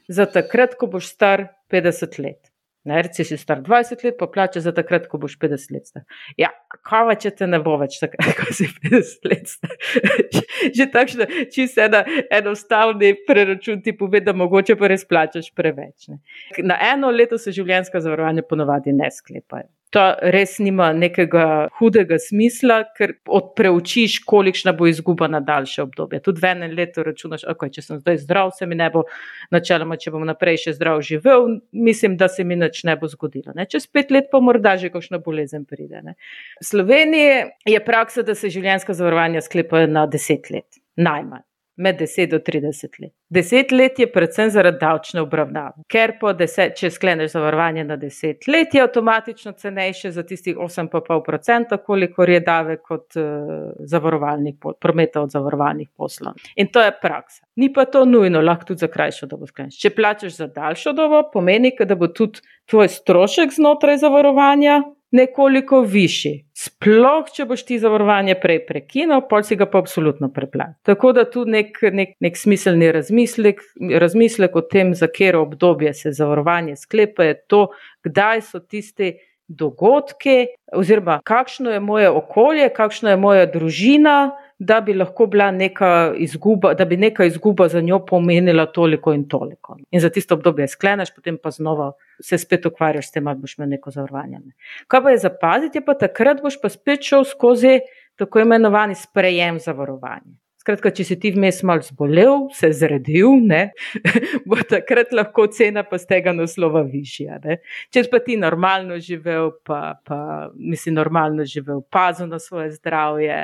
za 0.07 0.25
takrat, 0.25 0.73
ko 0.79 0.87
boš 0.87 1.11
star 1.13 1.43
50 1.69 2.17
let. 2.23 2.47
Ne, 2.83 3.01
reci 3.05 3.23
si 3.23 3.37
star 3.37 3.59
20 3.61 4.01
let, 4.03 4.15
pa 4.17 4.25
plače 4.27 4.63
za 4.65 4.71
takrat, 4.73 5.05
ko 5.07 5.19
boš 5.21 5.35
50 5.37 5.73
let. 5.75 5.85
Star. 5.91 6.03
Ja, 6.41 6.49
kava, 6.89 7.13
če 7.13 7.29
te 7.37 7.45
ne 7.47 7.59
bo 7.61 7.75
več 7.77 7.99
takrat, 8.01 8.31
ko 8.39 8.47
si 8.49 8.65
50 8.65 9.29
let. 9.29 9.51
Star. 9.51 9.75
Že 10.77 10.87
takšno, 10.95 11.27
se 11.53 11.85
ena 11.85 12.01
enostavni 12.33 13.13
preračun 13.27 13.83
ti 13.85 13.93
pove, 13.97 14.23
da 14.25 14.33
mogoče 14.33 14.73
pa 14.79 14.89
res 14.89 15.05
plačaš 15.05 15.51
preveč. 15.53 16.09
Ne. 16.09 16.17
Na 16.65 16.79
eno 16.89 17.13
leto 17.13 17.37
se 17.37 17.53
življenjska 17.53 18.01
zavarovanja 18.01 18.47
ponovadi 18.49 18.97
ne 18.97 19.13
sklepajo 19.13 19.69
to 19.91 20.03
res 20.33 20.55
nima 20.63 20.91
nekega 20.95 21.45
hudega 21.79 22.15
smisla, 22.19 22.77
ker 22.95 23.17
odpreučiš, 23.27 24.21
kolikšna 24.27 24.71
bo 24.77 24.87
izguba 24.87 25.27
na 25.31 25.41
daljše 25.43 25.83
obdobje. 25.83 26.21
Tudi 26.23 26.43
v 26.43 26.51
enem 26.53 26.75
letu 26.77 27.03
računaš, 27.03 27.43
okay, 27.51 27.73
če 27.75 27.83
sem 27.83 27.99
zdaj 27.99 28.21
zdrav, 28.23 28.53
se 28.55 28.67
mi 28.71 28.79
ne 28.79 28.87
bo, 28.93 29.03
načeloma, 29.51 29.99
če 29.99 30.15
bom 30.15 30.23
naprej 30.27 30.61
še 30.63 30.77
zdrav 30.79 31.03
živel, 31.05 31.57
mislim, 31.75 32.15
da 32.19 32.31
se 32.31 32.47
mi 32.47 32.55
nič 32.59 32.85
ne 32.87 32.95
bo 32.95 33.11
zgodilo. 33.11 33.51
Ne? 33.57 33.67
Čez 33.67 33.89
pet 33.91 34.15
let 34.15 34.31
pa 34.31 34.39
morda 34.39 34.77
že 34.79 34.93
kakšna 34.93 35.19
bolezen 35.19 35.67
pride. 35.67 35.99
Ne? 36.07 36.15
V 36.61 36.71
Sloveniji 36.71 37.51
je 37.75 37.83
praksa, 37.83 38.23
da 38.23 38.35
se 38.35 38.49
življenjska 38.53 38.95
zavarovanja 38.95 39.43
sklepajo 39.43 39.91
na 39.91 40.07
deset 40.07 40.47
let, 40.55 40.81
najmanj 40.95 41.43
med 41.81 41.99
10 41.99 42.29
do 42.29 42.39
30 42.39 43.01
let. 43.01 43.11
10 43.29 43.73
let 43.73 43.99
je 43.99 44.07
predvsem 44.11 44.49
zaradi 44.49 44.77
davčne 44.81 45.21
obravnave, 45.21 45.83
ker 45.89 46.13
deset, 46.37 46.75
če 46.77 46.91
skleneš 46.91 47.33
zavarovanje 47.33 47.83
na 47.87 47.97
10 47.97 48.47
let, 48.51 48.75
je 48.75 48.83
avtomatično 48.83 49.51
cenejše 49.51 50.11
za 50.11 50.23
tistih 50.23 50.57
8,5%, 50.57 51.77
kolikor 51.85 52.29
je 52.29 52.39
davek 52.39 52.91
od 52.91 53.17
uh, 53.17 53.71
zavarovalnih 53.79 54.55
prometa 54.79 55.21
od 55.21 55.31
zavarovalnih 55.31 55.89
poslov. 55.97 56.37
In 56.55 56.67
to 56.67 56.81
je 56.81 56.93
praksa. 57.01 57.45
Ni 57.55 57.73
pa 57.73 57.85
to 57.85 58.05
nujno, 58.05 58.41
lahko 58.41 58.71
tudi 58.71 58.85
za 58.85 58.87
krajšo 58.87 59.27
dobo 59.27 59.47
skleneš. 59.47 59.79
Če 59.81 59.95
plačeš 59.95 60.37
za 60.37 60.47
daljšo 60.47 60.93
dobo, 60.93 61.23
pomeni, 61.33 61.73
da 61.85 61.95
bo 61.95 62.07
tudi 62.07 62.43
tvoj 62.69 62.89
strošek 62.91 63.53
znotraj 63.57 63.97
zavarovanja 64.03 64.81
nekoliko 65.11 65.81
višji. 65.81 66.33
Sploh, 66.55 67.29
če 67.33 67.45
boš 67.49 67.63
ti 67.67 67.79
zavarovanje 67.81 68.35
prej 68.41 68.61
prekinil, 68.67 69.23
pol 69.29 69.43
si 69.43 69.57
ga 69.59 69.67
pa 69.69 69.81
absolutno 69.81 70.31
preplačal. 70.33 70.77
Tako 70.87 71.11
da 71.17 71.25
tu 71.29 71.45
nek, 71.45 71.79
nek, 71.91 72.15
nek 72.23 72.37
smiselni 72.37 72.91
razmislek, 72.93 73.63
razmislek 74.01 74.55
o 74.55 74.61
tem, 74.61 74.93
za 74.95 75.09
katero 75.11 75.41
obdobje 75.45 75.93
se 75.93 76.13
zavarovanje 76.15 76.75
sklepa, 76.79 77.27
je 77.27 77.39
to, 77.47 77.67
kdaj 78.07 78.45
so 78.51 78.59
tisti 78.59 79.15
dogodki, 79.47 80.47
oziroma 80.73 81.19
kakšno 81.27 81.71
je 81.71 81.79
moje 81.79 82.09
okolje, 82.09 82.69
kakšna 82.69 83.15
je 83.15 83.17
moja 83.19 83.45
družina 83.51 84.31
da 84.61 84.81
bi 84.81 84.93
lahko 84.93 85.25
bila 85.25 85.51
neka 85.51 86.13
izguba, 86.17 86.73
da 86.73 86.85
bi 86.85 86.97
neka 86.97 87.25
izguba 87.25 87.67
za 87.67 87.81
njo 87.81 87.99
pomenila 88.05 88.65
toliko 88.65 89.13
in 89.13 89.23
toliko. 89.27 89.77
In 89.91 89.99
za 89.99 90.09
tisto 90.09 90.35
obdobje 90.35 90.67
skleneš, 90.67 91.15
potem 91.15 91.37
pa 91.43 91.51
znova 91.51 91.91
se 92.21 92.37
spet 92.37 92.65
ukvarjaš 92.65 93.07
s 93.07 93.11
tem, 93.11 93.27
ali 93.27 93.39
boš 93.39 93.57
imel 93.57 93.69
neko 93.69 93.91
zavarovanje. 93.91 94.39
Kaj 94.87 95.01
pa 95.01 95.09
je 95.09 95.17
zapaziti, 95.17 95.81
pa 95.85 95.97
takrat 95.97 96.43
boš 96.45 96.59
pa 96.61 96.69
spet 96.69 97.01
šel 97.01 97.23
skozi 97.23 97.79
tako 98.15 98.39
imenovani 98.39 98.95
sprejem 98.95 99.59
zavarovanja. 99.59 100.37
Skratka, 100.61 100.91
če 100.93 101.05
si 101.07 101.15
ti 101.17 101.31
vmes 101.33 101.63
mal 101.65 101.79
zbolel, 101.81 102.43
se 102.53 102.69
zredil, 102.77 103.39
ne, 103.49 103.71
bo 104.49 104.59
takrat 104.69 105.09
lahko 105.15 105.47
cena 105.49 105.81
pa 105.87 105.97
z 105.97 106.05
tega 106.11 106.35
naslova 106.37 106.83
višja. 106.85 107.39
Ne. 107.41 107.57
Če 107.89 108.03
pa 108.11 108.19
ti 108.21 108.35
normalno 108.37 108.99
živel, 109.01 109.49
pa, 109.65 109.95
pa 110.05 110.19
misli 110.53 110.93
normalno 110.93 111.47
živel, 111.49 111.81
pazil 111.89 112.29
na 112.29 112.37
svoje 112.37 112.75
zdravje, 112.75 113.39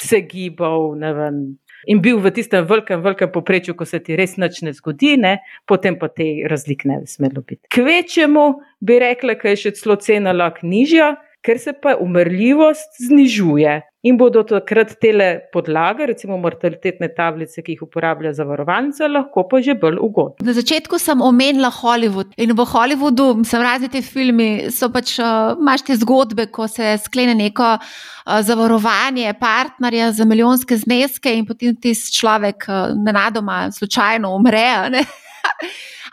se 0.00 0.22
gibal 0.24 0.94
vem, 0.96 1.42
in 1.84 2.00
bil 2.00 2.22
v 2.24 2.32
tistem 2.32 2.64
velikem, 2.64 3.02
velikem 3.04 3.28
poprečju, 3.34 3.76
ko 3.76 3.84
se 3.84 4.00
ti 4.00 4.16
res 4.16 4.38
nič 4.40 4.62
ne 4.64 4.72
zgodi, 4.72 5.18
ne, 5.20 5.34
potem 5.68 6.00
pa 6.00 6.08
te 6.08 6.30
razlike 6.48 6.88
ne 6.88 7.02
bi 7.04 7.12
smelo 7.12 7.44
biti. 7.44 7.68
Kvečemu 7.76 8.46
bi 8.80 8.98
rekla, 9.04 9.36
da 9.36 9.52
je 9.52 9.62
še 9.66 9.76
celo 9.76 10.00
cena 10.00 10.32
lahko 10.32 10.64
nižja 10.64 11.12
ker 11.44 11.58
se 11.60 11.72
pa 11.72 11.96
umrljivost 12.00 13.02
znižuje. 13.08 13.82
In 14.04 14.18
bodo 14.20 14.42
takrat 14.44 14.90
tele 15.00 15.46
podlage, 15.52 16.04
recimo 16.10 16.36
mortalitetne 16.36 17.08
tablice, 17.16 17.62
ki 17.64 17.72
jih 17.72 17.84
uporablja 17.86 18.34
zavarovalnica, 18.36 19.08
lahko 19.08 19.46
pa 19.48 19.62
že 19.64 19.72
bolj 19.80 19.96
ugodne. 20.04 20.44
Na 20.44 20.52
začetku 20.56 20.98
sem 21.00 21.22
omenila 21.24 21.70
Hollywood 21.72 22.34
in 22.36 22.52
v 22.52 22.66
Hollywoodu, 22.68 23.28
sem 23.48 23.64
razni 23.64 23.88
te 23.88 24.04
filme, 24.04 24.68
so 24.68 24.90
pač 24.92 25.14
uh, 25.24 25.56
imaš 25.56 25.86
te 25.88 25.96
zgodbe, 26.02 26.50
ko 26.52 26.68
se 26.68 26.98
sklene 27.00 27.32
neko 27.38 27.70
uh, 27.78 28.40
zavarovanje 28.44 29.32
partnerja 29.40 30.12
za 30.20 30.28
milijonske 30.28 30.76
zneske 30.84 31.32
in 31.32 31.48
potem 31.48 31.72
ti 31.72 31.96
človek 31.96 32.68
uh, 32.68 32.92
nenadoma 32.92 33.70
slučajno 33.72 34.36
umre. 34.36 34.68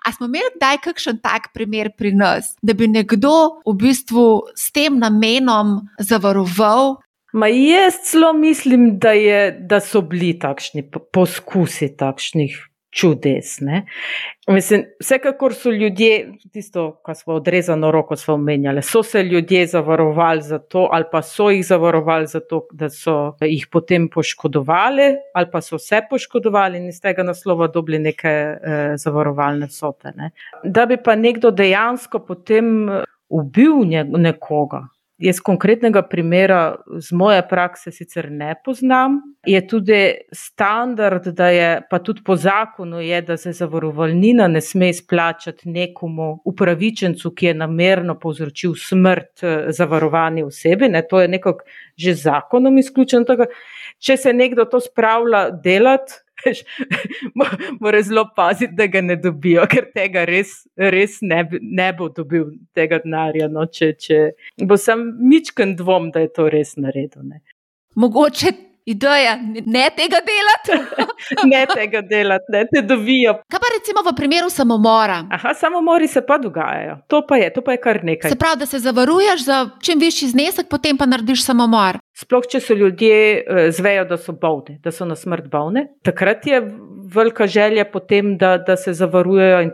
A 0.05 0.11
smo 0.11 0.25
imeli 0.25 0.49
kdaj 0.55 0.81
kakšen 0.87 1.21
tak 1.21 1.51
primer 1.53 1.91
pri 1.97 2.13
nas, 2.17 2.55
da 2.61 2.73
bi 2.73 2.87
nekdo 2.89 3.61
v 3.67 3.75
bistvu 3.83 4.25
s 4.57 4.71
tem 4.73 4.97
namenom 4.97 5.81
zavaroval? 6.01 6.97
Ma 7.33 7.47
jaz 7.47 8.01
celo 8.09 8.33
mislim, 8.33 8.97
da, 8.99 9.13
je, 9.15 9.51
da 9.69 9.79
so 9.79 10.01
bili 10.01 10.33
takšni 10.39 10.89
poskusi 11.13 11.93
takšnih 11.97 12.57
čudes. 12.91 13.59
Mislim, 14.47 14.85
vsekakor 14.99 15.53
so 15.55 15.71
ljudje, 15.71 16.33
tisto, 16.53 17.01
kar 17.05 17.15
smo 17.15 17.33
odrezano 17.33 17.91
roko 17.91 18.15
smo 18.15 18.33
omenjali, 18.33 18.81
so 18.81 19.03
se 19.03 19.23
ljudje 19.23 19.67
zavarovali 19.67 20.41
za 20.41 20.59
to, 20.59 20.89
ali 20.91 21.05
pa 21.11 21.21
so 21.21 21.49
jih 21.49 21.65
zavarovali 21.65 22.27
za 22.27 22.39
to, 22.39 22.67
da 22.71 22.89
so 22.89 23.33
jih 23.41 23.67
potem 23.71 24.09
poškodovali, 24.09 25.15
ali 25.33 25.47
pa 25.51 25.61
so 25.61 25.77
se 25.77 26.01
poškodovali 26.09 26.77
in 26.77 26.87
iz 26.89 27.01
tega 27.01 27.23
naslova 27.23 27.67
dobili 27.67 27.99
neke 27.99 28.27
eh, 28.27 28.93
zavarovalne 28.97 29.69
sote. 29.69 30.11
Ne. 30.15 30.31
Da 30.63 30.85
bi 30.85 30.97
pa 31.03 31.15
nekdo 31.15 31.51
dejansko 31.51 32.19
potem 32.19 32.89
ubil 33.29 33.71
nekoga, 34.17 34.87
Jaz 35.21 35.39
konkretnega 35.39 36.01
primera 36.09 36.75
z 36.97 37.13
moje 37.13 37.41
prakse 37.49 37.91
sicer 37.91 38.31
ne 38.31 38.55
poznam. 38.65 39.19
Je 39.45 39.59
tudi 39.67 39.99
standard, 40.33 41.27
da 41.37 41.49
je 41.53 41.81
pa 41.89 41.99
tudi 41.99 42.23
po 42.25 42.35
zakonu, 42.35 43.01
je, 43.01 43.21
da 43.21 43.37
se 43.37 43.51
zavarovalnina 43.53 44.47
ne 44.47 44.61
sme 44.61 44.89
izplačati 44.89 45.69
nekomu 45.69 46.41
upravičencu, 46.45 47.33
ki 47.37 47.51
je 47.51 47.53
namerno 47.53 48.17
povzročil 48.19 48.73
smrt 48.77 49.43
eh, 49.43 49.69
zavarovani 49.69 50.43
osebi. 50.43 50.89
Ne, 50.89 51.05
to 51.07 51.21
je 51.21 51.27
nekako 51.27 51.69
že 51.97 52.13
zakonom 52.13 52.77
izključeno. 52.77 53.45
Če 53.99 54.17
se 54.17 54.33
nekdo 54.33 54.65
to 54.65 54.79
spravlja 54.79 55.49
delati, 55.63 56.13
Mora 57.81 58.01
zelo 58.01 58.25
paziti, 58.35 58.75
da 58.75 58.87
ga 58.91 59.01
ne 59.01 59.17
dobijo, 59.19 59.65
ker 59.71 59.89
tega 59.95 60.25
res, 60.29 60.53
res 60.77 61.19
ne, 61.21 61.43
ne 61.61 61.91
bo 61.97 62.09
dobil 62.13 62.49
tega 62.77 63.01
denarja. 63.03 63.49
No, 63.51 63.67
če, 63.67 63.93
če 63.99 64.19
bo 64.67 64.77
sam 64.79 65.07
mičken 65.21 65.75
dvom, 65.79 66.11
da 66.15 66.25
je 66.25 66.33
to 66.35 66.49
res 66.51 66.75
naredil. 66.79 67.23
Ne. 67.27 67.41
Mogoče 67.99 68.53
ideja, 68.85 69.37
ne 69.65 69.89
tega 69.95 70.21
delati. 70.25 70.83
ne 71.53 71.65
tega 71.73 72.01
delati, 72.01 72.45
ne 72.49 72.65
te 72.73 72.81
dobijo. 72.81 73.33
Kaj 73.51 73.59
pa 73.59 73.71
recimo 73.77 74.03
v 74.05 74.15
primeru 74.17 74.49
samomora? 74.49 75.25
Aha, 75.31 75.53
samomori 75.53 76.07
se 76.07 76.25
pa 76.25 76.37
dogajajo. 76.37 76.97
To 77.07 77.23
pa 77.27 77.37
je, 77.37 77.53
to 77.53 77.61
pa 77.61 77.71
je 77.71 77.81
kar 77.81 78.03
nekaj. 78.03 78.31
Se 78.31 78.39
pravi, 78.39 78.59
da 78.59 78.65
se 78.65 78.79
zavaruješ 78.79 79.45
za 79.45 79.69
čim 79.81 79.99
višji 79.99 80.29
znesek, 80.29 80.69
potem 80.69 80.97
pa 80.97 81.05
narediš 81.05 81.45
samomor. 81.45 82.01
Sploh, 82.21 82.45
če 82.51 82.59
so 82.61 82.75
ljudje 82.77 83.17
eh, 83.17 83.71
zvejo, 83.71 84.05
da 84.09 84.17
so 84.17 84.33
bolni, 84.37 84.77
da 84.83 84.91
so 84.91 85.05
na 85.05 85.15
smrt 85.15 85.47
bolni, 85.51 85.87
takrat 86.05 86.45
je 86.47 86.61
velika 87.13 87.47
želja 87.47 87.85
potem, 87.85 88.37
da, 88.37 88.57
da 88.57 88.75
se 88.77 88.93
zavarujejo 88.93 89.61
in 89.61 89.71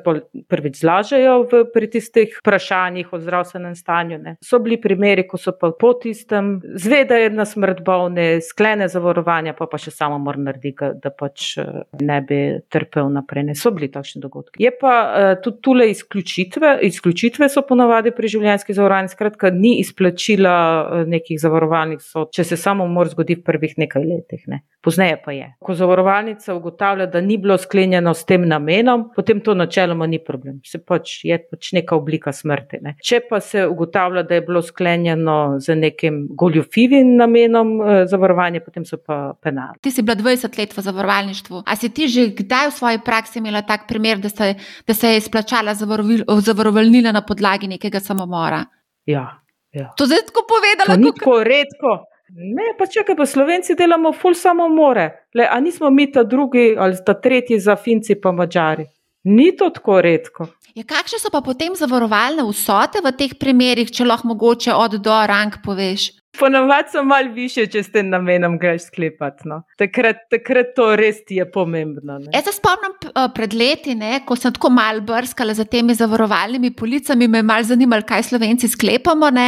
prvič 0.49 0.79
zlažejo 0.81 1.37
v, 1.51 1.63
pri 1.73 1.89
tistih 1.89 2.39
vprašanjih 2.39 3.13
o 3.13 3.19
zdravstvenem 3.19 3.75
stanju. 3.75 4.17
Ne. 4.23 4.35
So 4.43 4.59
bili 4.59 4.79
primeri, 4.81 5.27
ko 5.27 5.37
so 5.37 5.53
pa 5.59 5.71
po 5.79 5.93
tistem 5.93 6.57
zvedajo 6.75 7.29
na 7.35 7.45
smrt 7.45 7.83
bolne, 7.85 8.27
sklene 8.41 8.87
zavarovanja, 8.91 9.53
pa 9.57 9.67
pa 9.69 9.79
še 9.81 9.91
samo 9.93 10.19
mora 10.21 10.41
narediti, 10.49 10.91
da 11.03 11.11
pač 11.13 11.53
eh, 11.61 11.83
ne 12.01 12.19
bi 12.25 12.41
trpel 12.73 13.11
naprej. 13.13 13.47
Ne 13.51 13.55
so 13.55 13.71
bili 13.75 13.91
takšni 13.91 14.21
dogodki. 14.23 14.63
Je 14.63 14.71
pa 14.79 14.93
uh, 15.03 15.29
tudi 15.43 15.61
tule 15.63 15.89
izključitve, 15.91 16.77
izključitve 16.87 17.49
so 17.49 17.63
ponavadi 17.67 18.11
pri 18.15 18.31
življenjski 18.31 18.75
zavarovanji, 18.77 19.13
skratka, 19.13 19.51
ni 19.53 19.77
izplačila 19.81 20.55
uh, 20.57 21.03
nekih 21.09 21.39
zavarovalnih 21.41 22.01
sod, 22.03 22.31
če 22.35 22.45
se 22.51 22.57
samo 22.59 22.87
mor 22.91 23.09
zgodi 23.11 23.37
v 23.39 23.45
prvih 23.47 23.77
nekaj 23.83 24.05
letih. 24.05 24.43
Ne. 24.51 24.63
Pozneje 24.83 25.17
pa 25.23 25.33
je. 25.35 25.49
Ko 25.63 25.75
zavarovalnica 25.77 26.55
ugotavlja, 26.55 27.09
da 27.11 27.21
ni 27.27 27.37
bilo 27.37 27.57
sklenjeno 27.59 28.13
s 28.13 28.25
tem 28.25 28.45
namenom, 28.47 29.09
potem 29.15 29.41
to 29.43 29.53
načeloma 29.57 30.07
ni 30.07 30.19
problem. 30.23 30.59
Se 30.65 30.79
pač 30.79 31.19
je 31.27 31.37
pač 31.51 31.71
neka 31.75 31.95
oblika 31.97 32.33
smrti. 32.33 32.79
Ne. 32.81 32.95
Če 33.03 33.21
pa 33.29 33.41
se 33.43 33.65
ugotavlja, 33.67 34.23
da 34.27 34.37
je 34.37 34.45
bilo 34.47 34.61
sklenjeno 34.65 35.37
z 35.63 35.75
nekim 35.75 36.21
goljofivim 36.39 37.15
namenom 37.19 37.73
eh, 37.81 38.03
zavarovanja, 38.09 38.63
potem 38.65 38.85
so 38.87 38.99
pa 39.01 39.33
penali. 39.43 39.81
Ti 39.83 39.91
si 39.93 40.05
bila 40.05 40.17
20 40.19 40.59
let 40.59 40.77
v 40.77 40.85
zavarovalništvu. 40.89 41.63
A 41.65 41.75
si 41.75 41.91
ti 41.93 42.07
že 42.07 42.29
kdaj 42.37 42.71
v 42.71 42.77
svoji 42.77 43.01
praksi 43.05 43.39
imela 43.39 43.61
tak 43.67 43.87
primer, 43.87 44.21
da 44.23 44.29
se, 44.29 44.53
da 44.87 44.93
se 44.93 45.13
je 45.13 45.23
izplačala 45.23 45.75
zavarovalnina 45.75 47.11
na 47.11 47.21
podlagi 47.21 47.67
nekega 47.67 47.99
samomora? 47.99 48.63
Ja. 49.05 49.27
Ja. 49.73 49.91
To 49.97 50.03
je 50.03 50.23
tako 50.25 50.47
povedala, 50.47 50.95
kot 50.95 51.05
je 51.05 51.13
tako 51.19 51.35
redko. 51.43 51.91
Ne, 52.35 52.73
pa 52.75 52.83
če 52.91 53.05
pa 53.15 53.25
Slovenci 53.25 53.75
delamo 53.75 54.11
ful 54.11 54.35
samomore, 54.35 55.27
Le, 55.33 55.47
a 55.47 55.59
nismo 55.59 55.89
mi 55.89 56.09
ta 56.11 56.23
drugi 56.23 56.75
ali 56.77 56.99
ta 57.05 57.13
tretji 57.13 57.59
za 57.59 57.75
Finci 57.75 58.15
pa 58.19 58.31
Mačari. 58.31 58.85
Ni 59.23 59.55
to 59.55 59.69
tako 59.69 60.01
redko. 60.01 60.47
Ja, 60.75 60.83
kakšne 60.83 61.19
so 61.19 61.31
pa 61.31 61.41
potem 61.41 61.75
zavarovalne 61.75 62.43
vsote 62.47 63.01
v 63.03 63.11
teh 63.15 63.33
primerih, 63.39 63.91
če 63.91 64.05
lahko 64.05 64.31
mogoče 64.33 64.75
od 64.75 64.99
do 65.03 65.15
rang 65.27 65.55
poveš? 65.63 66.11
Ponovadi 66.39 66.91
so 66.91 67.03
malo 67.03 67.31
više, 67.33 67.65
če 67.67 67.81
ste 67.83 68.03
namenom 68.03 68.57
greš 68.59 68.87
sklepati. 68.87 69.47
No. 69.49 69.61
Takrat, 69.77 70.23
takrat 70.31 70.73
to 70.75 70.89
res 70.95 71.23
je 71.29 71.45
pomembno. 71.51 72.19
Jaz 72.33 72.45
se 72.45 72.53
spomnim 72.55 72.93
pred 73.35 73.53
leti, 73.57 73.95
ne, 73.95 74.19
ko 74.25 74.35
sem 74.37 74.53
tako 74.53 74.69
malo 74.73 75.01
brskala 75.01 75.53
za 75.57 75.65
temi 75.65 75.95
zavarovalnimi 75.97 76.71
policami, 76.75 77.27
me 77.27 77.41
je 77.41 77.47
malo 77.47 77.63
zanimalo, 77.63 78.05
kaj 78.07 78.27
slovenci 78.29 78.69
sklepamo. 78.69 79.29
Ne. 79.33 79.47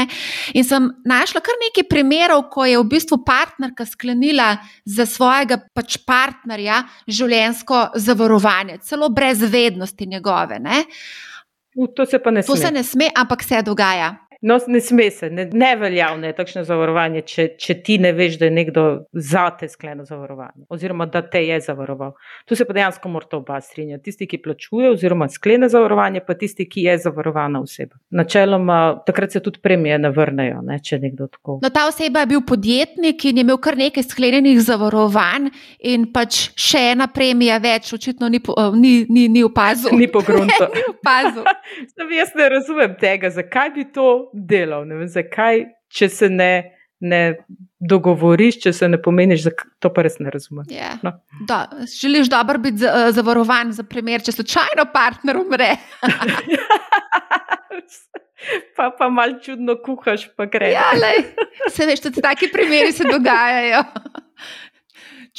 In 0.54 0.66
sem 0.66 0.90
našla 1.06 1.42
kar 1.46 1.58
nekaj 1.62 1.88
primerov, 1.90 2.48
ko 2.54 2.66
je 2.66 2.78
v 2.80 2.88
bistvu 2.90 3.22
partnerka 3.26 3.86
sklenila 3.86 4.56
za 4.86 5.06
svojega 5.06 5.60
pač 5.74 6.00
partnerja 6.08 6.84
življensko 7.08 7.90
zavarovanje, 7.96 8.80
celo 8.88 9.10
brez 9.10 9.44
vednosti 9.46 10.06
njegove. 10.06 10.60
Ne. 10.60 10.84
To 11.96 12.06
se 12.06 12.20
pa 12.20 12.32
ne 12.32 12.42
sme. 12.44 12.50
To 12.50 12.58
se 12.60 12.72
ne 12.72 12.84
sme, 12.84 13.08
ampak 13.16 13.44
se 13.44 13.62
dogaja. 13.64 14.16
No, 14.42 14.60
ne 14.68 14.80
sme 14.80 15.12
se, 15.12 15.30
ne, 15.30 15.50
ne 15.54 15.76
veljavno 15.76 16.28
je 16.28 16.36
takšno 16.36 16.64
zavarovanje, 16.64 17.22
če, 17.28 17.46
če 17.60 17.74
ti 17.84 17.98
ne 18.00 18.14
veš, 18.16 18.38
da 18.40 18.48
je 18.48 18.52
nekdo 18.56 18.84
za 19.12 19.50
te 19.60 19.68
skleno 19.68 20.06
zavarovanje, 20.08 20.64
oziroma 20.72 21.06
da 21.12 21.22
te 21.22 21.42
je 21.44 21.58
zavaroval. 21.62 22.14
Tu 22.48 22.56
se 22.56 22.66
pa 22.66 22.74
dejansko 22.74 23.10
mora 23.12 23.28
to 23.28 23.42
oba 23.44 23.60
strinjati. 23.62 24.04
Tisti, 24.08 24.28
ki 24.32 24.40
plačuje, 24.46 24.94
oziroma 24.94 25.28
sklene 25.30 25.68
zavarovanje, 25.70 26.22
pa 26.28 26.38
tisti, 26.40 26.70
ki 26.70 26.86
je 26.88 26.96
zavarovana 27.04 27.60
oseba. 27.62 28.00
Načeloma, 28.16 28.80
takrat 29.06 29.36
se 29.36 29.42
tudi 29.44 29.60
premije 29.64 29.98
ne 30.00 30.14
vrnejo, 30.16 30.62
ne, 30.64 30.80
če 30.80 31.02
nekdo 31.04 31.28
tako. 31.28 31.58
No, 31.64 31.74
ta 31.76 31.90
oseba 31.90 32.24
je 32.24 32.32
bil 32.32 32.46
podjetnik 32.48 33.26
in 33.28 33.42
je 33.42 33.48
imel 33.48 33.60
kar 33.60 33.78
nekaj 33.78 34.08
sklenjenih 34.08 34.64
zavarovanj, 34.64 35.52
in 35.84 36.08
pač 36.16 36.46
še 36.56 36.86
ena 36.94 37.10
premija 37.12 37.60
več, 37.60 37.92
očitno 37.98 38.32
ni, 38.32 38.40
ni, 38.80 38.96
ni, 39.10 39.28
ni 39.28 39.44
opazil. 39.44 39.92
Ni 40.00 40.08
pogrunto. 40.08 40.72
ni 40.78 40.88
opazil. 40.96 41.44
jaz 42.20 42.34
ne 42.40 42.50
razumem 42.50 42.96
tega, 43.00 43.30
zakaj 43.36 43.76
bi 43.76 43.90
to 43.94 44.29
delal. 44.34 44.86
Ne 44.88 45.00
vem, 45.00 45.10
zakaj, 45.12 45.66
če 45.92 46.10
se 46.10 46.30
ne, 46.30 46.52
ne 47.00 47.22
dogovoriš, 47.80 48.60
če 48.66 48.74
se 48.76 48.90
ne 48.92 49.00
pomeniš, 49.02 49.48
to 49.80 49.92
pa 49.94 50.04
res 50.06 50.20
ne 50.20 50.32
razumem. 50.34 50.66
Yeah. 50.72 51.00
Ja. 51.00 51.04
No. 51.06 51.16
Do, 51.48 51.60
želiš 51.94 52.32
dobro 52.32 52.60
biti 52.62 52.86
uh, 52.86 53.10
zavarovan 53.16 53.74
za 53.76 53.84
primer, 53.88 54.24
če 54.26 54.36
slučajno 54.36 54.90
partner 54.94 55.40
umre. 55.40 55.72
pa 58.78 58.92
pa 58.98 59.10
malo 59.10 59.40
čudno 59.44 59.78
kuhaš, 59.86 60.30
pa 60.36 60.48
gre. 60.52 60.74
Ja, 60.76 60.92
lej, 60.96 61.24
se 61.72 61.88
veš, 61.88 62.08
da 62.08 62.12
ti 62.16 62.22
taki 62.24 62.52
primeri 62.52 62.92
se 62.96 63.08
dogajajo 63.08 63.84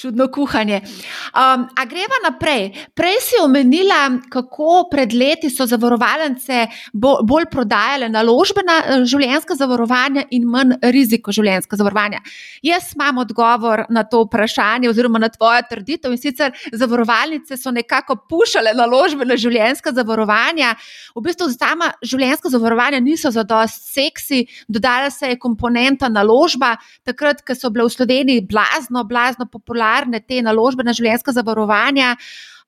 čudno 0.00 0.28
kuhanje. 0.32 0.80
Um, 0.80 1.66
a 1.76 1.84
greva 1.84 2.16
naprej. 2.24 2.70
Prej 2.96 3.18
si 3.20 3.36
omenila, 3.42 4.08
kako 4.32 4.88
pred 4.90 5.12
leti 5.12 5.50
so 5.52 5.66
zavarovalnice 5.68 6.66
bo, 6.92 7.18
bolj 7.26 7.50
prodajale 7.52 8.08
naložbena 8.08 8.78
eh, 8.80 9.04
življenjska 9.04 9.56
zavarovanja 9.60 10.24
in 10.32 10.46
manj 10.48 10.78
riziko 10.94 11.34
življenjska 11.36 11.76
zavarovanja. 11.76 12.22
Jaz 12.64 12.94
imam 12.96 13.20
odgovor 13.24 13.84
na 13.92 14.06
to 14.08 14.22
vprašanje, 14.24 14.88
oziroma 14.88 15.20
na 15.20 15.28
tvojo 15.28 15.60
trditev. 15.68 16.16
In 16.16 16.22
sicer 16.22 16.56
zavarovalnice 16.72 17.58
so 17.60 17.72
nekako 17.74 18.16
pušale 18.30 18.72
naložbena 18.78 19.36
življenjska 19.36 19.92
zavarovanja. 19.96 20.72
V 21.16 21.24
bistvu 21.26 21.50
sama 21.52 21.90
življenjska 22.00 22.52
zavarovanja 22.52 23.02
niso 23.04 23.32
za 23.34 23.44
dost 23.44 23.92
seksi, 23.92 24.46
dodala 24.68 25.10
se 25.12 25.34
je 25.34 25.38
komponenta 25.40 26.08
naložba, 26.08 26.76
takrat, 27.04 27.44
ko 27.44 27.54
so 27.58 27.68
bile 27.74 27.84
v 27.84 27.92
Sloveniji 27.92 28.46
blazno, 28.48 29.04
blazno 29.04 29.44
popularne 29.50 29.89
popularne 29.90 30.20
te 30.20 30.42
naložbene 30.42 30.92
življenjske 30.94 31.32
zavarovanja, 31.32 32.16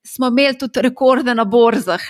smo 0.03 0.29
imeli 0.29 0.59
tudi 0.59 0.83
rekorde 0.83 1.35
na 1.35 1.45
borzah. 1.45 2.01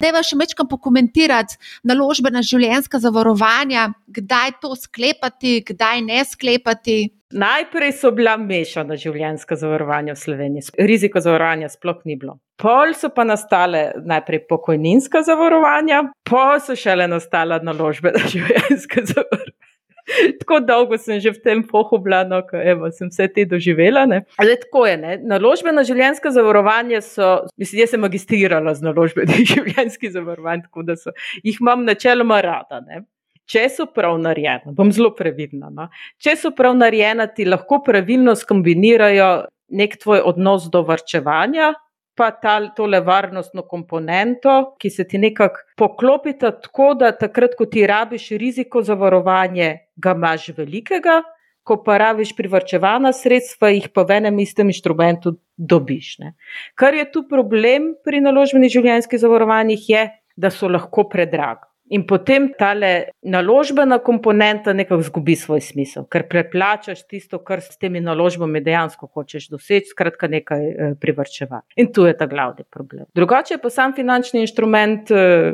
Deva 0.00 0.22
še 0.22 0.36
večkrat 0.36 0.68
pokomentirati 0.68 1.56
naložbena 1.84 2.42
življenjska 2.42 2.98
zavarovanja, 3.00 3.92
kdaj 4.08 4.58
to 4.60 4.74
sklepati, 4.76 5.62
kdaj 5.64 6.02
ne 6.04 6.24
sklepati. 6.24 7.12
Najprej 7.36 7.92
so 7.96 8.12
bila 8.14 8.36
mešana 8.38 8.96
življenjska 8.96 9.56
zavarovanja 9.58 10.14
v 10.14 10.20
Sloveniji, 10.20 10.72
riziko 10.78 11.20
zavarovanja 11.20 11.68
sploh 11.72 12.04
ni 12.06 12.16
bilo. 12.16 12.38
Pol 12.60 12.94
so 12.96 13.10
pa 13.12 13.24
nastale 13.26 13.90
najprej 14.04 14.46
pokojninska 14.48 15.24
zavarovanja, 15.26 16.06
pa 16.24 16.56
so 16.62 16.76
šele 16.76 17.08
nastala 17.10 17.60
naložbena 17.64 18.24
življenjska 18.32 19.04
zavarovanja. 19.12 19.65
tako 20.40 20.60
dolgo 20.60 20.98
sem 20.98 21.20
že 21.20 21.32
v 21.34 21.42
tem 21.42 21.62
pohobljeno, 21.66 22.42
da 22.52 22.74
no, 22.78 22.90
sem 22.94 23.10
vse 23.10 23.28
te 23.32 23.44
doživela. 23.48 24.06
Zdaj, 24.06 24.60
tako 24.66 24.86
je. 24.86 24.96
Ne? 25.00 25.16
Naložbena 25.22 25.84
življenjska 25.86 26.30
zavarovanja 26.34 27.02
so, 27.04 27.32
mislim, 27.58 27.82
jaz 27.82 27.94
sem 27.94 28.02
magistrirala 28.04 28.74
z 28.76 28.86
naložbenimi 28.86 29.46
življenjskimi 29.54 30.14
zavarovanji, 30.14 30.66
tako 30.68 30.86
da 30.86 30.98
so, 31.00 31.14
jih 31.42 31.58
imam 31.60 31.84
načeloma 31.88 32.40
rada. 32.44 32.82
Ne? 32.86 33.04
Če 33.46 33.68
so 33.70 33.86
prav 33.94 34.16
narejena, 34.18 34.74
bom 34.74 34.90
zelo 34.94 35.12
previdna. 35.14 35.70
No? 35.70 35.88
Če 36.22 36.34
so 36.38 36.50
prav 36.54 36.74
narejena, 36.78 37.28
ti 37.30 37.46
lahko 37.46 37.78
pravilno 37.86 38.34
skombinirajo 38.38 39.30
nek 39.76 39.98
tvoj 40.02 40.22
odnos 40.26 40.66
do 40.70 40.82
vrčevanja, 40.86 41.72
pa 42.16 42.30
ta, 42.30 42.56
tole 42.76 43.00
varnostno 43.04 43.62
komponento, 43.68 44.76
ki 44.80 44.90
se 44.90 45.04
ti 45.08 45.18
nekako 45.18 45.64
poklopita 45.76 46.50
tako, 46.60 46.94
da 46.98 47.12
takrat, 47.12 47.54
ko 47.58 47.66
ti 47.70 47.86
rabiš 47.86 48.30
riziko 48.40 48.82
zavarovanje, 48.82 49.72
ga 49.96 50.14
imaš 50.16 50.48
velikega, 50.56 51.20
ko 51.66 51.80
pa 51.82 51.98
rabiš 51.98 52.32
privrčevana 52.38 53.12
sredstva, 53.12 53.72
jih 53.74 53.88
pa 53.94 54.06
v 54.06 54.20
enem 54.20 54.38
istem 54.44 54.70
inštrumentu 54.70 55.36
dobiš. 55.56 56.18
Ne. 56.22 56.34
Kar 56.78 56.94
je 56.94 57.08
tu 57.12 57.26
problem 57.28 57.94
pri 58.04 58.22
naložbenih 58.24 58.72
življenjskih 58.72 59.20
zavarovanjih, 59.20 59.88
je, 59.90 60.04
da 60.36 60.52
so 60.52 60.68
lahko 60.68 61.08
predraga. 61.08 61.66
In 61.90 62.06
potem 62.06 62.48
ta 62.58 62.74
naložbena 63.22 63.98
komponenta 63.98 64.72
nekako 64.72 65.00
izgubi 65.00 65.36
svoj 65.36 65.60
smisel, 65.60 66.06
ker 66.10 66.24
preplačaš 66.28 67.04
tisto, 67.06 67.38
kar 67.38 67.60
s 67.62 67.78
temi 67.78 68.00
naložbami 68.02 68.60
dejansko 68.60 69.06
hočeš 69.14 69.48
doseči, 69.52 69.92
skratka, 69.92 70.26
nekaj 70.28 70.66
eh, 70.66 70.94
privrčevati. 71.00 71.76
In 71.76 71.92
tu 71.94 72.06
je 72.06 72.16
ta 72.18 72.26
glavni 72.26 72.64
problem. 72.70 73.06
Drugače 73.14 73.58
pa 73.62 73.70
sam 73.70 73.94
finančni 73.94 74.42
inštrument, 74.42 75.10
eh, 75.10 75.52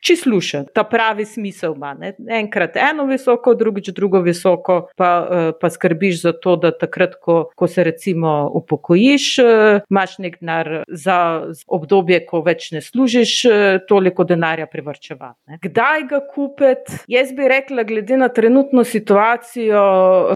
či 0.00 0.16
sluša, 0.16 0.62
ta 0.74 0.86
pravi 0.88 1.26
smisel 1.28 1.76
ima. 1.76 1.92
Ne? 2.00 2.14
Enkrat 2.40 2.78
eno 2.80 3.04
visoko, 3.10 3.54
drugič 3.54 3.92
drugo 3.92 4.22
visoko, 4.24 4.88
pa, 4.96 5.10
eh, 5.30 5.50
pa 5.60 5.70
skrbiš 5.70 6.22
za 6.22 6.32
to, 6.32 6.56
da 6.56 6.72
takrat, 6.72 7.18
ko, 7.20 7.50
ko 7.56 7.68
se 7.68 7.84
recimo 7.84 8.50
upokojiš, 8.54 9.28
imaš 9.90 10.18
nek 10.18 10.40
denar 10.40 10.72
za 10.88 11.18
obdobje, 11.66 12.22
ko 12.26 12.40
več 12.40 12.70
ne 12.72 12.80
služiš, 12.80 13.36
toliko 13.88 14.24
denarja 14.24 14.66
privrčevati 14.66 15.73
kdaj 15.74 16.02
ga 16.08 16.20
kupiti. 16.34 16.98
Jaz 17.08 17.32
bi 17.32 17.48
rekla, 17.48 17.82
glede 17.82 18.16
na 18.16 18.28
trenutno 18.28 18.84
situacijo, 18.84 19.82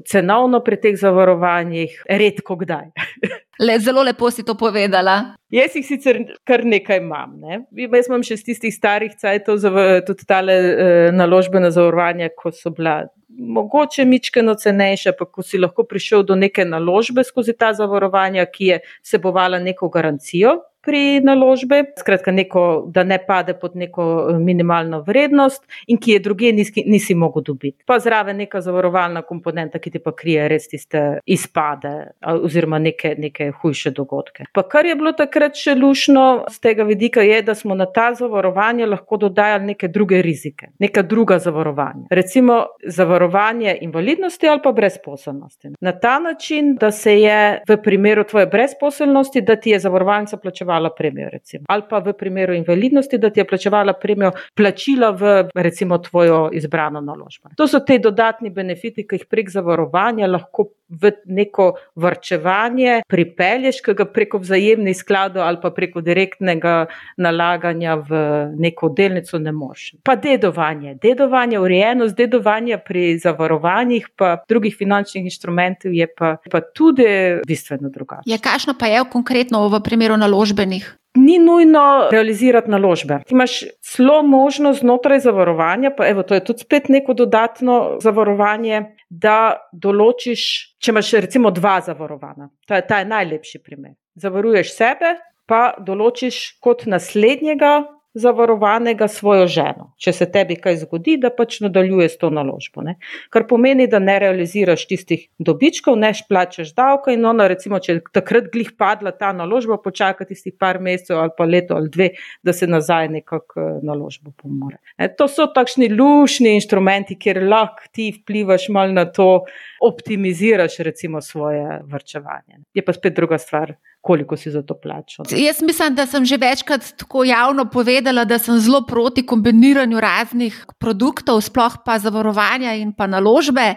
cenovno 0.07 0.61
pri 0.65 0.81
teh 0.81 0.97
zavarovanjih, 0.99 2.03
redko 2.09 2.57
kdaj. 2.57 2.91
Le, 3.67 3.79
zelo 3.83 4.03
lepo 4.07 4.31
si 4.31 4.45
to 4.47 4.55
povedala. 4.55 5.35
Jaz 5.51 5.75
jih 5.75 5.87
sicer 5.87 6.21
kar 6.47 6.63
nekaj 6.65 7.01
imam. 7.01 7.33
Ne? 7.43 7.65
Jaz 7.75 8.07
imam 8.07 8.23
še 8.23 8.37
iz 8.39 8.45
tistih 8.47 8.75
starih 8.75 9.17
cajtov, 9.19 9.65
tudi 10.07 10.27
tale 10.29 10.55
e, 10.55 10.91
naložbene 11.11 11.73
zavarovanja, 11.75 12.31
ko 12.39 12.53
so 12.55 12.71
bila 12.71 13.01
mogoče 13.39 14.07
mičkeno 14.07 14.55
cenejša, 14.59 15.17
pa 15.19 15.27
ko 15.27 15.43
si 15.43 15.59
lahko 15.59 15.83
prišel 15.91 16.23
do 16.27 16.39
neke 16.39 16.65
naložbe 16.67 17.25
skozi 17.27 17.57
ta 17.59 17.73
zavarovanja, 17.75 18.47
ki 18.47 18.73
je 18.73 18.81
sebovala 19.03 19.59
neko 19.63 19.91
garancijo 19.91 20.59
pri 20.81 21.21
naložbi, 21.21 21.83
skratka, 21.99 22.33
neko, 22.33 22.85
da 22.95 23.05
ne 23.05 23.19
pade 23.27 23.55
pod 23.59 23.77
neko 23.77 24.05
eh, 24.31 24.39
minimalno 24.39 25.01
vrednost 25.07 25.67
in 25.87 25.99
ki 25.99 26.13
je 26.13 26.19
druge 26.19 26.53
nisi, 26.53 26.85
nisi 26.87 27.15
mogel 27.15 27.43
dobiti. 27.43 27.85
Pa 27.87 27.99
zraven 27.99 28.37
neka 28.37 28.61
zavarovalna 28.61 29.23
komponenta, 29.23 29.79
ki 29.79 29.91
ti 29.91 29.99
pa 29.99 30.13
krije 30.17 30.49
res 30.49 30.69
tiste 30.69 31.03
izpade 31.27 31.95
oziroma 32.27 32.79
neke, 32.79 33.15
neke 33.19 33.51
hujše 33.63 33.91
dogodke. 33.91 34.47
Pa 34.55 34.63
kar 34.69 34.87
je 34.87 34.95
bilo 34.99 35.13
takrat 35.13 35.59
še 35.59 35.75
lušno 35.75 36.25
z 36.53 36.63
tega 36.63 36.87
vidika, 36.89 37.25
je, 37.27 37.43
da 37.43 37.55
smo 37.59 37.75
na 37.75 37.87
ta 37.87 38.13
zavarovanje 38.15 38.87
lahko 38.87 39.19
dodajali 39.27 39.73
neke 39.73 39.89
druge 39.89 40.23
rizike, 40.23 40.71
neka 40.79 41.03
druga 41.03 41.39
zavarovanja. 41.43 42.07
Recimo 42.11 42.63
zavarovanje 42.87 43.77
invalidnosti 43.83 44.49
ali 44.49 44.63
pa 44.63 44.73
brezposelnosti. 44.73 45.75
Na 45.81 45.93
ta 45.93 46.19
način, 46.19 46.75
da 46.81 46.91
se 46.91 47.19
je 47.21 47.63
v 47.69 47.77
primeru 47.83 48.25
tvoje 48.25 48.47
brezposelnosti, 48.47 49.41
da 49.43 49.57
ti 49.57 49.71
je 49.71 49.79
zavarovalnica 49.83 50.37
plačevala 50.37 50.68
premijo, 50.97 51.29
recimo. 51.33 51.65
ali 51.69 51.83
pa 51.91 51.99
v 51.99 52.13
primeru 52.13 52.55
invalidnosti, 52.55 53.19
da 53.19 53.31
ti 53.31 53.41
je 53.41 53.45
plačevala 53.45 53.93
premijo 53.93 54.33
plačila 54.55 55.11
v 55.11 55.49
recimo 55.55 55.99
tvojo 55.99 56.51
izbrano 56.53 57.01
naložbo. 57.01 57.49
To 57.57 57.67
so 57.67 57.81
te 57.81 57.99
dodatni 57.99 58.51
benefiti, 58.51 59.07
ki 59.07 59.17
jih 59.17 59.27
prek 59.31 59.51
zavarovanja 59.51 60.27
lahko 60.27 60.69
v 60.89 61.13
neko 61.27 61.73
vrčevanje 61.97 63.03
pripelješ, 63.09 63.81
ki 63.85 63.95
ga 63.95 64.07
preko 64.09 64.41
vzajemnih 64.41 64.97
skladov 64.97 65.45
ali 65.45 65.61
pa 65.63 65.71
preko 65.71 66.01
direktnega 66.01 66.87
nalaganja 67.17 67.97
v 68.09 68.21
neko 68.57 68.89
delnico 68.97 69.39
ne 69.39 69.53
moreš. 69.53 69.93
Pa 70.05 70.17
dedovanje, 70.17 70.95
dedovanje, 71.03 71.59
urejenost 71.61 72.17
dedovanja 72.17 72.79
pri 72.79 73.19
zavarovanjih, 73.19 74.09
pa 74.17 74.39
drugih 74.49 74.77
finančnih 74.79 75.29
inštrumentov 75.29 75.93
je 75.93 76.09
pa, 76.17 76.37
pa 76.51 76.61
tudi 76.61 77.05
bistveno 77.47 77.93
drugače. 77.93 78.25
Ja, 78.27 78.39
kakšno 78.39 78.75
pa 78.79 78.87
je 78.87 79.05
konkretno 79.13 79.67
v 79.69 79.83
primeru 79.85 80.17
naložbenih? 80.59 80.95
Ni 81.15 81.39
nujno 81.39 82.09
realizirati 82.11 82.71
naložbe. 82.71 83.19
Ti 83.27 83.35
imaš 83.35 83.61
zelo 83.97 84.23
možnost 84.23 84.81
znotraj 84.81 85.21
zavarovanja, 85.21 85.91
pa 85.97 86.07
evo, 86.09 86.23
to 86.23 86.35
je 86.35 86.45
tudi 86.45 86.59
spet 86.59 86.89
neko 86.89 87.15
dodatno 87.15 87.99
zavarovanje, 88.01 88.85
da 89.11 89.69
določiš, 89.73 90.43
če 90.79 90.91
imaš 90.91 91.13
recimo 91.13 91.51
dva 91.51 91.81
zavarovana. 91.81 92.51
Ta 92.67 92.81
ta 92.81 92.99
je 92.99 93.05
najlepši 93.05 93.63
primer. 93.65 93.93
Zavaruješ 94.15 94.77
sebe, 94.77 95.17
pa 95.47 95.75
določiš 95.79 96.59
kot 96.61 96.87
naslednjega 96.87 97.85
zavarovanega 98.19 99.09
svojo 99.09 99.47
ženo. 99.47 99.93
Če 99.99 100.13
se 100.13 100.27
tebi 100.33 100.57
kaj 100.61 100.83
zgodi, 100.83 101.17
da 101.21 101.31
pač 101.35 101.61
nadaljuje 101.65 102.09
s 102.09 102.19
to 102.21 102.31
naložbo. 102.35 102.83
Ne? 102.87 102.97
Kar 103.35 103.47
pomeni, 103.49 103.87
da 103.91 104.01
ne 104.03 104.19
realiziraš 104.23 104.87
tistih 104.91 105.27
dobičkov, 105.39 105.97
ne 105.99 106.13
plačaš 106.29 106.73
davka 106.77 107.13
in 107.15 107.25
ona, 107.27 107.49
recimo, 107.51 107.81
če 107.83 108.01
takrat 108.15 108.51
glih 108.53 108.73
padla 108.79 109.13
ta 109.17 109.33
naložba, 109.37 109.79
počaka 109.83 110.27
tistih 110.29 110.55
par 110.59 110.81
mesecev 110.83 111.21
ali 111.23 111.35
pa 111.37 111.47
leto 111.49 111.77
ali 111.79 111.91
dve, 111.95 112.11
da 112.43 112.53
se 112.53 112.67
nazaj 112.67 113.09
nekako 113.19 113.61
eh, 113.61 113.81
naložbo 113.87 114.33
pomore. 114.37 114.79
Ne? 114.99 115.11
To 115.19 115.29
so 115.31 115.49
takšni 115.55 115.91
lušni 115.93 116.55
inštrumenti, 116.59 117.19
kjer 117.19 117.43
lahko 117.49 117.89
ti 117.93 118.11
vplivaš 118.17 118.69
mal 118.75 118.95
na 118.95 119.07
to, 119.07 119.45
optimiziraš 119.85 120.79
recimo 120.87 121.21
svoje 121.21 121.81
vrčevanje. 121.87 122.65
Je 122.75 122.85
pa 122.85 122.93
spet 122.93 123.15
druga 123.17 123.39
stvar 123.39 123.75
koliko 124.01 124.37
si 124.37 124.51
za 124.51 124.63
to 124.63 124.75
plačal. 124.75 125.27
Jaz 125.31 125.63
mislim, 125.63 125.95
da 125.95 126.07
sem 126.07 126.25
že 126.25 126.37
večkrat 126.37 126.93
tako 126.97 127.25
javno 127.25 127.65
povedala, 127.71 128.25
da 128.25 128.39
sem 128.39 128.59
zelo 128.59 128.85
proti 128.87 129.27
kombiniranju 129.27 130.01
raznih 130.01 130.65
produktov, 130.79 131.41
sploh 131.41 131.83
pa 131.85 131.99
zavarovanja 131.99 132.75
in 132.75 132.93
pa 132.93 133.07
naložbe. 133.07 133.75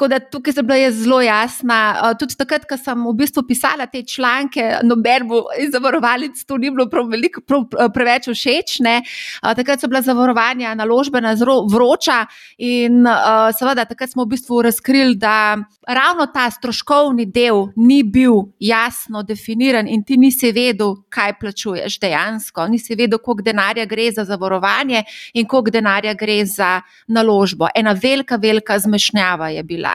Tako 0.00 0.08
da 0.08 0.18
tukaj 0.18 0.54
sem 0.56 0.64
bila 0.66 0.90
zelo 0.90 1.18
jasna. 1.20 1.76
Tudi 2.16 2.32
takrat, 2.40 2.62
ko 2.64 2.76
sem 2.80 3.02
v 3.04 3.10
bistvu 3.18 3.42
pisala 3.44 3.84
te 3.86 4.00
članke, 4.08 4.78
noben 4.88 5.26
bo 5.28 5.42
iz 5.60 5.74
zavarovalnic 5.74 6.38
to 6.48 6.56
ni 6.56 6.70
bilo 6.72 6.86
prav 6.88 7.10
veliko, 7.12 7.42
prav, 7.44 7.66
preveč 7.92 8.30
všeč. 8.32 8.78
Ne? 8.80 8.94
Takrat 9.44 9.84
so 9.84 9.90
bila 9.92 10.00
zavarovanja 10.00 10.72
naložbena 10.78 11.34
zelo 11.36 11.66
vroča 11.68 12.22
in 12.56 13.04
seveda 13.58 13.84
takrat 13.90 14.14
smo 14.14 14.24
v 14.24 14.30
bistvu 14.32 14.62
razkrili, 14.64 15.18
da 15.20 15.58
ravno 15.84 16.30
ta 16.32 16.46
stroškovni 16.48 17.28
del 17.28 17.66
ni 17.76 18.00
bil 18.00 18.54
jasno 18.56 19.20
definiran 19.20 19.84
in 19.84 20.00
ti 20.00 20.16
nisi 20.16 20.54
vedel, 20.56 20.96
kaj 21.12 21.36
plačuješ 21.42 21.98
dejansko. 22.00 22.70
Nisi 22.72 22.96
vedel, 22.96 23.20
koliko 23.20 23.50
denarja 23.52 23.84
gre 23.84 24.08
za 24.16 24.24
zavarovanje 24.24 25.04
in 25.34 25.44
koliko 25.44 25.76
denarja 25.76 26.16
gre 26.16 26.40
za 26.46 26.80
naložbo. 27.06 27.68
Ena 27.74 27.92
velika, 27.92 28.40
velika 28.40 28.78
zmešnjava 28.78 29.52
je 29.52 29.62
bila. 29.62 29.89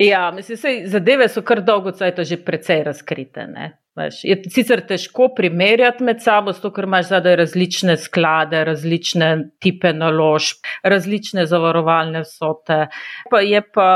Ja, 0.00 0.30
mislim, 0.30 0.58
sej, 0.58 0.86
zadeve 0.86 1.26
so 1.28 1.42
kar 1.42 1.58
dolgo 1.66 1.90
časa 1.90 2.24
že 2.24 2.36
precej 2.44 2.84
razkrite. 2.86 3.46
Ne? 3.46 3.72
Veš, 3.98 4.20
je 4.24 4.36
sicer 4.52 4.82
težko 4.86 5.28
primerjati 5.36 6.04
med 6.06 6.20
sabo, 6.22 6.52
zato 6.54 6.70
ker 6.74 6.86
imaš 6.86 7.08
zadaj 7.10 7.36
različne 7.40 7.96
sklade, 7.98 8.60
različne 8.68 9.30
type 9.62 9.90
naložb, 9.96 10.62
različne 10.86 11.46
zavarovalne 11.50 12.22
vsote. 12.26 12.78
Pa 13.30 13.40
je 13.42 13.62
pa 13.74 13.88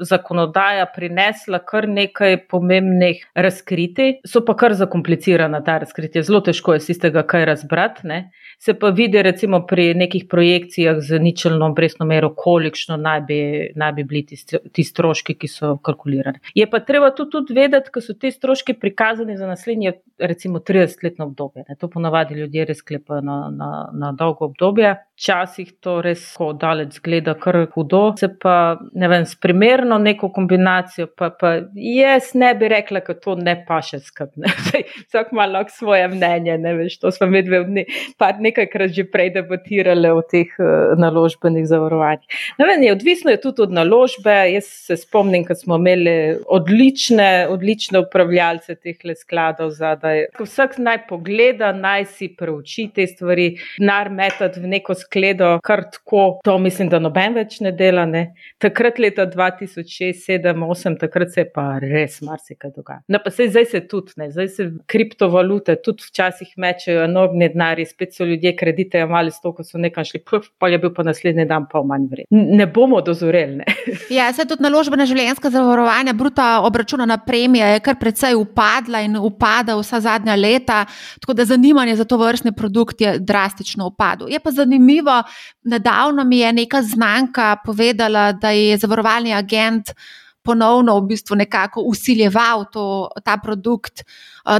zakonodaja 0.00 0.86
prinesla 0.94 1.60
kar 1.66 1.88
nekaj 1.88 2.38
pomembnih 2.48 3.24
razkritij, 3.34 4.20
so 4.28 4.44
pa 4.46 4.56
kar 4.56 4.74
zakomplicirana 4.78 5.60
ta 5.64 5.76
razkritja. 5.82 6.24
Zelo 6.24 6.40
težko 6.44 6.78
je 6.78 6.84
iz 6.88 7.00
tega 7.02 7.24
kaj 7.26 7.44
razbrati. 7.52 8.08
Ne? 8.08 8.20
Se 8.58 8.74
pa 8.78 8.88
vidi, 8.88 9.22
recimo, 9.22 9.60
pri 9.66 9.92
nekih 9.94 10.24
projekcijah 10.30 10.96
z 11.00 11.18
ničelno 11.20 11.66
obrestno 11.66 12.06
mero, 12.06 12.30
kolikšno 12.36 12.96
naj 12.96 13.20
bi, 13.28 13.40
naj 13.76 13.92
bi 13.92 14.04
bili 14.08 14.24
ti, 14.26 14.38
ti 14.72 14.84
stroški, 14.84 15.36
ki 15.36 15.50
so 15.50 15.74
kalkulirani. 15.84 16.40
Je 16.54 16.66
pa 16.70 16.80
treba 16.80 17.10
tudi, 17.14 17.30
tudi 17.34 17.56
vedeti, 17.58 17.92
da 17.94 18.00
so 18.00 18.14
ti 18.16 18.30
stroški 18.32 18.78
prikazani 18.80 19.33
za 19.36 19.46
naslednje, 19.46 19.92
recimo, 20.18 20.58
30-letno 20.58 21.24
obdobje. 21.24 21.64
Ne. 21.68 21.76
To 21.76 21.88
ponavadi 21.88 22.34
ljudje 22.34 22.64
res 22.64 22.78
sklepajo 22.78 23.20
na, 23.20 23.50
na, 23.52 23.90
na 23.92 24.12
dolgo 24.12 24.44
obdobje. 24.44 24.94
Včasih 25.14 25.68
to 25.78 26.00
res 26.02 26.22
tako 26.32 26.48
daleč 26.58 26.96
zgleda, 26.98 27.36
kar 27.38 27.60
hudo. 27.70 28.00
Se 28.18 28.26
pa, 28.42 28.76
ne 28.98 29.08
vem, 29.08 29.22
s 29.22 29.36
primerno 29.38 29.94
neko 30.02 30.32
kombinacijo, 30.34 31.06
pa, 31.14 31.28
pa 31.30 31.52
jaz 31.78 32.32
ne 32.34 32.50
bi 32.58 32.66
rekla, 32.72 32.98
da 33.06 33.14
to 33.14 33.36
ne 33.38 33.54
paše 33.68 34.00
skrbne. 34.02 34.50
Vsak 35.06 35.30
ima 35.32 35.46
lahko 35.46 35.70
svoje 35.70 36.08
mnenje, 36.10 36.56
ne 36.58 36.72
veš, 36.80 36.98
to 36.98 37.12
smo 37.14 37.28
medve 37.30 37.60
ne, 37.68 37.84
pa 38.18 38.32
nekajkrat 38.34 38.90
že 38.94 39.04
prej 39.10 39.30
debatirali 39.36 40.10
o 40.10 40.24
teh 40.26 40.50
uh, 40.58 40.96
naložbenih 40.98 41.66
zavarovanjih. 41.70 42.42
Ne 42.58 42.66
vem, 42.72 42.82
je 42.82 42.96
odvisno 42.96 43.30
je 43.30 43.40
tudi 43.40 43.62
od 43.68 43.72
naložbe. 43.78 44.34
Jaz 44.50 44.66
se 44.88 44.98
spomnim, 44.98 45.46
ko 45.46 45.54
smo 45.54 45.78
imeli 45.78 46.40
odlične, 46.50 47.46
odlične 47.54 48.02
upravljalce 48.02 48.74
teh 48.74 48.98
skladov 49.20 49.70
zadaj. 49.78 50.26
Vsak 50.42 50.78
naj 50.82 51.04
pogleda, 51.08 51.70
naj 51.72 52.10
si 52.18 52.32
preuči 52.34 52.88
te 52.94 53.06
stvari, 53.06 53.52
nar 53.78 54.10
metati 54.10 54.58
v 54.60 54.74
neko 54.74 54.98
skledo, 55.04 55.58
kar 55.64 55.84
tako, 55.92 56.40
to 56.44 56.58
mislim, 56.58 56.88
da 56.92 56.98
noben 57.02 57.36
več 57.38 57.60
ne 57.64 57.72
dela. 57.72 58.06
Ne. 58.08 58.26
Takrat, 58.62 58.98
leta 58.98 59.26
2006, 59.30 60.24
2007, 60.24 60.54
2008, 60.54 60.98
takrat 60.98 61.32
se 61.32 61.40
je 61.40 61.50
pa 61.54 61.78
res 61.78 62.20
marsikaj 62.22 62.70
dogajalo. 62.76 63.04
No, 63.08 63.18
pa 63.24 63.30
se 63.30 63.48
zdaj 63.48 63.64
se 63.70 63.80
tudi, 63.88 64.12
ne. 64.16 64.30
zdaj 64.30 64.48
se 64.48 64.70
kriptovalute 64.86 65.76
tudi 65.82 66.04
včasih 66.08 66.54
mečejo 66.56 67.04
enormni 67.04 67.48
denari, 67.48 67.86
spet 67.86 68.14
so 68.14 68.24
ljudje 68.24 68.54
kredite 68.56 69.00
imali 69.04 69.30
s 69.30 69.40
to, 69.40 69.52
ko 69.54 69.64
so 69.64 69.78
nekaj 69.78 70.04
šli, 70.04 70.22
pa 70.58 70.68
je 70.68 70.78
bil 70.78 70.94
pa 70.94 71.02
naslednji 71.02 71.46
dan 71.48 71.66
pa 71.70 71.82
manj 71.82 72.08
vreden. 72.10 72.56
Ne 72.56 72.66
bomo 72.66 73.00
dozoreli. 73.00 73.56
Ne. 73.60 73.64
Ja, 74.10 74.30
se 74.32 74.46
tudi 74.48 74.64
naložbena 74.64 75.06
življenjska 75.08 75.50
zavarovanja, 75.50 76.14
bruta 76.16 76.48
obračunana 76.64 77.18
premija 77.26 77.72
je 77.74 77.82
kar 77.84 77.98
precej 78.00 78.36
upadla 78.38 79.04
in 79.04 79.16
upada 79.16 79.76
vsa 79.78 80.00
zadnja 80.04 80.36
leta, 80.36 80.84
tako 81.20 81.36
da 81.36 81.44
zanimanje 81.48 81.96
za 81.96 82.04
to 82.08 82.18
vrstni 82.20 82.52
produkt 82.56 83.00
je 83.00 83.16
drastično 83.18 83.86
upadlo. 83.92 84.28
Je 84.30 84.40
pa 84.40 84.50
zanimivo, 84.50 84.93
zanimivo. 84.94 85.22
Nedavno 85.64 86.24
mi 86.24 86.38
je 86.38 86.52
neka 86.52 86.82
znanka 86.82 87.56
povedala, 87.64 88.32
da 88.32 88.50
je 88.50 88.76
zavarovalni 88.76 89.34
agent 89.34 89.94
ponovno 90.42 90.98
v 91.00 91.06
bistvu 91.06 91.36
nekako 91.36 91.80
usiljeval 91.80 92.64
to, 92.72 93.10
ta 93.24 93.38
produkt, 93.42 94.04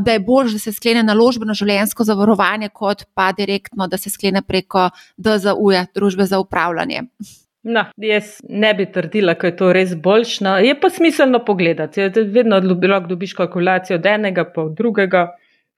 da 0.00 0.12
je 0.12 0.20
bolj, 0.20 0.52
da 0.52 0.58
se 0.58 0.72
sklene 0.72 1.02
naložbeno 1.02 1.54
življenjsko 1.54 2.04
zavarovanje, 2.04 2.68
kot 2.72 3.04
pa 3.14 3.32
direktno, 3.32 3.86
da 3.86 3.98
se 3.98 4.10
sklene 4.10 4.42
preko 4.42 4.90
DZU-ja, 5.16 5.86
družbe 5.94 6.24
za 6.24 6.38
upravljanje. 6.38 7.02
No, 7.64 7.84
jaz 7.96 8.40
ne 8.48 8.74
bi 8.74 8.86
trdila, 8.92 9.34
da 9.34 9.46
je 9.46 9.56
to 9.56 9.72
res 9.72 9.94
boljšno. 9.94 10.58
Je 10.58 10.74
pa 10.80 10.90
smiselno 10.90 11.44
pogledati. 11.44 12.00
Vedno 12.32 12.60
lahko 12.60 13.08
dobiš 13.08 13.32
kalkulacijo 13.34 13.98
od 13.98 14.06
enega, 14.06 14.44
pa 14.44 14.62
od 14.62 14.74
drugega 14.76 15.34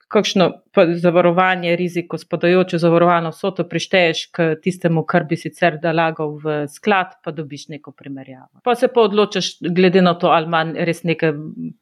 kakšno 0.08 0.52
zavarovanje, 0.94 1.76
riziko, 1.76 2.18
spadajoče 2.18 2.78
zavarovano 2.78 3.30
vsoto 3.30 3.64
prišteješ 3.68 4.26
k 4.32 4.54
tistemu, 4.62 5.02
kar 5.04 5.24
bi 5.24 5.36
sicer 5.36 5.78
dalagal 5.82 6.36
v 6.42 6.56
sklad, 6.68 7.16
pa 7.24 7.32
dobiš 7.32 7.68
neko 7.68 7.92
primerjavo. 7.92 8.60
Pa 8.64 8.74
se 8.74 8.88
pa 8.88 9.00
odločaš, 9.00 9.50
glede 9.60 10.02
na 10.02 10.14
to, 10.14 10.28
ali 10.28 10.46
ima 10.46 10.62
res 10.86 11.02
neke 11.02 11.32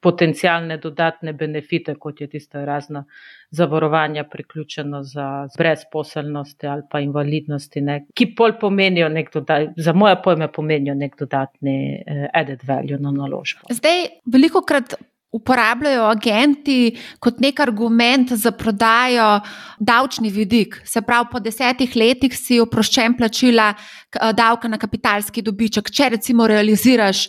potencijalne 0.01 0.79
dodatne 0.79 1.33
benefite, 1.33 1.95
kot 2.01 2.21
je 2.21 2.29
tista 2.31 2.65
razna 2.65 3.05
zavarovanja, 3.51 4.25
priključena 4.25 5.03
za 5.03 5.49
brezposelnosti 5.59 6.67
ali 6.67 6.83
pa 6.91 7.01
invalidnosti, 7.01 7.81
ne, 7.81 8.05
ki 8.15 8.33
pol 8.37 8.57
pomenijo 8.61 9.09
nek 9.09 9.33
dodatni, 9.35 9.75
za 9.77 9.93
moje 9.93 10.17
pojme 10.25 10.53
pomenijo 10.53 10.95
nek 10.95 11.19
dodatni 11.19 12.03
eh, 12.07 12.29
added 12.35 12.63
value 12.67 12.99
na 12.99 13.11
naložbo. 13.11 13.69
Zdaj, 13.71 14.07
veliko 14.27 14.63
krat 14.63 14.95
uporabljajo 15.35 16.05
agenti 16.07 16.95
kot 17.19 17.41
nek 17.43 17.61
argument 17.61 18.33
za 18.39 18.53
prodajo 18.55 19.41
davčni 19.79 20.31
vidik. 20.31 20.81
Se 20.85 21.03
pravi, 21.03 21.29
po 21.33 21.41
desetih 21.43 21.97
letih 21.97 22.37
si 22.39 22.61
oproščen 22.63 23.17
plačila 23.19 23.73
eh, 23.75 24.33
davka 24.33 24.71
na 24.71 24.79
kapitalski 24.79 25.43
dobiček, 25.43 25.91
če 25.91 26.15
recimo 26.17 26.47
realiziraš. 26.47 27.29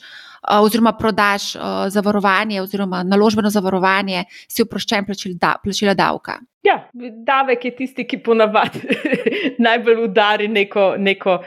Eh, 0.51 0.59
oziroma, 0.59 0.93
prodaš 0.93 1.55
uh, 1.55 1.61
zavarovanje, 1.87 2.61
oziroma 2.61 3.03
naložbeno 3.03 3.49
zavarovanje, 3.49 4.23
si 4.47 4.61
oproščen 4.61 5.05
plačila, 5.05 5.55
plačila 5.63 5.93
davka. 5.97 6.37
Ja, 6.65 6.75
davek 7.25 7.65
je 7.65 7.71
tisti, 7.75 8.05
ki 8.09 8.19
ponavadi 8.25 8.81
najbolj 9.65 10.03
udari 10.03 10.47
neko, 10.47 10.95
neko 10.97 11.37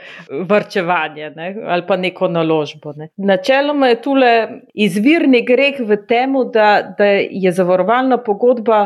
vrčevanje 0.49 1.31
ne, 1.35 1.49
ali 1.67 1.85
pa 1.87 1.97
neko 1.97 2.27
naložbo. 2.27 2.93
Ne. 2.95 3.09
Načeloma 3.17 3.91
je 3.91 4.01
tule 4.01 4.31
izvirni 4.73 5.43
greh 5.47 5.79
v 5.79 5.99
tem, 6.07 6.35
da, 6.53 6.69
da 6.97 7.13
je 7.19 7.51
zavarovalna 7.51 8.19
pogodba 8.23 8.85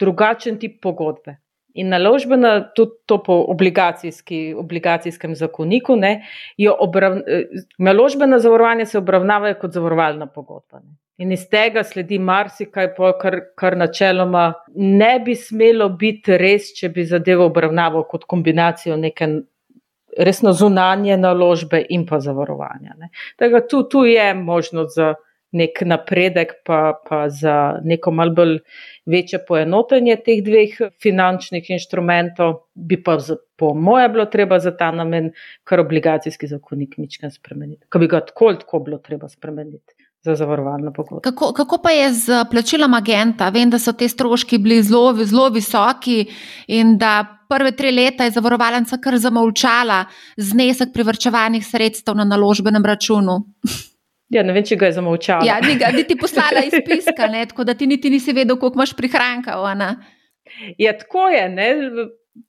drugačen 0.00 0.58
tip 0.58 0.80
pogodbe. 0.82 1.41
In 1.74 1.88
naložbena, 1.88 2.72
tudi 2.76 2.98
to 3.06 3.16
po 3.22 3.38
obligacijskem 3.48 5.34
zakoniku, 5.34 5.96
ne, 5.96 6.18
obrav, 6.78 7.20
naložbena 7.78 8.38
zavarovanja 8.38 8.86
se 8.86 8.98
obravnavajo 8.98 9.56
kot 9.60 9.72
zavarovalna 9.72 10.26
pogodba. 10.26 10.82
Ne. 10.82 10.96
In 11.22 11.32
iz 11.32 11.44
tega 11.48 11.84
sledi 11.84 12.18
marsikaj, 12.18 12.88
kar, 13.20 13.38
kar 13.56 13.76
načeloma 13.78 14.52
ne 14.74 15.12
bi 15.24 15.36
smelo 15.38 15.88
biti 16.00 16.36
res, 16.40 16.72
če 16.76 16.88
bi 16.92 17.04
zadevo 17.06 17.46
obravnaval 17.50 18.06
kot 18.10 18.24
kombinacijo 18.28 18.96
neke 18.96 19.28
resno 20.18 20.52
zunanje 20.52 21.16
naložbe 21.16 21.84
in 21.88 22.06
pa 22.08 22.20
zavarovanja. 22.20 22.96
Tu, 23.70 23.82
tu 23.88 24.04
je 24.08 24.34
možnost 24.34 24.96
za 24.96 25.14
nek 25.52 25.82
napredek, 25.84 26.52
pa, 26.64 26.92
pa 27.08 27.28
za 27.28 27.78
neko 27.84 28.10
malce 28.10 28.34
bolj 28.36 28.58
večje 29.06 29.42
poenotenje 29.48 30.16
teh 30.24 30.40
dveh 30.44 30.78
finančnih 31.02 31.70
inštrumentov, 31.76 32.54
bi 32.74 32.96
pa, 33.02 33.18
za, 33.20 33.36
po 33.56 33.74
moje, 33.74 34.08
bilo 34.08 34.26
treba 34.32 34.58
za 34.58 34.72
ta 34.76 34.90
namen 34.90 35.32
kar 35.68 35.80
obligacijski 35.80 36.48
zakonik 36.48 36.96
ničkaj 36.98 37.36
spremeniti. 37.36 37.84
Ko 37.88 38.00
bi 38.00 38.08
ga 38.08 38.22
tako, 38.24 38.54
tako 38.62 38.80
bilo 38.86 38.98
treba 38.98 39.28
spremeniti 39.28 39.94
za 40.22 40.34
zavarovalno 40.38 40.92
pogodbo. 40.92 41.20
Kako, 41.20 41.52
kako 41.52 41.78
pa 41.82 41.90
je 41.90 42.12
z 42.12 42.44
plačilom 42.50 42.94
agenta? 42.94 43.48
Vem, 43.48 43.70
da 43.70 43.78
so 43.78 43.92
te 43.92 44.08
stroški 44.08 44.58
bili 44.58 44.82
zelo, 44.82 45.12
zelo 45.24 45.48
visoki 45.50 46.24
in 46.66 46.96
da 46.98 47.26
prve 47.48 47.72
tri 47.76 47.90
leta 47.90 48.24
je 48.24 48.30
zavarovalnica 48.30 48.98
kar 49.02 49.18
zamolčala 49.18 50.04
znesek 50.36 50.94
privrčevanih 50.94 51.66
sredstev 51.66 52.16
na 52.16 52.24
naložbenem 52.24 52.86
računu. 52.86 53.40
Ja, 54.32 54.42
ne 54.42 54.54
vem, 54.56 54.64
če 54.64 54.78
ga 54.80 54.88
je 54.88 54.96
zamolčala. 54.96 55.44
Ja, 55.44 55.58
ni 55.60 55.76
ga 55.80 55.90
niti 55.92 56.16
poslala 56.16 56.64
izpiska, 56.64 57.28
ne, 57.32 57.44
tako 57.50 57.66
da 57.68 57.74
ti 57.76 57.86
niti 57.86 58.10
nisi 58.10 58.32
vedel, 58.32 58.56
koliko 58.56 58.80
imaš 58.80 58.94
prihranka. 58.96 59.58
Ja, 60.78 60.96
tako 60.98 61.28
je. 61.28 61.48
Ne. 61.52 61.68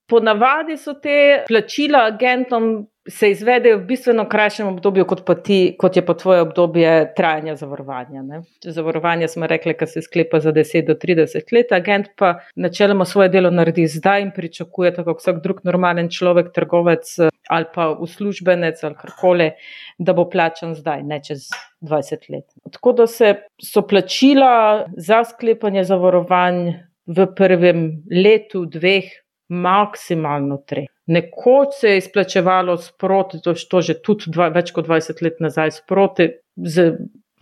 Ponavadi 0.07 0.77
so 0.79 0.93
te 1.03 1.43
plačila 1.47 2.05
agentom 2.07 2.85
se 3.09 3.31
izvedejo 3.31 3.77
v 3.77 3.85
bistveno 3.85 4.23
krajšem 4.29 4.67
obdobju, 4.67 5.05
kot, 5.05 5.23
ti, 5.43 5.75
kot 5.79 5.95
je 5.95 6.05
pa 6.05 6.13
tvoje 6.13 6.41
obdobje 6.41 7.13
trajanja 7.17 7.55
zavarovanja. 7.55 8.21
Ne? 8.23 8.41
Zavarovanje 8.63 9.27
smo 9.27 9.47
rekli, 9.47 9.75
da 9.79 9.87
se 9.87 10.01
sklepa 10.01 10.39
za 10.39 10.53
10 10.53 10.87
do 10.87 10.93
30 10.93 11.53
let, 11.53 11.71
agent 11.71 12.07
pa 12.17 12.39
načeloma 12.55 13.05
svoje 13.05 13.29
delo 13.29 13.51
naredi 13.51 13.87
zdaj 13.87 14.21
in 14.21 14.31
pričakuje, 14.35 14.93
tako 14.95 15.13
kot 15.13 15.21
vsak 15.21 15.41
drug 15.43 15.59
normalen 15.63 16.09
človek, 16.09 16.53
trgovec 16.55 17.17
ali 17.49 17.65
pa 17.75 17.89
uslužbenec 17.99 18.83
ali 18.83 18.95
karkoli, 18.95 19.51
da 19.97 20.13
bo 20.13 20.29
plačan 20.29 20.75
zdaj, 20.75 21.03
ne 21.03 21.19
čez 21.23 21.49
20 21.81 22.29
let. 22.31 22.45
Tako 22.71 22.93
da 22.93 23.07
se 23.07 23.35
so 23.59 23.81
plačila 23.87 24.85
za 24.97 25.23
sklepanje 25.27 25.83
zavarovanj 25.83 26.71
v 27.07 27.27
prvem 27.35 28.03
letu, 28.11 28.63
dveh, 28.65 29.11
maksimalno 29.53 30.57
treh. 30.67 30.89
Nekoč 31.13 31.79
se 31.81 31.93
je 31.93 32.01
izplačevalo 32.01 32.77
sproti, 32.81 33.41
to, 33.43 33.53
to 33.69 33.81
že 33.81 33.99
tudi 34.01 34.31
dva, 34.31 34.49
več 34.55 34.71
kot 34.75 34.87
20 34.87 35.23
let 35.25 35.41
nazaj, 35.43 35.77
sproti 35.83 36.29
z 36.55 36.93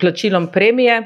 plačilom 0.02 0.48
premije. 0.52 1.00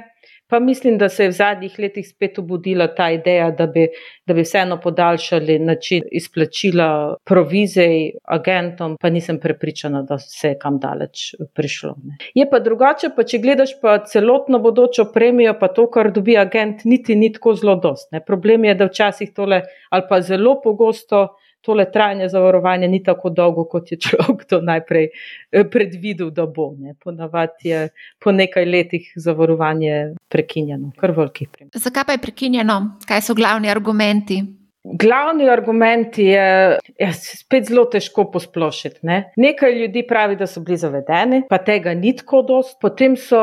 Pa 0.49 0.61
mislim, 0.61 0.99
da 0.99 1.09
se 1.09 1.25
je 1.25 1.29
v 1.29 1.33
zadnjih 1.33 1.79
letih 1.79 2.07
spet 2.09 2.39
obudila 2.39 2.87
ta 2.95 3.11
ideja, 3.11 3.51
da 3.51 3.67
bi, 3.67 3.89
da 4.27 4.35
bi 4.35 4.45
vseeno 4.47 4.79
podaljšali 4.81 5.59
način 5.59 6.05
izplačila 6.13 7.17
provizij 7.25 8.13
agentom, 8.25 8.97
pa 9.01 9.11
nisem 9.11 9.41
prepričana, 9.41 10.03
da 10.03 10.19
se 10.19 10.49
je 10.49 10.59
kam 10.59 10.79
daleč 10.79 11.35
prišlo. 11.55 11.97
Ne. 12.05 12.19
Je 12.35 12.47
pa 12.51 12.61
drugače, 12.61 13.11
pa 13.17 13.25
če 13.25 13.41
gledaš 13.43 13.75
pa 13.83 13.99
celotno 14.07 14.59
bodočo 14.63 15.09
premijo, 15.15 15.57
pa 15.61 15.69
to, 15.69 15.89
kar 15.91 16.13
dobi 16.13 16.39
agent, 16.39 16.85
niti 16.85 17.17
ni 17.17 17.33
tako 17.33 17.55
zelo 17.55 17.77
dost. 17.83 18.13
Ne. 18.13 18.23
Problem 18.25 18.65
je, 18.65 18.75
da 18.75 18.87
včasih 18.87 19.35
tole 19.35 19.63
ali 19.91 20.07
pa 20.09 20.21
zelo 20.21 20.61
pogosto 20.63 21.27
tole 21.67 21.87
trajanje 21.93 22.29
zavarovanja 22.33 22.89
ni 22.89 23.03
tako 23.05 23.31
dolgo, 23.31 23.67
kot 23.71 23.93
je 23.93 23.99
človek 24.07 24.45
to 24.51 24.61
najprej 24.63 25.09
eh, 25.11 25.65
predvidel, 25.71 26.31
da 26.31 26.47
bo. 26.47 26.73
Ne. 26.79 26.95
Ponavadi 27.03 27.73
je 27.73 27.89
po 28.23 28.33
nekaj 28.33 28.67
letih 28.67 29.11
zavarovanje 29.17 30.15
prekinjeno, 30.29 30.93
kar 31.01 31.15
veliki 31.17 31.49
primer. 31.53 31.75
Zakaj 31.75 32.07
pa 32.07 32.17
je 32.17 32.23
prekinjeno? 32.23 32.79
Kaj 33.09 33.27
so 33.29 33.35
glavni 33.35 33.71
argumenti? 33.71 34.43
Glavni 34.87 35.49
argument 35.51 36.19
je, 36.19 36.79
je 36.99 37.09
spet 37.13 37.67
zelo 37.67 37.85
težko 37.91 38.29
posplošiti. 38.31 39.01
Ne? 39.03 39.33
Nekaj 39.37 39.75
ljudi 39.81 40.05
pravi, 40.07 40.37
da 40.39 40.47
so 40.47 40.63
bili 40.63 40.79
zavedeni, 40.79 41.43
pa 41.51 41.59
tega 41.59 41.95
ni 41.95 42.15
tako 42.17 42.45
dost. 42.47 42.79
Potem 42.81 43.17
so 43.19 43.41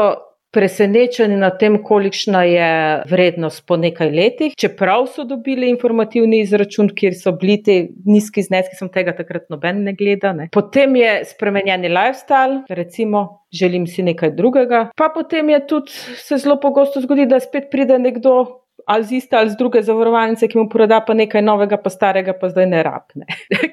presenečeni 0.53 1.37
nad 1.37 1.57
tem, 1.59 1.79
kolikšna 1.83 2.43
je 2.43 2.69
vrednost 3.09 3.65
po 3.67 3.77
nekaj 3.77 4.11
letih, 4.13 4.55
čeprav 4.59 5.07
so 5.11 5.25
dobili 5.27 5.69
informativni 5.73 6.43
izračun, 6.45 6.91
kjer 6.95 7.17
so 7.17 7.33
bili 7.37 7.57
ti 7.63 7.77
nizki 8.05 8.43
zneski, 8.45 8.77
sem 8.79 8.91
tega 8.93 9.15
takrat 9.17 9.49
noben 9.49 9.83
ne 9.87 9.95
gleda. 9.97 10.33
Ne. 10.37 10.49
Potem 10.53 10.95
je 11.01 11.21
spremenjeni 11.33 11.89
lifestyle, 11.89 12.63
recimo. 12.69 13.43
Želim 13.53 13.83
si 13.87 14.01
nekaj 14.01 14.31
drugega. 14.33 14.87
Pa 14.97 15.11
potem 15.13 15.49
je 15.49 15.59
tudi 15.67 15.91
se 16.17 16.37
zelo 16.41 16.55
pogosto 16.59 17.01
zgodi, 17.01 17.27
da 17.29 17.37
spet 17.39 17.67
pride 17.71 17.99
nekdo 18.01 18.62
ali 18.85 19.03
z 19.03 19.11
iste 19.11 19.37
ali 19.37 19.49
z 19.49 19.57
druge 19.57 19.81
zavarovalnice, 19.81 20.47
ki 20.47 20.57
mu 20.57 20.67
proda 20.69 20.99
pa 21.05 21.13
nekaj 21.13 21.41
novega, 21.41 21.77
pa 21.77 21.89
starega, 21.89 22.33
pa 22.33 22.49
zdaj 22.49 22.67
ne 22.69 22.83
rabne. 22.83 23.25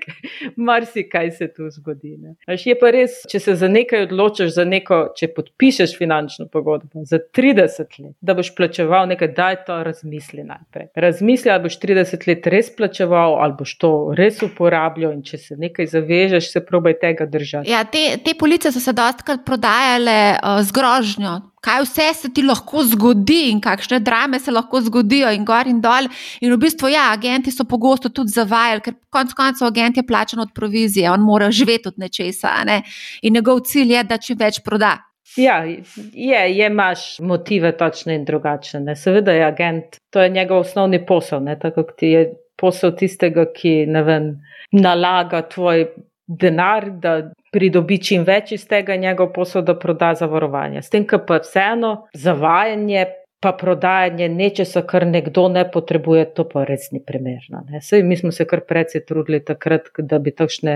Marsi 0.69 1.07
kaj 1.09 1.31
se 1.31 1.49
tu 1.55 1.71
zgodi. 1.71 2.17
Až 2.47 2.67
je 2.67 2.77
pa 2.79 2.91
res, 2.95 3.21
če 3.31 3.41
se 3.41 3.55
za 3.59 3.69
nekaj 3.69 4.07
odločiš, 4.09 4.53
za 4.55 4.65
neko, 4.69 5.01
če 5.17 5.31
podpišeš 5.37 5.97
finančno 5.99 6.49
pogodbo 6.53 7.05
za 7.07 7.21
30 7.21 7.99
let, 8.03 8.15
da 8.21 8.35
boš 8.39 8.53
plačeval 8.57 9.09
nekaj, 9.11 9.33
daj 9.37 9.61
to 9.67 9.81
razmisli 9.87 10.45
najprej. 10.45 10.91
Razmisli, 10.95 11.53
ali 11.53 11.67
boš 11.69 11.79
30 11.83 12.27
let 12.29 12.51
res 12.51 12.73
plačeval, 12.77 13.39
ali 13.43 13.57
boš 13.59 13.77
to 13.81 13.93
res 14.19 14.43
uporabljal 14.47 15.15
in 15.15 15.23
če 15.27 15.39
se 15.39 15.59
nekaj 15.61 15.91
zavežeš, 15.95 16.51
se 16.53 16.65
probaj 16.67 16.99
tega 17.03 17.27
držati. 17.31 17.71
Ja, 17.71 17.85
te, 17.85 18.19
te 18.25 18.35
police 18.39 18.73
so 18.73 18.83
se 18.83 18.95
dostakrat 18.97 19.47
prodajale 19.47 20.19
uh, 20.37 20.61
z 20.65 20.77
grožnjo 20.77 21.39
kaj 21.65 21.83
vse 21.85 22.07
se 22.15 22.31
ti 22.35 22.43
lahko 22.43 22.85
zgodi 22.85 23.51
in 23.51 23.61
kakšne 23.61 24.01
drame 24.01 24.41
se 24.41 24.53
lahko 24.53 24.81
zgodijo, 24.81 25.31
in 25.35 25.45
gor 25.45 25.69
in 25.69 25.81
dol. 25.81 26.09
In 26.41 26.55
v 26.55 26.59
bistvu, 26.61 26.89
ja, 26.93 27.11
agenti 27.13 27.53
so 27.53 27.65
pogosto 27.69 28.09
tudi 28.09 28.33
zavajali, 28.33 28.85
ker 28.85 28.97
konec 29.13 29.37
koncev 29.37 29.69
agent 29.69 30.01
je 30.01 30.07
plačen 30.07 30.41
od 30.41 30.55
provizije, 30.55 31.11
on 31.11 31.21
mora 31.21 31.51
živeti 31.51 31.89
od 31.89 31.99
nečesa 31.99 32.57
ne? 32.65 32.83
in 33.23 33.35
njegov 33.35 33.61
cilj 33.69 33.93
je, 33.93 34.05
da 34.05 34.19
čim 34.19 34.39
več 34.41 34.61
proda. 34.65 34.97
Ja, 35.37 35.63
je, 35.65 36.41
je 36.51 36.67
imaš 36.67 37.21
motive 37.23 37.71
točne 37.79 38.17
in 38.19 38.25
drugačne. 38.25 38.97
Seveda 38.97 39.33
je 39.33 39.45
agent, 39.47 40.01
to 40.11 40.23
je 40.23 40.31
njegov 40.31 40.65
osnovni 40.65 41.05
posel, 41.07 41.45
ne? 41.45 41.59
tako 41.59 41.85
kot 41.85 41.99
ti 42.01 42.15
je 42.17 42.25
posel 42.59 42.97
tistega, 42.97 43.47
ki 43.55 43.85
ne 43.89 44.03
vem, 44.05 44.31
nalaga 44.73 45.43
tvoj 45.49 45.87
denar, 46.31 46.87
da 47.03 47.15
pridobi 47.53 47.99
čim 47.99 48.25
več 48.25 48.53
iz 48.55 48.67
tega 48.71 48.97
njegov 48.97 49.33
posel, 49.35 49.65
da 49.67 49.75
proda 49.79 50.13
zavarovanje. 50.15 50.83
S 50.83 50.93
tem, 50.93 51.07
kar 51.07 51.25
pa 51.27 51.41
vseeno 51.43 51.97
zavajanje. 52.15 53.09
Pa 53.41 53.55
prodajanje 53.57 54.27
nečesa, 54.29 54.83
kar 54.85 55.07
nekdo 55.09 55.47
ne 55.49 55.63
potrebuje, 55.65 56.27
to 56.37 56.45
pa 56.45 56.67
res 56.69 56.91
ni 56.93 56.99
primerno. 57.01 57.63
Sej, 57.81 58.03
mi 58.05 58.19
smo 58.21 58.35
se 58.37 58.45
kar 58.45 58.61
precej 58.69 59.01
trudili 59.09 59.39
takrat, 59.41 59.89
da 59.97 60.19
bi 60.21 60.35
takšne 60.37 60.75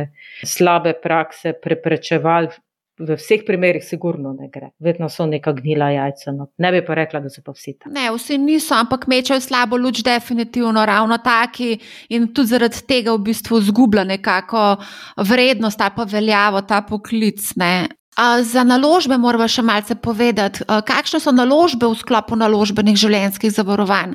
slabe 0.48 0.94
prakse 1.02 1.52
preprečevali, 1.52 2.48
v 2.98 3.16
vseh 3.18 3.42
primerih, 3.46 3.82
sigurno 3.82 4.32
ne 4.32 4.48
gre. 4.52 4.70
Vedno 4.78 5.08
so 5.10 5.26
neka 5.26 5.52
gnila 5.56 5.90
jajca. 5.90 6.32
No. 6.32 6.46
Ne 6.62 6.70
bi 6.72 6.82
pa 6.86 6.94
rekla, 6.94 7.20
da 7.24 7.30
so 7.32 7.42
pa 7.42 7.54
vsi 7.54 7.74
tam. 7.78 7.92
Ne, 7.94 8.06
vsi 8.14 8.38
niso, 8.38 8.74
ampak 8.78 9.08
mečejo 9.10 9.40
slabo 9.42 9.76
luč, 9.76 10.04
definitivno 10.06 10.84
ravno 10.86 11.18
taki 11.18 11.74
in 12.14 12.30
tudi 12.34 12.54
zaradi 12.54 12.84
tega 12.86 13.14
v 13.16 13.24
bistvu 13.26 13.60
zgublja 13.66 14.06
nekako 14.06 14.76
vrednost 15.18 15.80
ali 15.80 15.96
pa 15.96 16.06
veljavo 16.06 16.62
ta 16.62 16.82
poklic. 16.86 17.42
Ne. 17.58 17.88
Za 18.42 18.62
naložbe 18.62 19.18
moramo 19.18 19.48
še 19.50 19.62
malce 19.66 19.98
povedati, 19.98 20.62
kakšne 20.62 21.18
so 21.18 21.34
naložbe 21.34 21.88
v 21.90 21.98
sklopu 21.98 22.38
naložbenih 22.38 22.94
življenjskih 22.94 23.50
zavarovanj. 23.50 24.14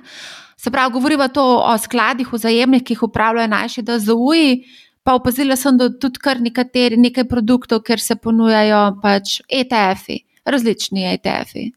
Se 0.60 0.72
pravi, 0.72 0.92
govorimo 0.92 1.28
o 1.36 1.76
skladih, 1.80 2.32
o 2.34 2.38
zajemnih, 2.38 2.84
ki 2.84 2.96
jih 2.96 3.04
upravljajo 3.08 3.48
naši 3.48 3.84
DZU-ji. 3.84 4.64
Pa 5.04 5.16
opazila 5.16 5.56
sem, 5.56 5.78
da 5.78 5.90
tudi 5.90 6.20
kar 6.22 6.42
nekateri 6.44 6.98
nekaj 7.00 7.26
produktov, 7.30 7.84
ker 7.88 8.02
se 8.04 8.16
ponujajo 8.16 8.82
pač 9.04 9.40
ETF-i, 9.48 10.20
različni 10.46 11.08
ETF-i. 11.14 11.70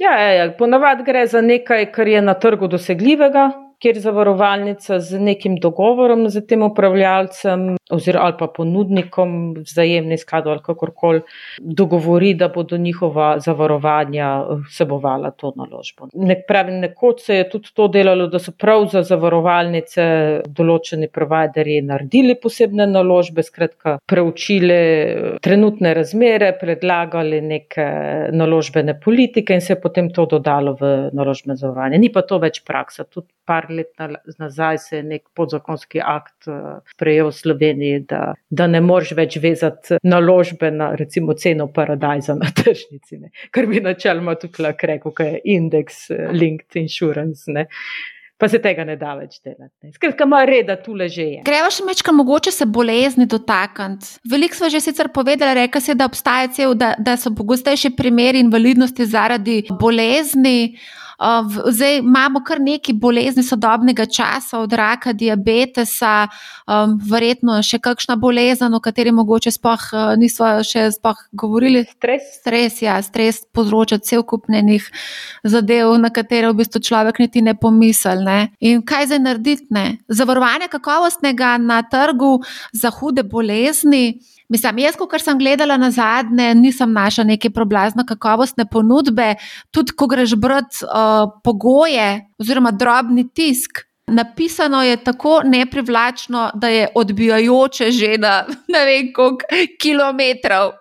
Ja, 0.00 0.12
ja, 0.18 0.30
ja. 0.32 0.46
ponavadi 0.58 1.04
gre 1.06 1.26
za 1.26 1.40
nekaj, 1.40 1.90
kar 1.92 2.08
je 2.08 2.22
na 2.22 2.34
trgu 2.34 2.68
dosegljivega, 2.68 3.50
kjer 3.82 3.98
zavarovalnica 4.00 5.00
z 5.00 5.18
nekim 5.18 5.56
dogovorom 5.60 6.28
z 6.30 6.44
tem 6.46 6.62
upravljalcem 6.62 7.72
ali 7.92 8.34
pa 8.38 8.46
ponudnikom 8.46 9.54
vzajemni 9.58 10.16
skladu 10.18 10.50
ali 10.50 10.62
kakorkoli 10.64 11.20
dogovori, 11.58 12.34
da 12.34 12.48
bodo 12.48 12.76
njihova 12.78 13.38
zavarovanja 13.40 14.28
vsebovala 14.68 15.30
to 15.30 15.52
naložbo. 15.56 16.08
Nek 16.14 16.46
pravi, 16.48 16.72
nekoč 16.72 17.20
se 17.26 17.36
je 17.36 17.48
tudi 17.50 17.68
to 17.74 17.88
delalo, 17.88 18.26
da 18.32 18.38
so 18.38 18.54
prav 18.58 18.86
za 18.92 19.02
zavarovalnice 19.02 20.04
določeni 20.46 21.10
providerji 21.12 21.82
naredili 21.82 22.38
posebne 22.40 22.86
naložbe, 22.86 23.42
skratka 23.42 23.98
preučili 24.06 24.78
trenutne 25.42 25.94
razmere, 25.94 26.52
predlagali 26.60 27.42
neke 27.44 27.86
naložbene 28.32 28.96
politike 29.00 29.54
in 29.54 29.60
se 29.60 29.74
je 29.74 29.80
potem 29.80 30.10
to 30.14 30.26
dodalo 30.30 30.76
v 30.80 30.94
naložbene 31.12 31.58
zavarovanje. 31.60 31.98
Ni 31.98 32.12
pa 32.12 32.22
to 32.22 32.40
več 32.42 32.62
praksa. 32.64 33.04
Tudi 33.04 33.28
par 33.44 33.68
let 33.76 34.38
nazaj 34.38 34.78
se 34.78 34.96
je 34.96 35.02
nek 35.02 35.28
podzakonski 35.34 36.00
akt 36.04 36.48
sprejel 36.94 37.30
v 37.30 37.36
Sloveniji 37.36 38.04
da, 38.08 38.22
da 38.50 38.66
ne 38.66 38.80
moreš 38.84 39.14
več 39.18 39.36
vezati 39.42 39.98
naložbe 40.02 40.70
na 40.70 40.92
recimo 40.98 41.34
ceno 41.34 41.68
paradajza 41.72 42.36
na 42.38 42.50
tržnici, 42.62 43.18
ne? 43.18 43.30
kar 43.50 43.66
bi 43.66 43.80
načeloma 43.80 44.36
lahko 44.58 44.86
rekel, 44.86 45.12
kaj 45.12 45.30
je 45.34 45.44
indeks 45.56 46.08
eh, 46.10 46.28
linked 46.32 46.76
insurance. 46.80 47.50
Ne? 47.52 47.68
Pa 48.42 48.48
se 48.50 48.58
tega 48.58 48.82
ne 48.82 48.96
da 48.98 49.12
več 49.14 49.36
delati. 49.44 49.92
Skratka, 49.94 50.26
ima 50.26 50.40
reda 50.48 50.74
tu 50.82 50.96
leže. 50.98 51.44
Greva 51.46 51.68
še 51.70 51.84
mečkam, 51.86 52.16
mogoče 52.18 52.50
se 52.50 52.66
bolezni 52.66 53.28
dotakniti. 53.30 54.16
Veliko 54.26 54.58
smo 54.58 54.70
že 54.72 54.80
sicer 54.82 55.12
povedali, 55.14 55.54
reka 55.60 55.78
se, 55.80 55.94
da 55.94 56.08
obstaja 56.10 56.48
cel, 56.50 56.74
da, 56.74 56.96
da 56.98 57.14
so 57.14 57.30
pogostejši 57.38 57.92
primeri 57.94 58.42
invalidnosti 58.42 59.06
zaradi 59.06 59.60
bolezni. 59.78 60.74
Zdaj 61.70 61.98
imamo 61.98 62.40
kar 62.44 62.60
nekaj 62.60 62.94
bolezni 62.98 63.42
sodobnega 63.42 64.06
časa, 64.06 64.58
od 64.58 64.72
raka, 64.72 65.12
diabetesa, 65.12 66.26
um, 66.66 66.96
verjetno 67.10 67.60
še 67.62 67.78
kakšna 67.82 68.16
bolezen, 68.20 68.74
o 68.74 68.80
kateri 68.82 69.12
mogoče 69.14 69.52
spoh 69.54 69.84
uh, 69.92 70.14
nismo 70.18 70.48
še 70.66 70.88
spoh 70.96 71.20
govorili. 71.32 71.84
Stres. 71.90 72.26
Stres, 72.40 72.80
ja, 72.82 72.98
stres 73.02 73.42
povzroča 73.54 74.00
cel 74.02 74.24
kupnenih 74.26 74.88
zadev, 75.44 75.94
na 76.02 76.10
katere 76.10 76.50
v 76.50 76.60
bistvu 76.62 76.82
človek 76.82 77.22
niti 77.22 77.42
ne 77.42 77.54
pomisli. 77.54 78.18
Ne? 78.22 78.38
In 78.60 78.82
kaj 78.86 79.12
zdaj 79.12 79.22
narediti? 79.22 79.68
Ne? 79.70 79.86
Zavarovanje 80.10 80.68
kakovostnega 80.72 81.54
na 81.62 81.82
trgu 81.86 82.40
za 82.72 82.90
hude 82.90 83.22
bolezni. 83.22 84.18
Mislim, 84.48 84.78
jaz, 84.78 84.96
ko 84.96 85.08
sem 85.18 85.38
gledala 85.38 85.76
na 85.76 85.90
zadnje, 85.90 86.54
nisem 86.54 86.92
našla 86.92 87.24
neke 87.24 87.50
problazno 87.50 88.04
kakovostne 88.08 88.66
ponudbe. 88.70 89.34
Tudi, 89.70 89.92
ko 89.96 90.06
greš 90.06 90.34
brati 90.36 90.84
uh, 90.84 91.30
pogoje 91.44 92.26
oziroma 92.38 92.70
drobni 92.70 93.28
tisk, 93.34 93.84
napisano 94.06 94.82
je 94.82 94.96
tako 95.04 95.40
neprivlačno, 95.44 96.50
da 96.54 96.68
je 96.68 96.88
odbijajoče 96.94 97.90
že 97.90 98.18
na 98.18 98.44
ne 98.74 98.84
vem 98.84 99.12
koliko 99.12 99.44
kilometrov. 99.80 100.72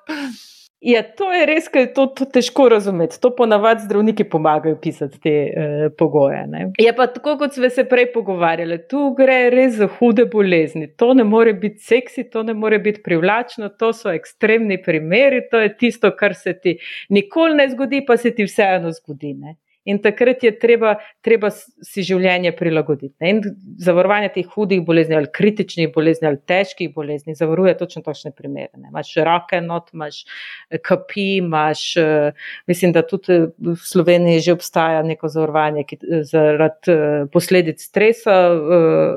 Ja, 0.81 1.03
to 1.03 1.27
je 1.29 1.45
res, 1.45 1.67
da 1.69 1.83
je 1.83 1.91
to, 1.93 2.07
to 2.09 2.25
težko 2.25 2.63
razumeti. 2.73 3.19
To 3.21 3.29
ponavadi 3.37 3.83
zdravniki 3.85 4.23
pomagajo 4.29 4.79
pisati 4.81 5.19
te 5.21 5.29
eh, 5.29 5.89
pogoje. 5.97 6.39
Je 6.81 6.93
pa 6.97 7.05
tako, 7.07 7.35
kot 7.37 7.53
smo 7.53 7.69
se 7.69 7.85
prej 7.85 8.07
pogovarjali, 8.15 8.79
tu 8.89 9.11
gre 9.17 9.51
res 9.53 9.75
za 9.77 9.85
hude 9.99 10.25
bolezni. 10.25 10.87
To 10.97 11.13
ne 11.13 11.23
more 11.23 11.53
biti 11.53 11.85
seksi, 11.85 12.25
to 12.33 12.41
ne 12.43 12.57
more 12.57 12.79
biti 12.81 13.03
privlačno, 13.05 13.69
to 13.69 13.93
so 13.93 14.09
ekstremni 14.09 14.81
primeri, 14.81 15.43
to 15.51 15.61
je 15.61 15.75
tisto, 15.77 16.15
kar 16.17 16.33
se 16.35 16.57
ti 16.57 16.79
nikoli 17.09 17.61
ne 17.61 17.69
zgodi, 17.69 18.01
pa 18.07 18.17
se 18.17 18.33
ti 18.33 18.49
vseeno 18.49 18.89
zgodi. 18.97 19.35
Ne? 19.37 19.55
In 19.85 19.97
takrat 20.01 20.43
je 20.45 20.51
treba, 20.61 20.93
treba 21.25 21.49
si 21.51 22.03
življenje 22.05 22.51
prilagoditi. 22.53 23.15
Ne? 23.23 23.31
In 23.33 23.39
zavarovanje 23.81 24.29
teh 24.35 24.49
hudih 24.53 24.83
bolezni, 24.85 25.15
ali 25.17 25.29
kritičnih 25.33 25.89
bolezni, 25.95 26.27
ali 26.29 26.37
težkih 26.45 26.91
bolezni, 26.93 27.33
zavaruje 27.37 27.73
točno 27.79 28.03
takšne 28.05 28.29
primere. 28.37 28.69
Ne? 28.77 28.91
Imaš 28.91 29.15
rake, 29.25 29.61
not, 29.65 29.89
imaš 29.97 30.21
eh, 30.69 30.77
kapi, 30.77 31.41
imaš, 31.41 31.85
eh, 31.97 32.45
mislim, 32.69 32.93
da 32.93 33.01
tudi 33.07 33.39
eh, 33.39 33.47
v 33.57 33.75
Sloveniji 33.81 34.45
že 34.45 34.55
obstaja 34.59 35.01
neko 35.05 35.31
zavarovanje, 35.33 35.87
ki 35.89 35.99
zaradi 36.29 36.97
posledic 37.33 37.81
stresa 37.81 38.37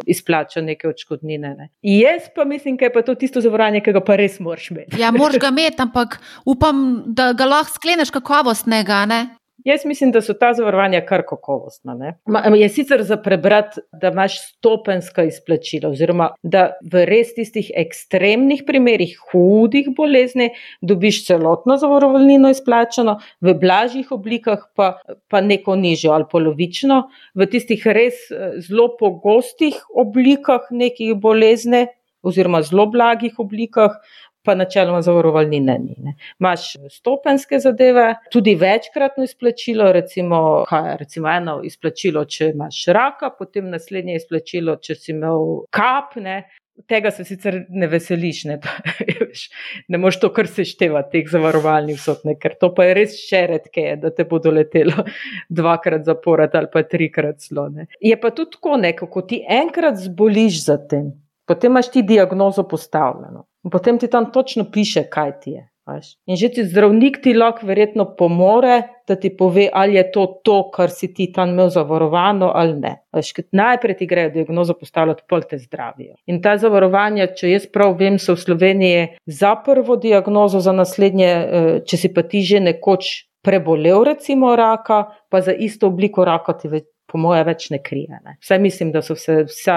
izplača 0.08 0.64
neke 0.64 0.88
odškodnine. 0.88 1.54
Ne? 1.58 1.70
Jaz 1.82 2.30
pa 2.34 2.48
mislim, 2.48 2.80
da 2.80 2.88
je 2.88 2.94
pa 2.96 3.04
to 3.04 3.14
tisto 3.20 3.44
zavarovanje, 3.44 3.84
ki 3.84 3.92
ga 3.92 4.04
pa 4.04 4.16
res 4.16 4.40
moraš 4.40 4.70
imeti. 4.72 5.00
Ja, 5.00 5.12
moraš 5.12 5.42
ga 5.44 5.52
imeti, 5.52 5.82
ampak 5.84 6.18
upam, 6.48 7.02
da 7.06 7.32
ga 7.36 7.52
lahko 7.52 7.76
skleneš 7.76 8.14
kakovostnega. 8.14 9.04
Ne? 9.10 9.24
Jaz 9.64 9.84
mislim, 9.84 10.10
da 10.12 10.20
so 10.20 10.34
ta 10.34 10.50
zavarovanja 10.52 11.00
kar 11.06 11.22
kakovostna. 11.28 11.94
Ma, 12.26 12.40
je 12.56 12.68
sicer 12.68 13.02
za 13.02 13.16
prebrati, 13.16 13.80
da 13.92 14.10
imaš 14.10 14.36
stopenska 14.48 15.24
izplačila, 15.24 15.92
oziroma 15.94 16.28
da 16.42 16.64
v 16.92 17.04
res 17.06 17.30
tistih 17.36 17.70
ekstremnih 17.76 18.64
primerih 18.66 19.14
hudih 19.30 19.88
bolezni 19.96 20.50
dobiš 20.82 21.22
celotno 21.28 21.78
zavarovalnino 21.78 22.50
izplačano, 22.50 23.20
v 23.40 23.54
blažjih 23.60 24.10
oblikah 24.12 24.66
pa, 24.74 24.96
pa 25.30 25.40
neko 25.40 25.78
nižjo 25.78 26.12
ali 26.12 26.28
polovično, 26.30 27.04
v 27.34 27.46
tistih 27.46 27.86
res 27.86 28.26
eh, 28.30 28.58
zelo 28.58 28.90
pogostih 28.98 29.78
oblikah 29.94 30.66
nekih 30.70 31.14
bolezni. 31.14 31.86
Oziroma, 32.24 32.62
zelo 32.64 32.86
blagih 32.88 33.34
oblikah, 33.36 33.98
pa 34.44 34.54
načeloma 34.54 35.02
zavarovalnine 35.02 35.78
ni. 35.78 35.94
Ne. 36.04 36.16
Maš 36.38 36.74
stopenske 36.92 37.58
zadeve, 37.58 38.14
tudi 38.32 38.54
večkratno 38.60 39.24
izplačilo, 39.24 39.92
recimo, 39.92 40.64
kaj, 40.68 40.96
recimo 41.00 41.30
eno 41.32 41.60
izplačilo, 41.64 42.24
če 42.24 42.50
imaš 42.52 42.84
raka, 42.92 43.32
potem 43.38 43.70
naslednje 43.72 44.18
izplačilo, 44.20 44.76
če 44.76 44.98
si 44.98 45.14
imel 45.14 45.64
kap. 45.74 46.18
Ne. 46.20 46.44
Tega 46.90 47.12
se 47.14 47.22
sicer 47.22 47.60
ne 47.70 47.86
veseliš, 47.86 48.40
ne, 48.50 48.56
ne 49.94 49.98
moš 50.02 50.18
to 50.24 50.32
kar 50.34 50.48
seštevati, 50.50 51.12
teh 51.12 51.28
zavarovalnih 51.30 51.94
vsot, 52.00 52.24
ne, 52.26 52.34
ker 52.34 52.56
to 52.58 52.72
pa 52.74 52.88
je 52.88 52.96
res 52.98 53.14
še 53.28 53.44
redke, 53.52 53.84
da 54.02 54.10
te 54.10 54.26
bo 54.26 54.40
doletelo 54.42 55.06
dvakrat 55.60 56.02
zapored 56.10 56.58
ali 56.58 56.72
pa 56.72 56.82
trikrat 56.82 57.46
slone. 57.46 57.86
Je 58.02 58.18
pa 58.18 58.34
tudi 58.34 58.58
tako, 58.58 59.06
ko 59.06 59.22
ti 59.22 59.44
enkrat 59.46 60.02
zboliš 60.02 60.64
za 60.66 60.80
tem, 60.90 61.12
potem 61.46 61.70
imaš 61.70 61.92
ti 61.94 62.02
diagnozo 62.02 62.66
postavljeno. 62.66 63.46
In 63.64 63.70
potem 63.70 63.98
ti 63.98 64.10
tam 64.12 64.32
točno 64.32 64.66
piše, 64.70 65.06
kaj 65.10 65.38
ti 65.40 65.56
je. 65.56 65.68
Veš? 65.84 66.14
In 66.24 66.36
že 66.40 66.48
ti 66.48 66.62
zdravnik 66.64 67.18
ti 67.20 67.34
lahko 67.36 67.66
verjetno 67.68 68.06
pomore, 68.16 68.76
da 69.08 69.16
ti 69.20 69.28
pove, 69.36 69.66
ali 69.72 69.98
je 69.98 70.04
to 70.12 70.24
to, 70.44 70.56
kar 70.72 70.88
si 70.90 71.10
ti 71.14 71.26
tam 71.32 71.50
imel 71.52 71.68
zavarovano 71.68 72.50
ali 72.54 72.78
ne. 72.80 72.94
Veš, 73.12 73.32
najprej 73.52 73.96
ti 73.96 74.06
grejo 74.08 74.30
diagnozo 74.32 74.78
postavljati, 74.80 75.26
pol 75.28 75.44
te 75.50 75.58
zdravijo. 75.58 76.16
In 76.26 76.40
ta 76.42 76.56
zavarovanja, 76.56 77.28
če 77.36 77.52
jaz 77.52 77.68
prav 77.68 77.98
vem, 78.00 78.16
so 78.18 78.32
v 78.32 78.44
Sloveniji 78.46 79.04
za 79.26 79.54
prvo 79.64 79.96
diagnozo, 80.00 80.60
za 80.64 80.72
naslednje, 80.72 81.28
eh, 81.28 81.68
če 81.84 82.00
si 82.00 82.12
pa 82.14 82.24
ti 82.24 82.40
že 82.40 82.64
nekoč 82.64 83.28
prebolel, 83.44 84.04
recimo 84.08 84.56
raka, 84.56 85.04
pa 85.28 85.40
za 85.44 85.52
isto 85.52 85.92
obliko 85.92 86.24
raka 86.24 86.56
ti 86.56 86.68
več. 86.68 86.88
Po 87.04 87.18
moje 87.20 87.44
več 87.44 87.66
ne 87.70 87.78
krije. 87.78 88.16
Ne. 88.24 88.32
Vse 88.42 88.56
mislim, 88.58 88.88
da 88.90 89.02
so 89.04 89.14
vse, 89.14 89.44
vsa, 89.46 89.74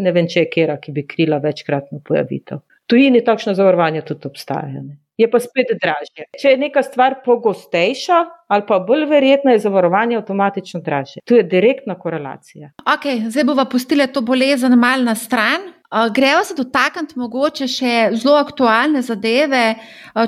ne 0.00 0.12
vem, 0.16 0.26
če 0.26 0.40
je 0.40 0.48
kera, 0.50 0.78
ki 0.80 0.94
bi 0.96 1.04
krila 1.06 1.36
večkratno 1.44 2.00
pojavitev 2.02 2.62
tujini 2.86 3.24
takšno 3.24 3.54
zavarovanje 3.54 4.02
tudi 4.06 4.28
obstaja. 4.28 4.82
Ne. 4.82 4.98
Je 5.16 5.30
pa 5.30 5.40
spet 5.40 5.70
dražje. 5.80 6.26
Če 6.40 6.52
je 6.52 6.58
neka 6.60 6.82
stvar 6.84 7.22
pogostejša 7.24 8.24
ali 8.52 8.62
pa 8.68 8.78
bolj 8.78 9.06
verjetna, 9.10 9.54
je 9.56 9.62
zavarovanje 9.64 10.18
avtomatično 10.20 10.80
dražje. 10.84 11.22
Tu 11.24 11.34
je 11.34 11.42
direktna 11.42 11.96
korelacija. 11.98 12.70
Okay, 12.84 13.24
zdaj 13.30 13.44
bomo 13.48 13.64
pustili 13.64 14.06
to 14.12 14.20
bolezen 14.20 14.76
mal 14.78 15.02
na 15.04 15.14
stran. 15.14 15.72
Gremo 16.14 16.44
se 16.44 16.54
dotakniti 16.58 17.18
mogoče 17.18 17.68
še 17.70 17.92
zelo 18.18 18.34
aktualne 18.36 19.00
zadeve, 19.06 19.76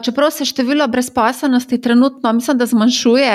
čeprav 0.07 0.31
se 0.31 0.47
število 0.47 0.87
brezposobnosti 0.89 1.81
trenutno, 1.83 2.33
mislim, 2.33 2.59
da 2.59 2.67
zmanjšuje, 2.67 3.33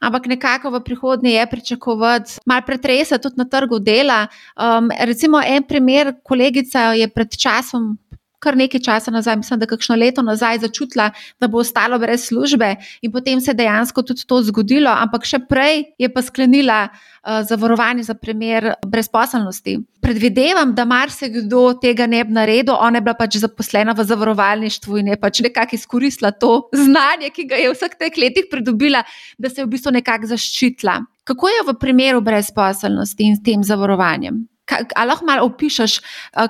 ampak 0.00 0.28
nekako 0.28 0.70
v 0.70 0.82
prihodnje 0.84 1.32
je 1.32 1.46
pričakovati 1.50 2.38
malo 2.46 2.62
pretresa 2.66 3.18
tudi 3.18 3.40
na 3.40 3.48
trgu 3.48 3.80
dela. 3.80 4.26
Um, 4.54 4.92
recimo 5.00 5.40
en 5.40 5.64
primer, 5.64 6.12
kolegica 6.22 6.92
je 6.92 7.08
pred 7.08 7.36
časom 7.36 7.96
kar 8.42 8.58
nekaj 8.58 8.82
časa 8.82 9.14
nazaj, 9.14 9.36
mislim, 9.38 9.60
da 9.62 9.68
kakšno 9.70 9.96
leto 9.96 10.22
nazaj, 10.26 10.58
začutila, 10.66 11.10
da 11.40 11.48
bo 11.48 11.62
ostalo 11.62 11.98
brez 12.02 12.26
službe, 12.26 12.74
in 13.02 13.12
potem 13.12 13.40
se 13.40 13.50
je 13.50 13.60
dejansko 13.62 14.02
tudi 14.02 14.26
to 14.26 14.40
zgodilo, 14.42 14.90
ampak 14.90 15.26
še 15.28 15.38
prej 15.48 15.84
je 15.98 16.10
pa 16.12 16.22
sklenila 16.26 16.80
uh, 16.88 17.40
zavarovanje 17.46 18.08
za 18.08 18.14
primer 18.18 18.72
brezposelnosti. 18.86 19.78
Predvidevam, 20.02 20.74
da 20.74 20.84
marsikdo 20.88 21.62
tega 21.82 22.08
ne 22.10 22.24
bi 22.26 22.34
naredil, 22.34 22.74
ona 22.74 22.98
je 22.98 23.06
bila 23.06 23.14
pač 23.14 23.38
zaposlena 23.42 23.94
v 23.94 24.06
zavarovalništvu 24.10 24.98
in 24.98 25.12
je 25.14 25.20
pač 25.22 25.42
nekako 25.46 25.78
izkoristila 25.78 26.32
to 26.34 26.68
znanje, 26.74 27.30
ki 27.30 27.46
ga 27.50 27.62
je 27.62 27.70
v 27.70 27.78
vseh 27.78 27.98
teh 27.98 28.18
letih 28.18 28.50
pridobila, 28.50 29.04
da 29.38 29.50
se 29.50 29.62
je 29.62 29.68
v 29.68 29.74
bistvu 29.76 29.94
nekako 29.94 30.34
zaščitila. 30.34 30.98
Kako 31.24 31.48
je 31.48 31.66
v 31.68 31.78
primeru 31.78 32.20
brezposelnosti 32.20 33.30
in 33.30 33.38
s 33.38 33.46
tem 33.46 33.62
zavarovanjem? 33.62 34.42
Ali 34.70 35.08
lahko 35.08 35.26
malo 35.26 35.46
opišuješ, 35.46 36.00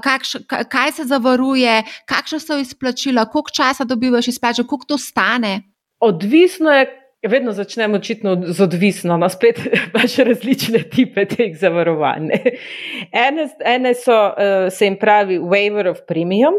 kakš, 0.03 0.37
kaj 0.47 0.93
se 0.93 1.05
zavaruje, 1.05 1.83
kakšno 2.07 2.39
so 2.41 2.59
izplačila, 2.59 3.25
koliko 3.25 3.51
časa 3.57 3.85
dobivaš 3.85 4.29
izplačilo, 4.29 4.67
koliko 4.69 4.87
to 4.87 4.99
stane? 4.99 5.63
Odvisno 6.01 6.71
je, 6.71 7.03
Vedno 7.29 7.53
začnemo 7.53 7.97
očitno 7.97 8.37
z 8.47 8.63
odvisno, 8.63 9.17
no 9.17 9.29
spet 9.29 9.61
imaš 9.63 10.17
različne 10.29 10.83
tipe 10.91 11.25
teh 11.25 11.55
zavarovanj. 11.59 12.33
Ene, 13.27 13.47
ene 13.65 13.95
so, 13.95 14.17
uh, 14.27 14.67
se 14.71 14.89
jim 14.89 14.97
pravi, 14.99 15.39
waiver 15.39 15.91
of 15.91 16.01
premium. 16.09 16.59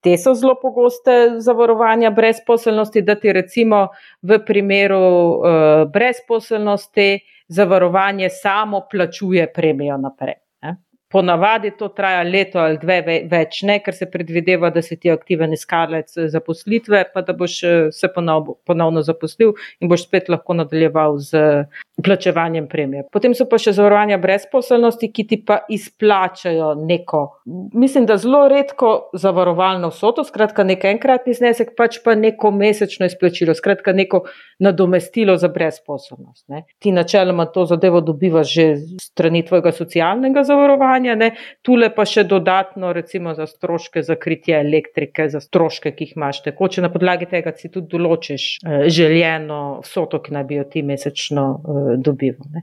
Te 0.00 0.16
so 0.16 0.32
zelo 0.34 0.54
pogoste 0.62 1.40
zavarovanja 1.44 2.10
brezposelnosti, 2.10 3.02
da 3.02 3.18
ti 3.20 3.32
recimo 3.32 3.88
v 4.22 4.40
primeru 4.46 4.96
uh, 4.96 5.44
brezposelnosti 5.92 7.18
zavarovanje 7.48 8.30
samo 8.30 8.86
plačuje 8.90 9.52
premijo 9.52 10.00
naprej. 10.00 10.39
Ponavadi 11.10 11.72
to 11.78 11.88
traja 11.90 12.22
leto 12.22 12.60
ali 12.62 12.78
dve 12.78 13.00
več, 13.30 13.62
ne, 13.66 13.80
ker 13.82 13.96
se 13.96 14.06
predvideva, 14.10 14.70
da 14.70 14.82
si 14.82 14.94
ti 14.96 15.10
aktiven 15.10 15.56
iskalec 15.56 16.14
zaposlitve, 16.30 17.02
pa 17.14 17.24
da 17.26 17.34
boš 17.34 17.56
eh, 17.66 17.88
se 17.94 18.10
ponov, 18.14 18.52
ponovno 18.66 19.02
zaposlil 19.02 19.56
in 19.80 19.90
boš 19.90 20.06
spet 20.06 20.30
lahko 20.30 20.54
nadaljeval 20.60 21.18
z 21.18 21.42
plačevanjem 22.02 22.68
premije. 22.68 23.04
Potem 23.12 23.34
so 23.34 23.46
pa 23.50 23.58
še 23.58 23.72
zavarovanja 23.76 24.18
brezposelnosti, 24.22 25.10
ki 25.12 25.26
ti 25.26 25.40
pa 25.46 25.60
izplačajo 25.68 26.74
neko, 26.74 27.22
mislim, 27.74 28.06
da 28.06 28.18
zelo 28.20 28.44
redko 28.48 29.10
zavarovalno 29.12 29.90
vsoto, 29.90 30.24
skratka 30.24 30.64
nek 30.66 30.84
enkratni 30.90 31.34
znesek, 31.34 31.74
pač 31.78 32.00
pa 32.04 32.14
neko 32.14 32.50
mesečno 32.54 33.08
izplačilo, 33.10 33.54
skratka 33.54 33.92
neko 33.96 34.24
nadomestilo 34.60 35.36
za 35.40 35.48
brezposelnost. 35.48 36.48
Ne. 36.48 36.64
Ti 36.78 36.92
načeloma 36.92 37.46
to 37.46 37.64
zadevo 37.64 38.00
dobivaš 38.00 38.50
že 38.50 38.64
strani 39.00 39.44
tvojega 39.46 39.72
socialnega 39.72 40.42
zavarovanja, 40.44 41.14
ne. 41.14 41.30
tule 41.62 41.90
pa 41.94 42.04
še 42.08 42.24
dodatno 42.28 42.92
recimo 42.92 43.34
za 43.34 43.46
stroške 43.46 44.02
za 44.02 44.16
kritje 44.16 44.60
elektrike, 44.60 45.28
za 45.28 45.40
stroške, 45.40 45.92
ki 45.94 46.04
jih 46.04 46.16
imaš 46.16 46.42
tekoče, 46.42 46.82
na 46.82 46.90
podlagi 46.92 47.28
tega 47.30 47.52
si 47.56 47.70
tudi 47.70 47.92
določiš 47.94 48.46
eh, 48.64 48.88
željeno 48.88 49.80
vsoto, 49.84 50.20
ki 50.22 50.34
naj 50.34 50.44
bi 50.48 50.60
jo 50.60 50.64
ti 50.72 50.82
mesečno 50.86 51.46
eh, 51.56 51.89
dobival. 51.96 52.46
Ne. 52.54 52.62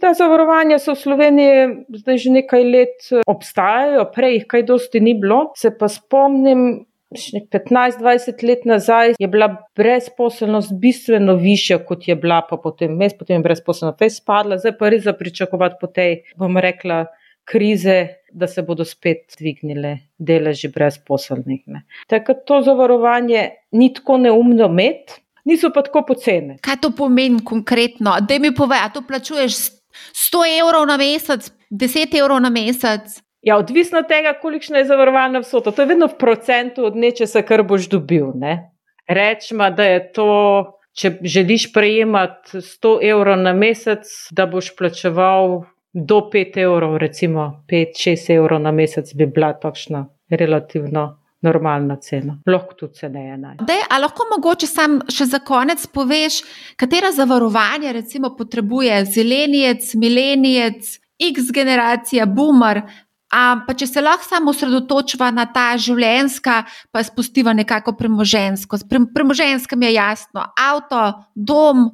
Ta 0.00 0.14
zavarovanja 0.14 0.78
so 0.78 0.94
v 0.94 1.02
Sloveniji 1.02 1.66
zdaj 2.02 2.22
že 2.24 2.36
nekaj 2.38 2.64
let 2.64 3.10
eh, 3.10 3.26
obstajajo, 3.26 4.08
prej 4.14 4.38
jih 4.38 4.48
kaj 4.48 4.66
dosti 4.70 5.00
ni 5.00 5.14
bilo. 5.18 5.50
Se 5.56 5.72
pa 5.76 5.88
spomnim, 5.88 6.86
15-20 7.12 8.42
let 8.48 8.64
nazaj 8.64 9.14
je 9.18 9.28
bila 9.28 9.48
brezposelnost 9.76 10.72
bistveno 10.80 11.34
višja, 11.36 11.78
kot 11.84 12.08
je 12.08 12.16
bila 12.16 12.40
pa 12.48 12.56
potem, 12.56 12.96
mes, 12.96 13.12
potem 13.18 13.40
je 13.40 13.46
brezposelnost 13.48 14.00
res 14.00 14.16
spadla, 14.22 14.58
zdaj 14.58 14.76
pa 14.78 14.88
res 14.92 15.04
za 15.04 15.12
pričakovati 15.12 15.76
po 15.80 15.90
tej, 15.92 16.22
bom 16.40 16.56
rekla, 16.56 17.04
krize, 17.44 18.22
da 18.32 18.46
se 18.46 18.62
bodo 18.62 18.84
spet 18.84 19.34
dvignile 19.38 19.96
deleži 20.18 20.70
brezposelnih. 20.72 21.64
Tako 22.08 22.34
to 22.46 22.60
zavarovanje 22.62 23.48
ni 23.72 23.92
tako 23.94 24.16
neumno 24.18 24.70
imeti, 24.70 25.21
niso 25.44 25.70
pa 25.74 25.82
tako 25.82 26.04
pocene. 26.06 26.58
Kaj 26.62 26.80
to 26.82 26.90
pomeni 26.96 27.44
konkretno? 27.44 28.16
Da 28.20 28.38
mi 28.38 28.54
povej, 28.54 28.78
a 28.84 28.92
to 28.92 29.02
plačuješ 29.06 29.58
100 30.12 30.44
evrov 30.60 30.86
na 30.86 30.96
mesec, 30.96 31.50
10 31.70 32.18
evrov 32.18 32.40
na 32.40 32.50
mesec? 32.50 33.20
Ja, 33.42 33.56
odvisno 33.58 33.98
od 33.98 34.08
tega, 34.08 34.36
kolikšna 34.38 34.78
je 34.78 34.84
zavarovalna 34.84 35.40
vsota. 35.42 35.72
To 35.72 35.82
je 35.82 35.90
vedno 35.90 36.06
v 36.06 36.18
procentu 36.18 36.84
od 36.86 36.96
nečesa, 36.96 37.42
kar 37.42 37.64
boš 37.66 37.88
dobil. 37.90 38.30
Ne? 38.38 38.70
Rečemo, 39.08 39.70
da 39.70 39.84
je 39.84 40.02
to, 40.14 40.28
če 40.94 41.16
želiš 41.22 41.72
prejemati 41.74 42.62
100 42.62 42.98
evrov 43.10 43.42
na 43.42 43.52
mesec, 43.52 44.06
da 44.30 44.46
boš 44.46 44.70
plačeval 44.78 45.64
do 45.92 46.20
5 46.32 46.60
evrov, 46.62 46.96
recimo 47.02 47.64
5-6 47.68 48.30
evrov 48.36 48.62
na 48.62 48.70
mesec, 48.72 49.10
bi 49.14 49.26
bila 49.26 49.52
takšna 49.58 50.06
relativno 50.30 51.21
normalna 51.42 51.96
cena, 51.96 52.36
lahko 52.46 52.74
tudi 52.78 53.00
ceneje. 53.00 53.36
Dej, 53.66 53.84
a 53.90 53.98
lahko 53.98 54.26
mogoče 54.30 54.66
sam 54.70 55.00
še 55.10 55.26
za 55.30 55.42
konec 55.44 55.84
poveš, 55.94 56.42
katera 56.78 57.12
zavarovanja 57.12 57.92
recimo 57.92 58.32
potrebuje 58.36 59.04
zelenjec, 59.10 59.94
milenijec, 59.98 60.98
X 61.22 61.50
generacija, 61.54 62.26
boomer. 62.26 62.82
A, 63.32 63.42
pa 63.64 63.72
če 63.72 63.86
se 63.88 64.00
lahko 64.04 64.26
samo 64.28 64.52
osredotočava 64.52 65.30
na 65.32 65.46
ta 65.48 65.70
življenjska, 65.80 66.56
pa 66.92 67.02
spustiva 67.06 67.54
nekako 67.56 67.94
premožensko. 67.96 68.82
Pre, 68.88 69.06
premožensko 69.14 69.78
je 69.80 69.92
jasno, 69.94 70.44
avto, 70.52 71.00
dom, 71.34 71.88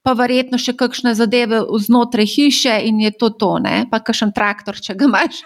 pa 0.00 0.14
verjetno 0.16 0.56
še 0.56 0.72
kakšne 0.80 1.12
zadeve 1.18 1.60
znotraj 1.84 2.30
hiše 2.32 2.78
in 2.88 3.02
je 3.04 3.12
to 3.12 3.28
to, 3.36 3.58
ne? 3.60 3.84
pa 3.90 4.00
kakšen 4.00 4.32
traktor, 4.32 4.80
če 4.80 4.96
ga 4.96 5.10
imaš. 5.10 5.42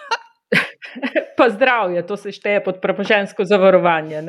pa 1.39 1.49
zdravje, 1.51 2.07
to 2.07 2.17
se 2.17 2.33
šteje 2.33 2.65
pod 2.65 2.81
premožensko 2.81 3.45
zavarovanje. 3.45 4.23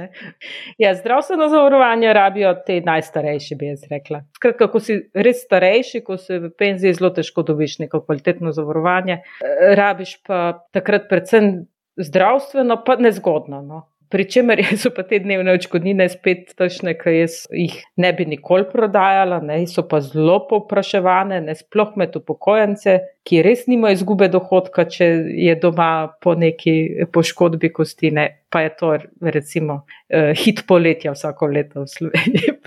Ja, 0.77 0.93
zdravstveno 0.95 1.49
zavarovanje 1.49 2.13
rabijo 2.13 2.53
te 2.67 2.81
najstarejši, 2.81 3.55
bi 3.55 3.71
jaz 3.73 3.85
rekla. 3.91 4.23
Skratka, 4.35 4.67
ko 4.71 4.79
si 4.79 4.99
res 5.13 5.43
starejši, 5.45 6.03
ko 6.05 6.17
si 6.17 6.39
v 6.39 6.51
penziji, 6.57 6.95
zelo 6.99 7.11
težko 7.15 7.43
dobiš 7.47 7.79
neko 7.83 8.03
kvalitetno 8.05 8.51
zavarovanje, 8.55 9.19
eh, 9.21 9.75
rabiš 9.75 10.19
pa 10.27 10.65
takrat 10.71 11.09
predvsem 11.09 11.65
zdravstveno, 11.97 12.83
pa 12.85 12.95
nezgodno. 12.95 13.61
No. 13.61 13.87
Pričemer 14.13 14.61
so 14.81 14.91
pa 14.93 15.03
te 15.09 15.17
dnevne 15.23 15.55
očkodnine 15.57 16.05
spet 16.11 16.53
tašne, 16.59 16.93
ki 16.99 17.15
jih 17.17 17.79
ne 17.97 18.11
bi 18.13 18.27
nikoli 18.29 18.67
prodajala, 18.69 19.39
ne, 19.41 19.63
so 19.69 19.85
pa 19.89 20.03
zelo 20.05 20.37
popraševane, 20.49 21.41
ne 21.47 21.55
sploh 21.57 21.95
med 21.97 22.13
upokojence, 22.19 22.99
ki 23.25 23.41
res 23.45 23.65
nima 23.71 23.93
izgube 23.95 24.27
dohodka, 24.29 24.85
če 24.85 25.07
je 25.47 25.55
doma 25.61 25.89
po 26.21 26.35
neki 26.37 27.07
poškodbi 27.13 27.71
kostine. 27.73 28.27
Pa 28.53 28.61
je 28.61 28.69
to, 28.77 28.91
recimo, 29.33 29.79
uh, 30.13 30.29
hit 30.37 30.61
poletja 30.69 31.15
vsako 31.15 31.49
leto 31.49 31.87
v 31.87 31.89
Sloveniji. 31.89 32.53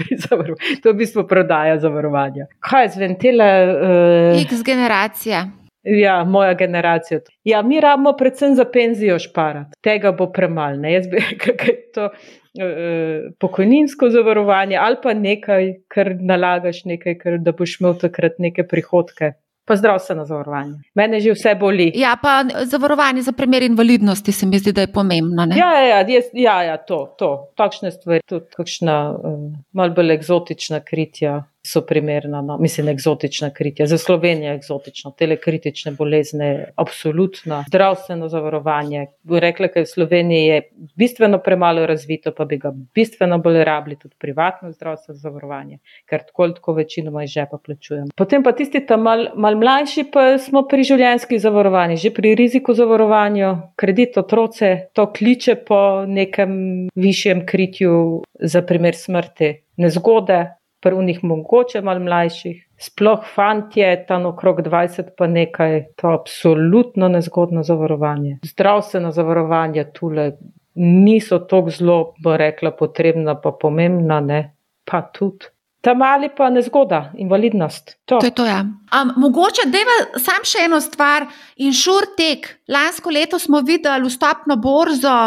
To 0.83 0.91
v 0.91 0.97
bistvu 0.99 1.23
prodaja 1.29 1.77
zavarovanja. 1.83 2.49
Kaj 2.65 2.85
je 2.85 2.91
zventila? 2.97 3.47
Uh... 3.77 4.43
X 4.43 4.65
generacija. 4.67 5.45
Ja, 5.87 6.25
moja 6.25 6.55
generacija. 6.55 7.21
Ja, 7.45 7.63
mi 7.63 7.81
rabimo 7.81 8.13
predvsem 8.19 8.55
za 8.55 8.65
penzijo 8.65 9.19
šparati. 9.19 9.71
Tega 9.81 10.13
bo 10.13 10.33
premalo. 10.33 10.89
Jaz 10.89 11.07
bi 11.11 11.23
rekel, 11.31 11.55
da 11.55 11.63
je 11.73 11.93
to 11.95 12.05
uh, 12.05 13.33
pokojninsko 13.41 14.11
zavarovanje 14.11 14.77
ali 14.77 14.97
pa 15.03 15.15
nekaj, 15.15 15.73
kar 15.89 16.15
nalagaš, 16.21 16.85
nekaj, 16.85 17.19
kar, 17.19 17.39
da 17.39 17.53
boš 17.53 17.81
imel 17.81 17.99
takrat 18.01 18.39
neke 18.39 18.67
prihodke. 18.67 19.33
Pa 19.67 19.75
zdravstveno 19.77 20.25
zavarovanje. 20.25 20.77
Mene 20.95 21.21
že 21.21 21.33
vse 21.35 21.55
boli. 21.59 21.89
Ja, 21.95 22.17
pa 22.23 22.45
zavarovanje 22.65 23.23
za 23.23 23.33
primer 23.33 23.63
invalidnosti 23.63 24.33
se 24.33 24.47
mi 24.47 24.59
zdi, 24.59 24.73
da 24.73 24.81
je 24.81 24.93
pomembno. 24.93 25.47
Ja, 25.57 25.73
ja, 25.75 25.87
ja, 25.89 26.05
jaz, 26.09 26.25
ja, 26.33 26.63
ja, 26.63 26.77
to, 26.77 27.15
to. 27.19 27.31
Takšne 27.59 27.91
stvari, 27.91 28.23
tudi 28.27 28.47
kakšna 28.57 28.99
um, 29.11 29.49
malce 29.73 29.95
bolj 29.95 30.15
eksotična 30.15 30.81
kritja 30.87 31.43
so 31.67 31.83
primerna, 31.87 32.43
no, 32.43 32.59
mislim, 32.59 32.89
eksotična 32.89 33.51
kritja. 33.51 33.87
Za 33.87 33.99
Slovenijo 33.99 34.51
je 34.51 34.57
eksotično, 34.57 35.11
telekritične 35.19 35.93
bolezne, 35.99 36.73
absolutno. 36.77 37.65
Zdravstveno 37.69 38.29
zavarovanje. 38.29 39.07
Rekla, 39.31 39.69
da 39.75 39.81
je 39.81 39.85
v 39.85 39.91
Sloveniji 39.91 40.61
bistveno 40.97 41.39
premalo 41.39 41.87
razvito, 41.87 42.33
pa 42.37 42.45
bi 42.45 42.59
ga 42.59 42.73
bistveno 42.95 43.39
bolj 43.39 43.65
rabili 43.65 43.99
tudi 43.99 44.15
privatno 44.19 44.73
zdravstveno 44.73 45.19
zavarovanje, 45.19 45.79
ker 46.07 46.23
tako 46.27 46.43
ali 46.43 46.55
tako 46.55 46.73
večinoma 46.73 47.25
iz 47.25 47.31
žepa 47.31 47.59
plačujemo. 47.65 48.07
Potem 48.17 48.43
pa 48.43 48.53
tisti 48.53 48.87
tam 48.87 49.03
mal, 49.03 49.27
mal 49.35 49.57
mlajši, 49.57 50.07
pa 50.13 50.39
smo 50.39 50.63
pri 50.69 50.85
življenjskih 50.87 51.41
zavarovanjih, 51.41 52.01
že 52.01 52.15
pri 52.15 52.35
riziku 52.39 52.75
zavarovanja, 52.75 53.55
kredit 53.77 54.19
otroce, 54.19 54.89
to 54.93 55.09
kliče 55.13 55.57
po 55.67 55.81
nekem 56.07 56.89
višjem 56.95 57.47
kritju 57.47 58.23
za 58.41 58.63
primer 58.63 58.95
smrti. 58.95 59.53
Nezgode, 59.77 60.39
prvnih 60.87 61.25
mogoče 61.25 61.83
malo 61.83 62.01
mlajših, 62.07 62.61
sploh 62.79 63.25
fantje, 63.35 63.89
tam 64.09 64.29
okrog 64.31 64.61
20, 64.63 65.11
pa 65.19 65.27
nekaj, 65.27 65.81
to 65.99 66.13
je 66.13 66.19
absolutno 66.21 67.09
nezgodno 67.09 67.65
zavarovanje. 67.67 68.39
Zdravstveno 68.47 69.11
zavarovanje 69.13 69.85
tule 69.99 70.31
niso 70.77 71.39
tako 71.39 71.75
zelo, 71.75 71.99
bo 72.23 72.37
rekla, 72.37 72.71
potrebna, 72.71 73.35
pa 73.41 73.51
pomembna, 73.61 74.21
ne, 74.21 74.41
pa 74.85 75.03
tudi. 75.03 75.51
Ta 75.81 75.95
mali 75.95 76.29
pa 76.37 76.49
nezgoda, 76.51 77.13
invalidnost. 77.15 77.99
To. 78.05 78.19
To 78.19 78.27
je 78.27 78.35
to, 78.35 78.47
ja. 78.47 78.61
um, 78.63 79.13
mogoče, 79.17 79.69
da 79.71 79.79
je 79.79 80.21
sam 80.23 80.47
še 80.47 80.65
eno 80.67 80.81
stvar, 80.83 81.27
inšurtek. 81.57 82.49
Lansko 82.69 83.11
leto 83.15 83.39
smo 83.39 83.61
videli 83.67 84.11
vstopno 84.11 84.57
borzo, 84.63 85.19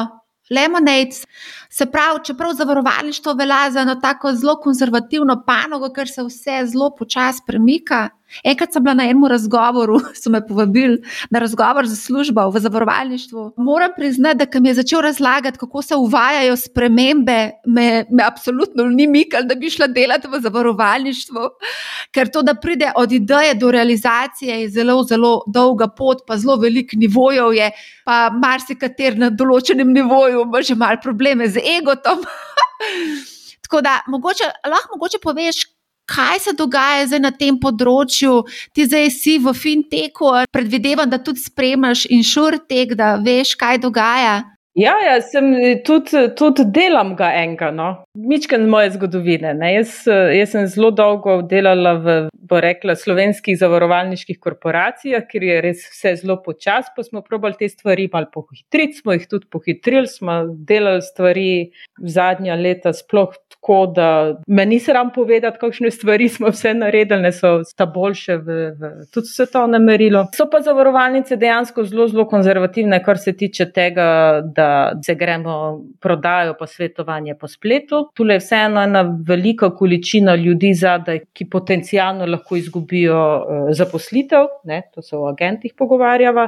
Lemonade. 0.50 1.16
Se 1.70 1.86
pravi, 1.86 2.20
čeprav 2.24 2.54
zavarovalništvo 2.54 3.34
velja 3.34 3.72
za 3.72 3.80
eno 3.80 3.96
tako 3.96 4.34
zelo 4.34 4.56
konzervativno 4.62 5.44
panogo, 5.46 5.90
ker 5.94 6.10
se 6.10 6.24
vse 6.24 6.66
zelo 6.66 6.96
počasi 6.96 7.42
premika. 7.48 8.10
Enkrat 8.44 8.74
sem 8.74 8.84
bila 8.84 8.94
na 8.94 9.06
enem 9.10 9.26
razgovoru, 9.26 10.00
so 10.22 10.30
me 10.30 10.42
povabili 10.48 11.00
na 11.32 11.40
razgovor 11.40 11.88
za 11.88 11.96
službo 11.96 12.50
v 12.50 12.60
zavarovalništvu. 12.60 13.54
Moram 13.58 13.92
priznati, 13.96 14.46
da 14.46 14.60
mi 14.60 14.70
je 14.70 14.74
začel 14.74 15.02
razlagati, 15.02 15.58
kako 15.58 15.82
se 15.82 15.96
uvajajo 15.96 16.58
spremembe, 16.58 17.52
me, 17.66 18.06
me 18.12 18.24
absolutno 18.24 18.84
ni 18.84 19.08
mikal, 19.08 19.44
da 19.44 19.56
bi 19.56 19.70
šla 19.70 19.88
delati 19.88 20.28
v 20.28 20.42
zavarovalništvu, 20.42 21.50
ker 22.12 22.32
to, 22.32 22.42
da 22.42 22.54
pride 22.56 22.92
od 22.96 23.12
ideje 23.12 23.54
do 23.54 23.72
realizacije, 23.72 24.62
je 24.62 24.70
zelo, 24.70 25.04
zelo 25.04 25.44
dolga 25.48 25.88
pot, 25.88 26.24
pa 26.28 26.38
zelo 26.38 26.56
velik 26.56 26.94
nivojev 26.94 27.54
je, 27.54 27.72
pa 28.06 28.30
marsikater 28.34 29.18
na 29.18 29.30
določenem 29.30 29.94
nivoju 29.94 30.46
ima 30.46 30.62
že 30.62 30.76
mal 30.76 30.98
probleme 31.02 31.48
z 31.48 31.62
egotom. 31.80 32.24
Tako 33.64 33.82
da, 33.86 34.00
mogoče, 34.08 34.48
lahko 34.66 34.98
mogoče 34.98 35.20
poveš, 35.24 35.66
kaj 36.10 36.40
se 36.46 36.54
dogaja 36.58 37.08
zdaj 37.08 37.24
na 37.24 37.32
tem 37.32 37.60
področju. 37.62 38.44
Ti 38.74 38.88
zdaj 38.90 39.10
si 39.16 39.38
v 39.42 39.54
finteku, 39.54 40.34
predvidevam, 40.52 41.10
da 41.10 41.22
tudi 41.22 41.44
spremljaš 41.46 42.08
inšurtek, 42.10 42.98
da 43.00 43.18
veš, 43.24 43.56
kaj 43.60 43.84
dogaja. 43.86 44.40
Ja, 44.78 44.94
ja 45.02 45.18
sem 45.26 45.50
tudi, 45.84 46.28
tudi 46.38 46.64
delam 46.72 47.16
ga 47.18 47.32
enega, 47.36 47.72
no. 47.74 47.90
Mičken 48.14 48.68
moje 48.70 48.94
zgodovine. 48.94 49.56
Jaz, 49.74 49.96
jaz 50.08 50.54
sem 50.54 50.68
zelo 50.72 50.92
dolgo 50.96 51.40
delala 51.50 51.96
v, 52.00 52.16
bo 52.32 52.62
rekla, 52.64 52.94
slovenskih 52.96 53.58
zavarovalniških 53.60 54.38
korporacijah, 54.40 55.26
kjer 55.28 55.48
je 55.48 55.58
res 55.66 55.84
vse 55.90 56.14
zelo 56.22 56.38
počas, 56.46 56.88
pa 56.96 57.04
smo 57.04 57.24
probali 57.26 57.58
te 57.60 57.68
stvari 57.72 58.08
malo 58.14 58.30
pohitriti, 58.32 59.02
smo 59.02 59.18
jih 59.18 59.26
tudi 59.32 59.50
pohitrili, 59.52 60.08
smo 60.08 60.44
delali 60.54 61.04
stvari 61.04 61.50
zadnja 62.00 62.56
leta 62.56 62.94
sploh 62.96 63.34
tako, 63.60 63.86
da 63.86 64.42
me 64.48 64.66
ni 64.66 64.80
sram 64.80 65.10
povedati, 65.14 65.58
kakšne 65.60 65.92
stvari 65.92 66.30
smo 66.30 66.50
vse 66.50 66.74
naredili, 66.74 67.22
ne 67.22 67.32
so 67.32 67.64
sta 67.64 67.86
boljše 67.86 68.38
v, 68.38 68.56
v 68.80 68.92
tudi 69.14 69.28
svetovnem 69.28 69.84
merilu. 69.84 70.24
So 70.36 70.48
pa 70.52 70.62
zavarovalnice 70.62 71.36
dejansko 71.36 71.84
zelo, 71.84 72.08
zelo 72.08 72.26
konzervativne, 72.28 73.02
kar 73.04 73.18
se 73.18 73.34
tiče 73.38 73.72
tega, 73.72 74.42
da 74.56 74.92
se 75.06 75.16
gremo 75.16 75.82
prodajo 76.00 76.56
posvetovanje 76.60 77.36
po 77.36 77.48
spletu. 77.48 78.10
Tule 78.16 78.34
je 78.34 78.40
vseeno 78.40 78.82
ena 78.82 79.04
velika 79.28 79.70
količina 79.76 80.36
ljudi 80.36 80.74
zadaj, 80.74 81.20
ki 81.34 81.50
potencialno 81.50 82.26
lahko 82.26 82.56
izgubijo 82.56 83.20
uh, 83.20 83.70
zaposlitev, 83.76 84.48
ne, 84.64 84.82
to 84.94 85.02
se 85.02 85.18
o 85.18 85.28
agentih 85.28 85.74
pogovarjava. 85.78 86.48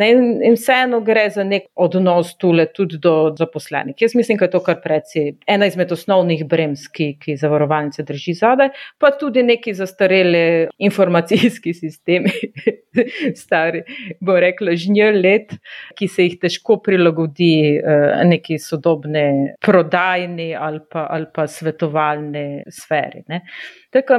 Ne, 0.00 0.10
in 0.46 0.54
vseeno 0.56 1.00
gre 1.04 1.26
za 1.30 1.44
nek 1.44 1.66
odnos 1.76 2.32
tule 2.40 2.64
tudi 2.72 2.96
do 3.02 3.34
zaposlenih. 3.38 3.96
Jaz 4.00 4.14
mislim, 4.16 4.38
da 4.40 4.46
je 4.46 4.54
to 4.54 4.60
kar 4.64 4.78
precej 4.80 5.34
ena 5.50 5.68
izmed 5.68 5.92
osnovnih 5.92 6.46
brems, 6.48 6.86
ki, 6.88 7.10
ki 7.20 7.36
zavarovalnice 7.40 8.04
drži 8.08 8.34
zadaj, 8.38 8.70
pa 8.98 9.10
tudi 9.20 9.42
neki 9.44 9.74
zastareli 9.76 10.68
informacijski 10.88 11.74
sistemi, 11.76 12.32
stari, 13.42 13.82
bo 14.20 14.38
rekla, 14.40 14.76
žnjel 14.80 15.20
let, 15.20 15.52
ki 15.98 16.08
se 16.08 16.28
jih 16.28 16.38
težko 16.46 16.78
prilagodi 16.84 17.52
uh, 17.76 18.22
neki 18.30 18.58
sodobni 18.62 19.26
prodajni 19.60 20.54
ali 20.56 20.80
pa, 20.90 21.06
ali 21.10 21.28
pa 21.34 21.46
svetovalni 21.50 22.64
sferi. 22.72 23.24
Ne. 23.28 23.42
Tako 23.90 24.14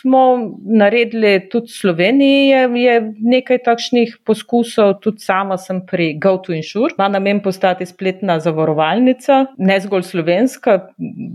smo 0.00 0.22
naredili 0.64 1.48
tudi 1.52 1.68
v 1.68 1.76
Sloveniji, 1.80 2.48
je, 2.48 2.62
je 2.80 2.94
nekaj 3.20 3.58
takšnih 3.66 4.14
poskusov, 4.24 4.94
tudi 5.04 5.11
sama 5.18 5.56
sem 5.58 5.80
pri 5.86 6.12
GoToInsure, 6.20 6.94
ima 6.98 7.08
namen 7.08 7.40
postati 7.42 7.86
spletna 7.86 8.38
zavarovalnica, 8.40 9.44
ne 9.58 9.78
zgolj 9.80 10.06
slovenska, 10.08 10.78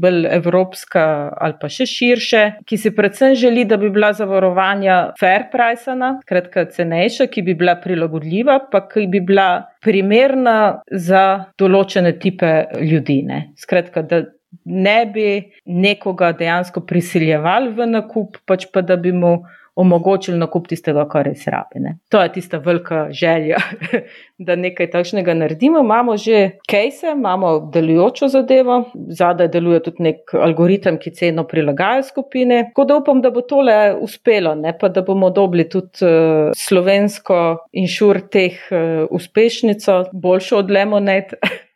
bolj 0.02 0.28
evropska 0.38 1.04
ali 1.38 1.58
pa 1.62 1.70
še 1.72 1.88
širše, 1.90 2.44
ki 2.68 2.78
si 2.78 2.94
predvsem 2.96 3.36
želi, 3.36 3.66
da 3.66 3.78
bi 3.78 3.90
bila 3.94 4.14
zavarovanja 4.18 4.98
fair 5.20 5.48
pricena, 5.52 6.18
kratka 6.28 6.66
cenejša, 6.74 7.30
ki 7.32 7.44
bi 7.46 7.58
bila 7.58 7.78
prilagodljiva, 7.84 8.60
pa 8.72 8.84
ki 8.88 9.08
bi 9.12 9.22
bila 9.24 9.68
primerna 9.84 10.82
za 10.92 11.24
določene 11.60 12.18
type 12.22 12.52
ljudi. 12.82 13.22
Ne. 13.28 13.44
Skratka, 13.60 14.04
da 14.04 14.24
ne 14.66 15.00
bi 15.14 15.30
nekoga 15.66 16.32
dejansko 16.38 16.84
prisiljevali 16.88 17.72
v 17.76 17.88
nakup, 17.92 18.38
pač 18.48 18.68
pa 18.74 18.82
da 18.82 18.98
bi 19.00 19.12
mu 19.12 19.38
omogočili 19.78 20.38
nakup 20.38 20.68
tistega, 20.68 21.06
kar 21.10 21.28
res 21.30 21.46
rabi. 21.48 21.82
Ne. 21.84 21.98
To 22.10 22.22
je 22.22 22.32
tista 22.34 22.58
velika 22.64 23.08
želja, 23.12 23.60
da 24.48 24.56
nekaj 24.56 24.90
takšnega 24.94 25.36
naredimo. 25.38 25.80
Imamo 25.86 26.18
že 26.18 26.58
case, 26.70 27.12
imamo 27.14 27.70
delujočo 27.74 28.28
zadevo, 28.34 28.80
zadaj 28.94 29.52
deluje 29.54 29.84
tudi 29.86 30.04
nek 30.10 30.34
algoritem, 30.34 30.98
ki 30.98 31.14
ceno 31.14 31.46
prilagaja 31.48 32.04
skupine. 32.04 32.64
Tako 32.72 32.88
da 32.90 32.98
upam, 32.98 33.22
da 33.22 33.32
bo 33.32 33.42
tole 33.42 33.78
uspelo, 34.02 34.56
ne 34.56 34.74
pa 34.78 34.90
da 34.90 35.02
bomo 35.06 35.30
dobili 35.30 35.70
tudi 35.70 36.06
uh, 36.06 36.52
slovensko 36.58 37.70
inšur 37.72 38.22
teh 38.34 38.58
uh, 38.72 39.06
uspešnico, 39.12 40.04
boljšo 40.14 40.64
od 40.64 40.72
Lemonade. 40.72 41.38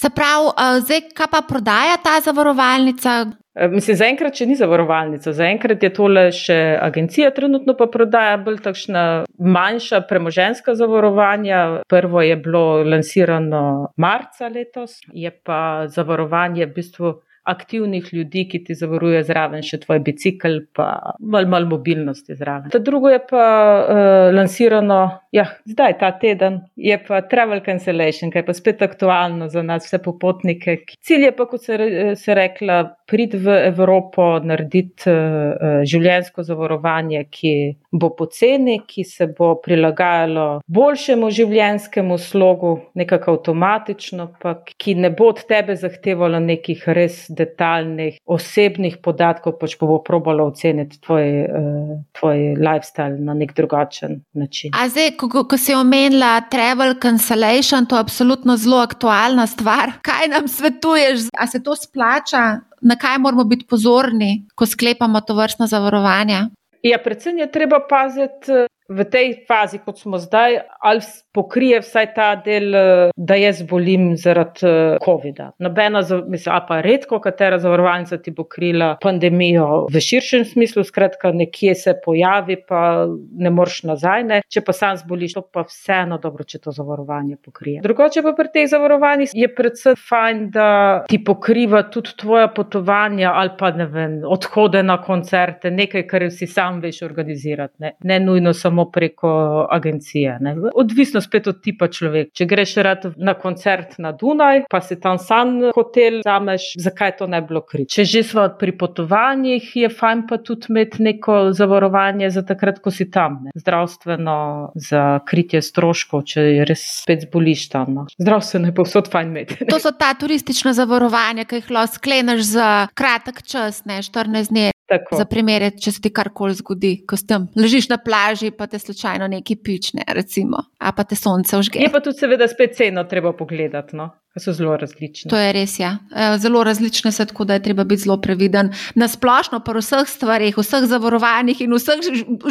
Se 0.00 0.10
pravi, 0.10 0.50
zdaj, 0.84 1.00
kaj 1.14 1.30
pa 1.30 1.40
prodaja 1.48 1.96
ta 2.02 2.18
zavarovalnica? 2.24 3.24
Mislim, 3.70 3.94
zaenkrat 3.94 4.34
še 4.34 4.48
ni 4.50 4.56
zavarovalnica, 4.58 5.30
zaenkrat 5.34 5.82
je 5.86 5.90
tole 5.94 6.24
še 6.34 6.56
agencija, 6.82 7.30
trenutno 7.36 7.76
pa 7.78 7.86
prodaja 7.86 8.34
bolj 8.42 8.58
takšna 8.64 9.04
manjša 9.38 10.00
premoženska 10.10 10.74
zavarovanja. 10.74 11.60
Prvo 11.90 12.24
je 12.26 12.34
bilo 12.42 12.82
lansirano 12.82 13.92
marca 13.96 14.50
letos, 14.50 14.98
je 15.14 15.30
pa 15.30 15.86
zavarovanje 15.86 16.66
v 16.66 16.74
bistvu 16.80 17.14
aktivnih 17.44 18.08
ljudi, 18.12 18.46
ki 18.48 18.62
ti 18.64 18.74
zavaruje 18.74 19.22
zraven 19.24 19.62
še 19.64 19.78
tvoj 19.82 20.00
bicikl, 20.04 20.60
pa 20.72 21.14
malo 21.20 21.50
mal 21.52 21.66
mobilnosti 21.68 22.36
zraven. 22.38 22.70
Ta 22.72 22.80
drugo 22.80 23.10
je 23.12 23.20
pa 23.28 23.44
uh, 23.44 24.34
lansirano, 24.34 25.00
ja, 25.34 25.46
zdaj 25.68 25.98
ta 26.00 26.10
teden, 26.18 26.62
je 26.76 26.96
pa 27.04 27.20
travel 27.28 27.60
cancellation, 27.66 28.32
kaj 28.32 28.46
pa 28.46 28.54
spet 28.56 28.82
aktualno 28.86 29.50
za 29.52 29.62
nas, 29.62 29.84
vse 29.88 30.00
popotnike. 30.04 30.78
Cilj 31.04 31.28
je 31.28 31.32
pa, 31.36 31.48
kot 31.50 31.66
se, 31.66 31.78
se 32.16 32.36
rekla, 32.36 32.80
prid 33.10 33.36
v 33.44 33.58
Evropo, 33.68 34.30
narediti 34.40 35.10
uh, 35.12 35.82
življensko 35.84 36.46
zavarovanje, 36.46 37.26
ki 37.30 37.54
bo 37.92 38.10
poceni, 38.16 38.80
ki 38.88 39.04
se 39.04 39.28
bo 39.36 39.54
prilagajalo 39.62 40.48
boljšemu 40.66 41.30
življenskemu 41.34 42.18
slogu, 42.18 42.74
nekako 42.98 43.36
avtomatično, 43.36 44.30
pa 44.40 44.56
ki 44.64 44.96
ne 45.04 45.12
bo 45.14 45.28
od 45.34 45.44
tebe 45.48 45.76
zahtevalo 45.78 46.40
nekih 46.42 46.88
res 46.96 47.26
detaljnih 47.34 48.18
osebnih 48.24 48.98
podatkov, 49.02 49.58
pač 49.60 49.76
pa 49.80 49.86
bo 49.86 49.98
probala 50.04 50.46
oceniti 50.46 51.00
tvoj, 51.00 51.28
uh, 51.44 51.94
tvoj 52.18 52.42
lifestyle 52.58 53.18
na 53.18 53.34
nek 53.34 53.54
drugačen 53.56 54.20
način. 54.32 54.72
A 54.74 54.88
zdaj, 54.88 55.14
ko, 55.20 55.44
ko 55.48 55.58
si 55.60 55.74
omenila 55.74 56.36
travel 56.50 56.94
cancellation, 57.02 57.86
to 57.86 57.98
je 57.98 58.06
absolutno 58.06 58.56
zelo 58.56 58.82
aktualna 58.82 59.46
stvar. 59.46 59.96
Kaj 60.08 60.28
nam 60.32 60.48
svetuješ, 60.48 61.28
a 61.38 61.46
se 61.46 61.62
to 61.62 61.76
splača? 61.76 62.60
Na 62.84 62.98
kaj 63.00 63.16
moramo 63.18 63.46
biti 63.48 63.64
pozorni, 63.64 64.44
ko 64.54 64.66
sklepamo 64.66 65.20
to 65.24 65.34
vrstno 65.34 65.66
zavarovanje? 65.66 66.42
Ja, 66.84 66.98
predvsem 67.00 67.38
je 67.38 67.46
treba 67.52 67.78
paziti 67.88 68.52
v 68.88 69.04
tej 69.04 69.44
fazi, 69.48 69.78
kot 69.80 69.98
smo 69.98 70.18
zdaj, 70.18 70.58
ali 70.80 71.00
pokrije 71.32 71.80
vsaj 71.80 72.06
ta 72.14 72.34
del, 72.36 72.74
eh, 72.74 73.10
da 73.16 73.34
jaz 73.34 73.62
bolim 73.62 74.16
zaradi 74.16 74.66
eh, 74.66 74.96
COVID-a. 75.04 75.50
Nobena, 75.58 76.02
mislim, 76.28 76.54
pa 76.68 76.80
redko, 76.80 77.18
katera 77.20 77.58
zavarovalnica 77.58 78.18
ti 78.18 78.30
bo 78.30 78.44
krila 78.44 78.96
pandemijo 79.02 79.86
v 79.92 80.00
širšem 80.00 80.44
smislu, 80.44 80.84
skratka, 80.84 81.32
nekje 81.32 81.74
se 81.74 81.94
pojavi, 82.04 82.56
pa 82.68 83.06
ne 83.32 83.50
moreš 83.50 83.82
nazaj. 83.88 84.24
Ne. 84.24 84.42
Če 84.48 84.60
pa 84.66 84.72
sam 84.76 84.96
zboliš, 85.00 85.38
to 85.38 85.42
pa 85.52 85.64
vseeno 85.68 86.18
dobro, 86.18 86.44
če 86.44 86.60
to 86.66 86.72
zavarovanje 86.72 87.36
pokrije. 87.44 87.80
Drugoče 87.82 88.22
pa 88.22 88.34
pri 88.36 88.52
teh 88.52 88.68
zavarovanjih 88.70 89.32
je 89.34 89.48
predvsem 89.54 89.96
fajn, 90.08 90.44
da 90.54 90.68
ti 91.08 91.18
pokriva 91.24 91.82
tudi 91.88 92.14
tvoja 92.20 92.48
potovanja 92.52 93.32
ali 93.34 93.54
pa 93.58 93.70
ne 93.70 93.86
vem, 93.90 94.20
odhode 94.28 94.82
na 94.82 95.00
koncerte, 95.02 95.70
nekaj, 95.70 96.06
kar 96.06 96.28
si 96.30 96.46
sam 96.46 96.80
veš 96.84 97.02
organizirati, 97.06 97.74
ne, 97.78 97.94
ne 98.04 98.20
nujno 98.20 98.52
samo 98.52 98.73
preko 98.90 99.30
agencije. 99.70 100.38
Ne. 100.40 100.54
Odvisno 100.74 101.20
spet 101.20 101.46
od 101.50 101.62
tipa 101.62 101.88
človek. 101.88 102.32
Če 102.34 102.46
greš 102.50 102.74
rad 102.84 103.06
na 103.16 103.34
koncert 103.38 103.98
na 104.02 104.12
Dunaj, 104.12 104.64
pa 104.70 104.80
si 104.84 104.98
tam 105.00 105.18
sam 105.18 105.56
hotel, 105.74 106.20
zameš, 106.26 106.72
zakaj 106.82 107.16
to 107.20 107.28
ne 107.30 107.40
bi 107.42 107.52
bilo 107.52 107.62
krit. 107.66 107.90
Če 107.94 108.04
že 108.08 108.22
smo 108.26 108.46
pri 108.58 108.74
potovanjih, 108.78 109.70
je 109.84 109.90
fajn 109.90 110.26
pa 110.28 110.38
tudi 110.42 110.72
imeti 110.72 111.02
neko 111.02 111.38
zavarovanje 111.56 112.30
za 112.34 112.44
takrat, 112.46 112.80
ko 112.82 112.90
si 112.94 113.08
tam. 113.10 113.40
Ne. 113.46 113.54
Zdravstveno 113.58 114.36
za 114.74 115.04
kritje 115.28 115.62
stroškov, 115.62 116.24
če 116.34 116.66
res 116.68 116.84
spet 117.02 117.28
zboliš 117.28 117.68
tam. 117.72 117.94
No. 117.94 118.06
Zdravstveno 118.18 118.70
je 118.70 118.76
povsod 118.76 119.10
fajn 119.12 119.32
imeti. 119.34 119.60
To 119.70 119.80
so 119.80 119.94
ta 119.96 120.12
turistična 120.18 120.74
zavarovanja, 120.76 121.46
ki 121.48 121.62
jih 121.62 121.74
lahko 121.74 122.00
skleneš 122.00 122.46
za 122.54 122.70
kratek 122.94 123.42
čas, 123.42 123.84
ne 123.88 124.02
14 124.02 124.50
dni. 124.50 124.73
Tako. 124.88 125.16
Za 125.16 125.24
primer, 125.24 125.64
če 125.80 125.92
se 125.96 126.00
ti 126.04 126.10
karkoli 126.12 126.54
zgodi, 126.58 126.90
ko 127.08 127.16
tam 127.28 127.46
ležiš 127.56 127.88
na 127.88 127.96
plaži, 128.04 128.50
pa 128.52 128.66
te 128.68 128.78
slučajno 128.78 129.28
neki 129.32 129.56
pične, 129.56 130.04
recimo, 130.12 130.60
a 130.78 130.92
pa 130.92 131.06
te 131.08 131.16
sonce 131.16 131.56
užge. 131.56 131.80
Je 131.80 131.88
pa 131.92 132.02
tudi, 132.04 132.20
seveda, 132.20 132.48
spet 132.52 132.76
ceno 132.76 133.06
treba 133.08 133.32
pogledati. 133.32 133.96
No? 133.96 134.10
So 134.36 134.52
zelo 134.52 134.74
različne. 134.76 135.30
To 135.30 135.38
je 135.38 135.52
res, 135.54 135.78
ja. 135.78 135.94
E, 136.10 136.26
zelo 136.42 136.64
različne 136.66 137.12
so, 137.14 137.24
tako 137.24 137.46
da 137.48 137.56
je 137.56 137.62
treba 137.64 137.84
biti 137.88 138.02
zelo 138.02 138.18
previden. 138.20 138.72
Na 138.98 139.08
splošno, 139.08 139.62
pa 139.64 139.72
v 139.72 139.80
vseh 139.80 140.10
stvarih, 140.10 140.58
vseh 140.58 140.88
zavarovanjih 140.90 141.62
in 141.64 141.76
vseh 141.78 142.02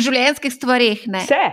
življenjskih 0.05 0.55
stvarih. 0.55 1.03
Vse, 1.05 1.43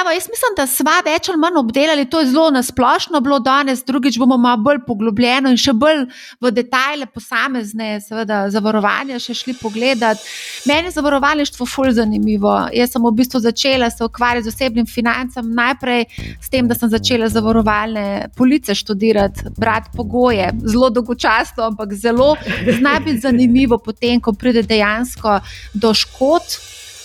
Evo, 0.00 0.10
jaz 0.12 0.26
mislim, 0.28 0.52
da 0.56 0.66
sva 0.68 0.98
več 1.04 1.30
ali 1.32 1.40
manj 1.40 1.56
obdelali, 1.62 2.04
to 2.10 2.20
je 2.20 2.26
zelo 2.28 2.50
nasplošno 2.52 3.22
bilo 3.24 3.38
danes, 3.40 3.80
drugič 3.88 4.18
bomo 4.20 4.36
malo 4.36 4.60
bolj 4.60 4.82
poglobljeno 4.84 5.48
in 5.48 5.56
še 5.56 5.72
bolj 5.72 6.02
v 6.44 6.50
detajle 6.52 7.06
posamezne, 7.08 7.94
seveda, 8.04 8.42
zavarovanja 8.52 9.16
še 9.22 9.38
šli 9.38 9.54
pogledat. 9.56 10.20
Meni 10.68 10.90
je 10.90 10.96
zavarovalništvo 10.98 11.66
fulj 11.66 11.94
zanimivo. 11.96 12.52
Jaz 12.76 12.92
sem 12.92 13.06
v 13.06 13.14
bistvu 13.16 13.40
začela 13.40 13.88
se 13.90 14.04
ukvarjati 14.04 14.50
z 14.50 14.52
osebnim 14.52 14.88
financam, 14.90 15.48
najprej 15.56 16.04
s 16.36 16.52
tem, 16.52 16.68
da 16.68 16.76
sem 16.76 16.92
začela 16.92 17.30
zavarovalne 17.32 18.28
police 18.36 18.76
študirati, 18.76 19.54
brati 19.56 19.94
pogoje, 19.96 20.50
zelo 20.66 20.90
dolgočasno, 20.92 21.70
ampak 21.72 21.96
zelo 21.96 22.34
zna 22.68 22.98
biti 23.00 23.24
zanimivo 23.24 23.80
potem, 23.80 24.20
ko 24.20 24.36
pride 24.36 24.66
dejansko 24.68 25.38
do 25.72 25.94
škod 25.96 26.60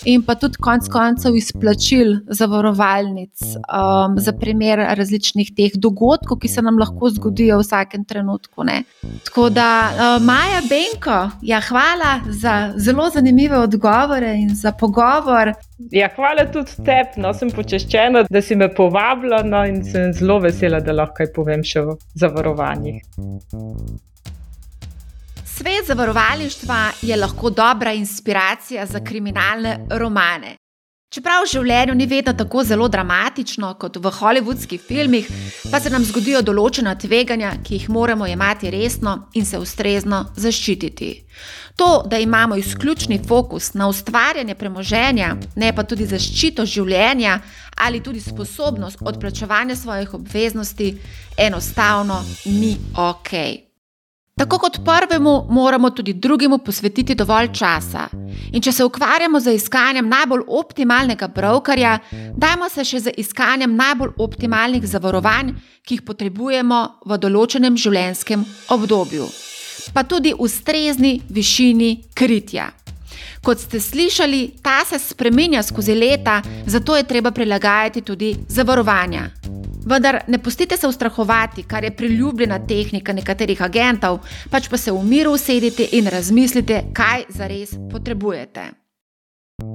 in 0.06 0.22
pa 0.22 0.34
tudi 0.38 0.60
konec 0.62 0.88
koncev 0.92 1.36
izplačil 1.36 2.14
zavarovalnic 2.30 3.42
um, 3.42 4.18
za 4.22 4.32
primer 4.32 4.78
različnih 4.98 5.50
teh 5.56 5.74
dogodkov, 5.74 6.38
ki 6.38 6.48
se 6.48 6.62
nam 6.62 6.78
lahko 6.78 7.10
zgodijo 7.10 7.58
v 7.58 7.66
vsakem 7.66 8.04
trenutku. 8.04 8.64
Ne. 8.64 8.82
Tako 9.24 9.48
da, 9.50 9.68
uh, 9.90 10.22
Maja 10.22 10.62
Benko, 10.70 11.18
ja, 11.42 11.60
hvala 11.68 12.20
za 12.30 12.72
zelo 12.76 13.10
zanimive 13.10 13.58
odgovore 13.58 14.34
in 14.38 14.54
za 14.54 14.72
pogovor. 14.72 15.52
Ja, 15.90 16.08
hvala 16.16 16.46
tudi 16.52 16.78
tebi, 16.86 17.20
no, 17.22 17.34
sem 17.34 17.50
počaščena, 17.50 18.26
da 18.30 18.42
si 18.42 18.56
me 18.56 18.70
povabila 18.74 19.42
no, 19.42 19.64
in 19.66 19.82
sem 19.84 20.12
zelo 20.14 20.38
vesela, 20.44 20.80
da 20.80 20.94
lahko 20.94 21.20
kaj 21.20 21.32
povem 21.34 21.66
še 21.66 21.82
o 21.82 21.98
zavarovanjih. 22.14 23.02
Svet 25.58 25.86
zavarovalništva 25.86 26.90
je 27.02 27.16
lahko 27.16 27.50
dobra 27.50 27.92
inspiracija 27.92 28.86
za 28.86 29.00
kriminalne 29.04 29.78
romane. 29.90 30.56
Čeprav 31.14 31.44
v 31.44 31.48
življenju 31.48 31.94
ni 31.94 32.06
vedno 32.06 32.32
tako 32.36 32.64
zelo 32.64 32.88
dramatično 32.92 33.70
kot 33.80 33.96
v 33.96 34.10
hollywoodskih 34.18 34.80
filmih, 34.88 35.30
pa 35.70 35.80
se 35.80 35.90
nam 35.90 36.04
zgodijo 36.04 36.42
določena 36.44 36.92
tveganja, 37.00 37.54
ki 37.64 37.78
jih 37.78 37.88
moramo 37.88 38.26
jemati 38.28 38.70
resno 38.70 39.16
in 39.34 39.46
se 39.46 39.56
ustrezno 39.58 40.26
zaščititi. 40.36 41.10
To, 41.76 42.02
da 42.04 42.18
imamo 42.20 42.56
izključni 42.60 43.22
fokus 43.28 43.72
na 43.74 43.88
ustvarjanje 43.88 44.54
premoženja, 44.54 45.36
ne 45.56 45.72
pa 45.72 45.84
tudi 45.88 46.04
zaščito 46.04 46.66
življenja 46.66 47.40
ali 47.76 48.02
tudi 48.02 48.20
sposobnost 48.20 49.00
odplačevanja 49.00 49.76
svojih 49.76 50.14
obveznosti, 50.20 50.98
enostavno 51.48 52.20
ni 52.44 52.76
ok. 52.92 53.65
Tako 54.36 54.58
kot 54.58 54.76
prvemu, 54.84 55.46
moramo 55.50 55.90
tudi 55.90 56.12
drugemu 56.12 56.58
posvetiti 56.58 57.14
dovolj 57.14 57.48
časa. 57.52 58.02
In 58.52 58.60
če 58.62 58.72
se 58.72 58.84
ukvarjamo 58.84 59.40
z 59.40 59.54
iskanjem 59.56 60.08
najbolj 60.12 60.42
optimalnega 60.58 61.30
brokerja, 61.32 61.94
dajmo 62.36 62.68
se 62.68 62.84
še 62.84 63.00
z 63.00 63.16
iskanjem 63.16 63.72
najbolj 63.80 64.12
optimalnih 64.20 64.84
zavarovanj, 64.84 65.54
ki 65.80 65.96
jih 65.96 66.04
potrebujemo 66.04 66.84
v 67.08 67.18
določenem 67.24 67.80
življenjskem 67.80 68.44
obdobju, 68.76 69.24
pa 69.96 70.04
tudi 70.04 70.36
ustrezni 70.36 71.22
višini 71.32 71.94
kritja. 72.12 72.74
Kot 73.46 73.60
ste 73.62 73.78
slišali, 73.80 74.58
ta 74.62 74.80
se 74.88 74.98
spremenja 74.98 75.62
skozi 75.62 75.94
leta, 75.94 76.40
zato 76.66 76.96
je 76.96 77.04
treba 77.06 77.30
prilagajati 77.30 78.00
tudi 78.02 78.34
zavarovanja. 78.48 79.28
Vendar 79.86 80.18
ne 80.26 80.38
pustite 80.38 80.76
se 80.76 80.88
ustrahovati, 80.88 81.62
kar 81.62 81.84
je 81.84 81.96
priljubljena 81.96 82.58
tehnika 82.66 83.12
nekaterih 83.12 83.62
agentov, 83.62 84.18
pač 84.50 84.66
pa 84.68 84.76
se 84.76 84.92
v 84.92 85.04
miru 85.04 85.36
usedite 85.38 85.86
in 85.92 86.10
razmislite, 86.10 86.82
kaj 86.92 87.22
zares 87.28 87.76
potrebujete. 87.92 88.85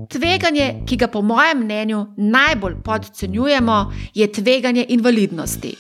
Tveganje, 0.10 0.84
ki 0.86 0.95
ga 0.98 1.08
po 1.08 1.22
mojem 1.22 1.64
mnenju 1.64 2.06
najbolj 2.18 2.76
podcenjujemo, 2.84 3.94
je 4.14 4.32
tveganje 4.32 4.86
invalidnosti. 4.90 5.72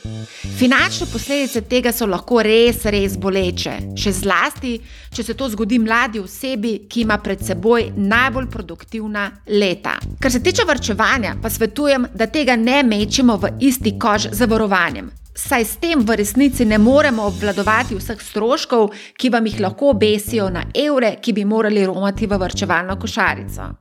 Finančne 0.57 1.07
posledice 1.13 1.61
tega 1.61 1.91
so 1.91 2.07
lahko 2.09 2.39
res, 2.41 2.85
res 2.85 3.17
boleče, 3.19 3.73
še 3.99 4.13
zlasti, 4.15 4.71
če 5.13 5.25
se 5.27 5.35
to 5.37 5.49
zgodi 5.53 5.77
mladi 5.83 6.23
osebi, 6.23 6.71
ki 6.89 7.03
ima 7.03 7.19
pred 7.21 7.43
seboj 7.45 7.91
najbolj 7.97 8.47
produktivna 8.49 9.27
leta. 9.47 9.97
Kar 10.21 10.31
se 10.31 10.41
tiče 10.41 10.65
vrčevanja, 10.65 11.35
pa 11.43 11.49
svetujem, 11.49 12.07
da 12.15 12.25
tega 12.25 12.55
ne 12.55 12.81
mečemo 12.87 13.37
v 13.37 13.53
isti 13.69 13.97
kož 13.99 14.31
z 14.31 14.41
zavarovanjem. 14.41 15.11
Saj 15.35 15.65
s 15.65 15.77
tem 15.83 16.01
v 16.05 16.17
resnici 16.19 16.65
ne 16.65 16.77
moremo 16.77 17.27
obvladovati 17.29 17.99
vseh 17.99 18.19
stroškov, 18.21 18.89
ki 19.17 19.29
vam 19.29 19.45
jih 19.47 19.61
lahko 19.67 19.93
obesijo 19.93 20.49
na 20.49 20.65
evre, 20.73 21.15
ki 21.21 21.33
bi 21.33 21.45
morali 21.45 21.85
romati 21.85 22.27
v 22.27 22.41
vrčevalno 22.41 22.99
košarico. 22.99 23.71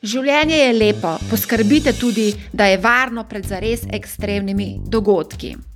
Življenje 0.00 0.56
je 0.56 0.68
lepo, 0.72 1.10
poskrbite 1.28 1.92
tudi, 1.92 2.30
da 2.56 2.70
je 2.70 2.78
varno 2.80 3.26
pred 3.28 3.44
zares 3.44 3.82
ekstremnimi 3.84 4.78
dogodki. 4.88 5.69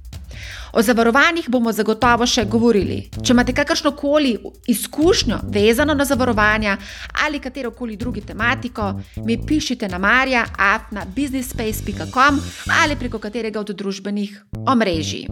O 0.77 0.83
zavarovanjih 0.83 1.49
bomo 1.49 1.73
zagotovo 1.73 2.27
še 2.27 2.45
govorili. 2.51 3.11
Če 3.23 3.33
imate 3.33 3.53
kakršno 3.55 3.91
koli 3.95 4.39
izkušnjo 4.67 5.39
vezano 5.55 5.95
na 5.95 6.05
zavarovanja 6.05 6.77
ali 7.25 7.39
katero 7.39 7.71
koli 7.71 7.97
drugi 7.97 8.21
tematiko, 8.21 9.01
mi 9.27 9.47
pišite 9.47 9.89
na 9.89 9.99
marja.afna.businessspace.com 9.99 12.41
ali 12.83 12.97
preko 12.97 13.19
katerega 13.19 13.61
od 13.61 13.71
družbenih 13.71 14.45
omrežij. 14.67 15.27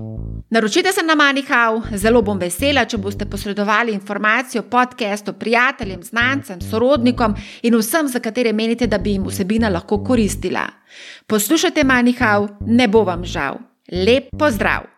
Naročite 0.52 0.93
se 0.93 1.02
na 1.02 1.14
Manihau, 1.14 1.82
zelo 1.97 2.23
bom 2.23 2.39
vesela, 2.39 2.85
če 2.85 2.98
boste 3.01 3.24
posredovali 3.27 3.93
informacijo 3.97 4.62
o 4.62 4.66
podkastu 4.70 5.32
prijateljem, 5.32 6.02
znancem, 6.02 6.60
sorodnikom 6.60 7.35
in 7.62 7.74
vsem, 7.81 8.09
za 8.09 8.20
katere 8.20 8.52
menite, 8.52 8.86
da 8.86 8.98
bi 8.98 9.10
jim 9.16 9.27
vsebina 9.27 9.69
lahko 9.73 10.05
koristila. 10.05 10.69
Poslušajte 11.27 11.85
Manihau, 11.85 12.48
ne 12.66 12.89
bo 12.89 13.05
vam 13.09 13.24
žal. 13.24 13.59
Lep 13.90 14.28
pozdrav! 14.39 14.91